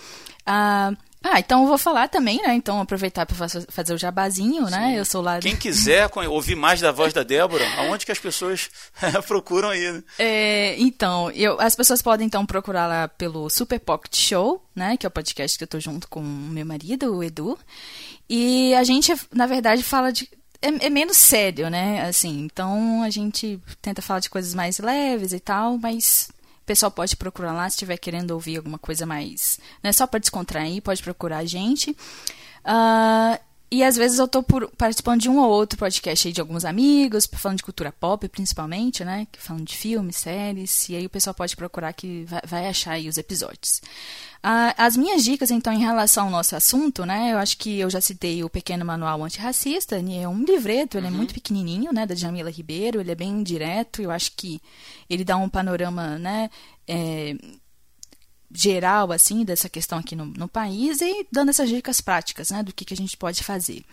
[0.47, 2.53] Uh, ah, então eu vou falar também, né?
[2.53, 4.71] Então aproveitar para fazer o jabazinho, né?
[4.71, 4.77] Sim.
[4.77, 4.99] né?
[4.99, 5.39] Eu sou lá.
[5.39, 8.69] Quem quiser ouvir mais da voz da Débora, aonde que as pessoas
[9.25, 9.89] procuram aí?
[9.89, 10.03] Né?
[10.19, 14.97] É, então, eu, as pessoas podem então procurar lá pelo Super Pocket Show, né?
[14.97, 17.57] Que é o podcast que eu tô junto com o meu marido, o Edu.
[18.29, 20.29] E a gente, na verdade, fala de
[20.61, 22.01] é, é, menos sério, né?
[22.01, 26.29] Assim, então a gente tenta falar de coisas mais leves e tal, mas
[26.63, 29.59] o pessoal pode procurar lá se estiver querendo ouvir alguma coisa mais.
[29.83, 31.91] Não é só para descontrair, pode procurar a gente.
[31.91, 33.37] Uh,
[33.73, 36.63] E às vezes eu tô por, participando de um ou outro podcast aí de alguns
[36.63, 39.25] amigos, falando de cultura pop principalmente, né?
[39.39, 43.09] Falando de filmes, séries, e aí o pessoal pode procurar que vai, vai achar aí
[43.09, 43.81] os episódios.
[44.43, 47.33] Ah, as minhas dicas, então, em relação ao nosso assunto, né?
[47.33, 51.09] Eu acho que eu já citei o Pequeno Manual Antirracista, é um livreto, ele é
[51.09, 51.15] uhum.
[51.15, 52.05] é muito pequenininho, né?
[52.05, 54.61] Da Jamila Ribeiro, ele é bem direto, eu acho que
[55.09, 56.47] ele dá um panorama, né?
[56.87, 57.35] É,
[58.53, 62.73] geral assim dessa questão aqui no, no país e dando essas dicas práticas né, do
[62.73, 63.83] que, que a gente pode fazer.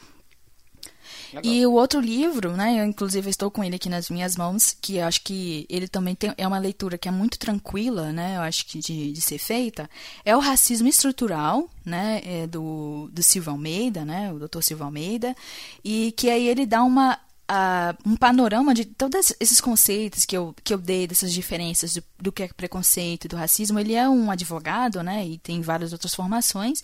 [1.33, 1.53] Legal.
[1.53, 4.97] E o outro livro, né, eu inclusive estou com ele aqui nas minhas mãos, que
[4.97, 8.43] eu acho que ele também tem, é uma leitura que é muito tranquila, né, eu
[8.43, 9.89] acho que de, de ser feita,
[10.25, 14.61] é o Racismo Estrutural, né, é do, do Silva Almeida, né, o Dr.
[14.61, 15.35] Silva Almeida,
[15.85, 17.19] e que aí ele dá uma
[17.51, 22.05] uh, um panorama de todos esses conceitos que eu, que eu dei, dessas diferenças do,
[22.19, 23.79] do que é preconceito e do racismo.
[23.79, 26.81] Ele é um advogado, né, e tem várias outras formações,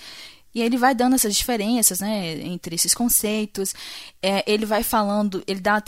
[0.55, 3.74] e ele vai dando essas diferenças, né, entre esses conceitos.
[4.22, 5.82] É, ele vai falando, ele dá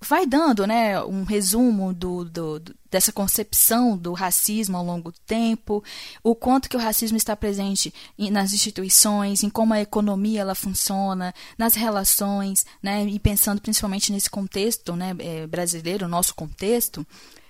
[0.00, 5.18] vai dando né, um resumo do, do, do, dessa concepção do racismo ao longo do
[5.20, 5.82] tempo,
[6.22, 7.92] o quanto que o racismo está presente
[8.30, 14.30] nas instituições, em como a economia ela funciona, nas relações, né, e pensando principalmente nesse
[14.30, 17.06] contexto né, é, brasileiro, nosso contexto.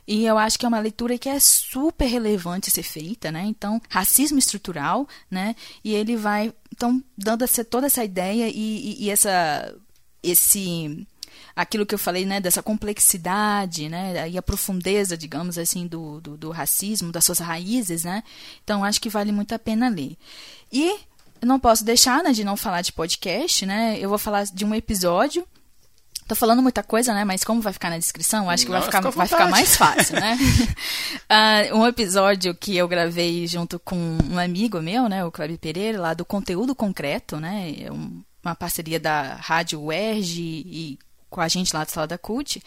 [0.06, 3.42] E eu acho que é uma leitura que é super relevante ser feita, né?
[3.44, 5.56] Então, racismo estrutural, né?
[5.82, 9.74] E ele vai, então, dando essa, toda essa ideia e, e, e essa,
[10.22, 11.04] esse
[11.56, 16.36] aquilo que eu falei, né, dessa complexidade, né, e a profundeza, digamos assim, do, do,
[16.36, 18.22] do racismo, das suas raízes, né,
[18.62, 20.16] então acho que vale muito a pena ler.
[20.70, 20.98] E
[21.42, 24.74] não posso deixar, né, de não falar de podcast, né, eu vou falar de um
[24.74, 25.46] episódio
[26.26, 27.24] Tô falando muita coisa, né?
[27.24, 30.36] Mas como vai ficar na descrição, acho que vai ficar, vai ficar mais fácil, né?
[31.70, 35.24] uh, um episódio que eu gravei junto com um amigo meu, né?
[35.24, 37.76] O Cláudio Pereira, lá do Conteúdo Concreto, né?
[37.80, 40.98] É um, uma parceria da Rádio UERJ e
[41.36, 42.62] com a gente lá do Sala da Cult.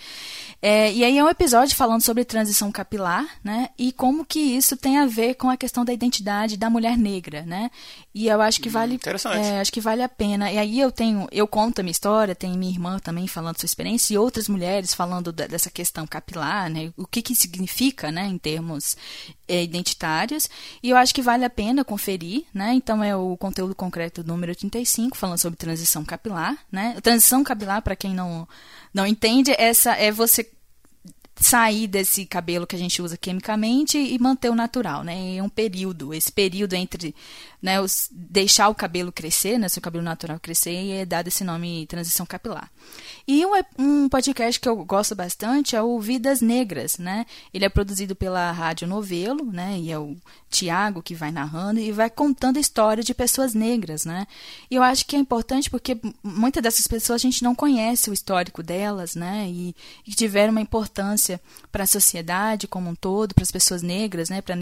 [0.61, 3.69] É, e aí é um episódio falando sobre transição capilar, né?
[3.79, 7.41] E como que isso tem a ver com a questão da identidade da mulher negra,
[7.41, 7.71] né?
[8.13, 8.99] E eu acho que hum, vale,
[9.33, 10.51] é, acho que vale a pena.
[10.51, 13.65] E aí eu tenho, eu conto a minha história, tem minha irmã também falando sua
[13.65, 16.93] experiência e outras mulheres falando da, dessa questão capilar, né?
[16.95, 18.27] O que que significa, né?
[18.27, 18.95] Em termos
[19.47, 20.47] é, identitários.
[20.83, 22.73] E eu acho que vale a pena conferir, né?
[22.73, 26.95] Então é o conteúdo concreto número 35 falando sobre transição capilar, né?
[27.01, 28.47] Transição capilar para quem não
[28.93, 30.49] não entende, essa é você
[31.39, 35.37] sair desse cabelo que a gente usa quimicamente e manter o natural, né?
[35.37, 37.15] É um período, esse período entre
[37.61, 37.75] né,
[38.11, 42.25] deixar o cabelo crescer, né, seu cabelo natural crescer, e é dado esse nome transição
[42.25, 42.71] capilar.
[43.27, 47.25] E um, um podcast que eu gosto bastante é o Vidas Negras, né?
[47.53, 49.77] Ele é produzido pela Rádio Novelo, né?
[49.77, 50.15] E é o
[50.49, 54.25] Tiago que vai narrando e vai contando a história de pessoas negras, né?
[54.69, 58.13] E eu acho que é importante porque muitas dessas pessoas a gente não conhece o
[58.13, 59.47] histórico delas, né?
[59.47, 59.75] E,
[60.07, 61.39] e tiveram uma importância
[61.71, 64.41] para a sociedade como um todo, para as pessoas negras, né?
[64.41, 64.55] Para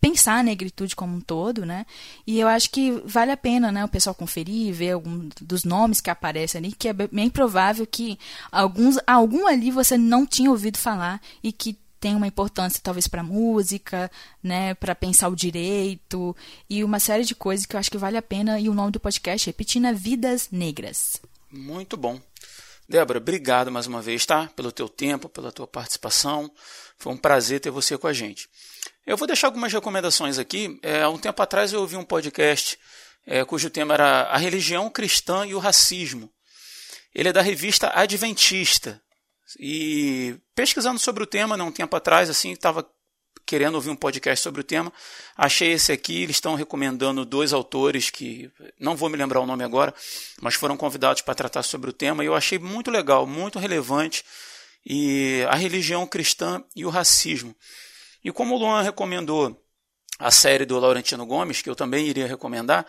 [0.00, 1.84] pensar a negritude como um todo, né?
[2.26, 6.00] E eu acho que vale a pena, né, o pessoal conferir, ver algum dos nomes
[6.00, 8.18] que aparecem ali, que é bem provável que
[8.50, 13.22] alguns, algum ali você não tinha ouvido falar e que tem uma importância talvez para
[13.22, 14.10] música,
[14.42, 16.34] né, para pensar o direito
[16.68, 18.92] e uma série de coisas que eu acho que vale a pena e o nome
[18.92, 21.20] do podcast é Petina Vidas Negras.
[21.50, 22.18] Muito bom.
[22.88, 24.48] Débora, obrigado mais uma vez, tá?
[24.56, 26.50] Pelo teu tempo, pela tua participação.
[26.96, 28.48] Foi um prazer ter você com a gente.
[29.06, 30.78] Eu vou deixar algumas recomendações aqui.
[30.82, 32.78] É, há um tempo atrás eu ouvi um podcast
[33.26, 36.30] é, cujo tema era a religião cristã e o racismo.
[37.14, 39.00] Ele é da revista Adventista.
[39.58, 42.88] E pesquisando sobre o tema, né, um tempo atrás, assim, estava
[43.46, 44.92] querendo ouvir um podcast sobre o tema,
[45.36, 46.22] achei esse aqui.
[46.22, 49.92] Eles estão recomendando dois autores que não vou me lembrar o nome agora,
[50.40, 52.22] mas foram convidados para tratar sobre o tema.
[52.22, 54.24] E eu achei muito legal, muito relevante.
[54.86, 57.56] E a religião cristã e o racismo.
[58.24, 59.60] E como o Luan recomendou
[60.18, 62.86] a série do Laurentino Gomes, que eu também iria recomendar,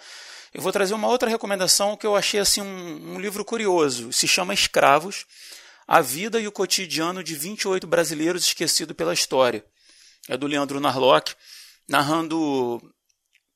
[0.54, 4.12] eu vou trazer uma outra recomendação que eu achei assim um, um livro curioso.
[4.12, 5.26] Se chama Escravos:
[5.88, 9.66] A Vida e o Cotidiano de 28 Brasileiros Esquecidos pela História.
[10.28, 11.34] É do Leandro Narlock,
[11.88, 12.82] narrando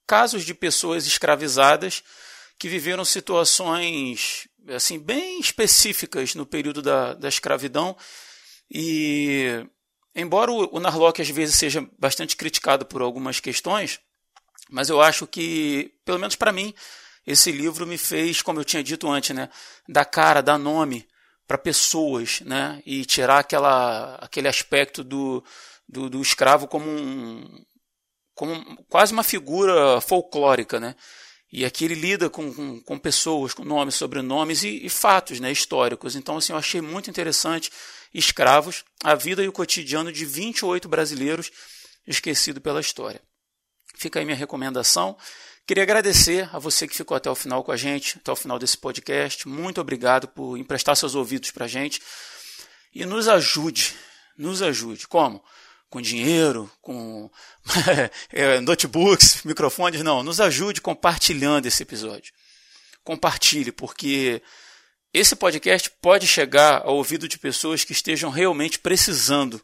[0.08, 2.02] casos de pessoas escravizadas
[2.58, 7.96] que viveram situações assim bem específicas no período da, da escravidão
[8.72, 9.66] e
[10.16, 14.00] Embora o, Narlock às vezes seja bastante criticado por algumas questões,
[14.70, 16.74] mas eu acho que, pelo menos para mim,
[17.28, 19.50] esse livro me fez, como eu tinha dito antes, né,
[19.90, 21.06] dar cara, dar nome
[21.46, 25.44] para pessoas, né, e tirar aquela, aquele aspecto do,
[25.88, 27.66] do, do escravo como um,
[28.34, 30.96] como quase uma figura folclórica, né?
[31.52, 35.50] E aqui ele lida com, com, com pessoas, com nomes, sobrenomes e, e, fatos né,
[35.52, 36.16] históricos.
[36.16, 37.72] Então, assim, eu achei muito interessante
[38.18, 41.52] Escravos, a vida e o cotidiano de 28 brasileiros
[42.08, 43.22] esquecidos pela história.
[43.98, 45.18] Fica aí minha recomendação.
[45.68, 48.58] Queria agradecer a você que ficou até o final com a gente, até o final
[48.58, 49.46] desse podcast.
[49.50, 52.02] Muito obrigado por emprestar seus ouvidos para a gente.
[52.94, 53.94] E nos ajude,
[54.38, 55.08] nos ajude.
[55.10, 55.44] Como?
[55.90, 57.30] Com dinheiro, com
[58.32, 60.02] é, notebooks, microfones?
[60.02, 62.32] Não, nos ajude compartilhando esse episódio.
[63.04, 64.42] Compartilhe, porque
[65.18, 69.62] esse podcast pode chegar ao ouvido de pessoas que estejam realmente precisando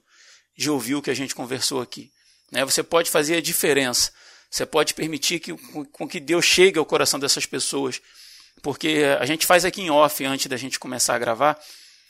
[0.58, 2.10] de ouvir o que a gente conversou aqui.
[2.50, 2.64] Né?
[2.64, 4.14] Você pode fazer a diferença.
[4.50, 5.54] Você pode permitir que,
[5.92, 8.02] com que Deus chegue ao coração dessas pessoas.
[8.62, 11.60] Porque a gente faz aqui em off antes da gente começar a gravar,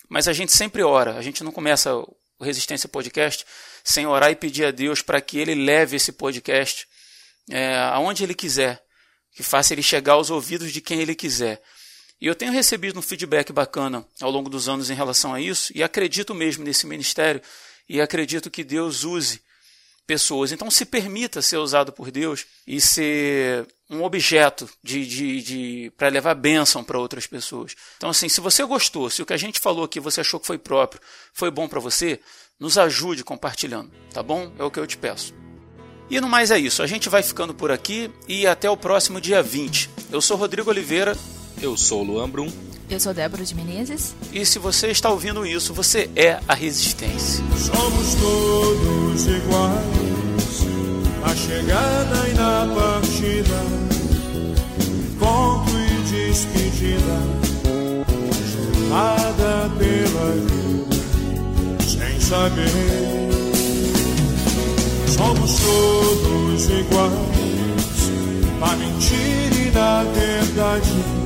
[0.07, 1.15] mas a gente sempre ora.
[1.15, 3.43] A gente não começa o Resistência Podcast
[3.83, 6.87] sem orar e pedir a Deus para que Ele leve esse podcast
[7.49, 8.83] é, aonde Ele quiser,
[9.33, 11.61] que faça ele chegar aos ouvidos de quem Ele quiser.
[12.21, 15.71] E eu tenho recebido um feedback bacana ao longo dos anos em relação a isso,
[15.75, 17.41] e acredito mesmo nesse ministério,
[17.89, 19.41] e acredito que Deus use
[20.05, 20.51] pessoas.
[20.51, 26.09] Então se permita ser usado por Deus e ser um objeto de, de, de para
[26.09, 27.75] levar bênção para outras pessoas.
[27.97, 30.47] Então, assim, se você gostou, se o que a gente falou aqui você achou que
[30.47, 31.01] foi próprio,
[31.33, 32.19] foi bom para você,
[32.59, 34.53] nos ajude compartilhando, tá bom?
[34.59, 35.33] É o que eu te peço.
[36.09, 39.19] E no mais é isso, a gente vai ficando por aqui e até o próximo
[39.19, 39.89] dia 20.
[40.11, 41.17] Eu sou Rodrigo Oliveira.
[41.61, 42.51] Eu sou Luan Brum.
[42.89, 44.15] Eu sou Débora de Menezes.
[44.33, 47.43] E se você está ouvindo isso, você é a resistência.
[47.55, 50.65] Somos todos iguais,
[51.21, 53.61] na chegada e na partida,
[55.13, 57.21] encontro e despedida,
[58.51, 60.95] jornada pela vida,
[61.87, 62.71] sem saber.
[65.07, 67.21] Somos todos iguais,
[68.59, 71.20] na mentira e na verdade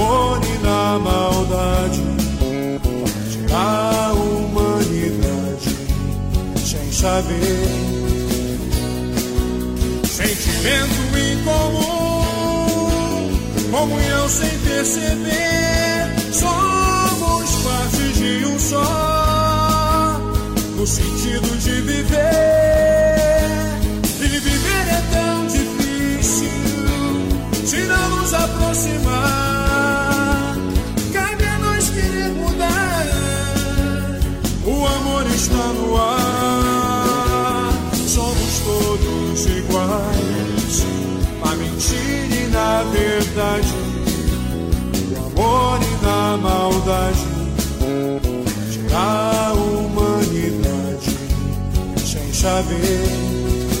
[0.00, 2.02] amor e na maldade,
[3.48, 5.76] da humanidade,
[6.64, 7.68] sem saber.
[10.04, 12.90] Sentimento em comum,
[13.70, 20.20] comunhão sem perceber, somos parte de um só,
[20.76, 22.20] no sentido de viver.
[24.22, 26.50] E viver é tão difícil
[27.66, 29.59] se não nos aproximar.
[42.92, 43.74] Verdade,
[45.10, 47.26] no amor e na maldade,
[48.90, 51.16] da humanidade,
[52.04, 53.30] sem saber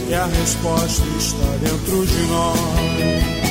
[0.06, 3.49] que a resposta está dentro de nós.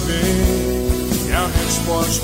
[0.00, 0.22] Saber
[1.26, 2.17] que a resposta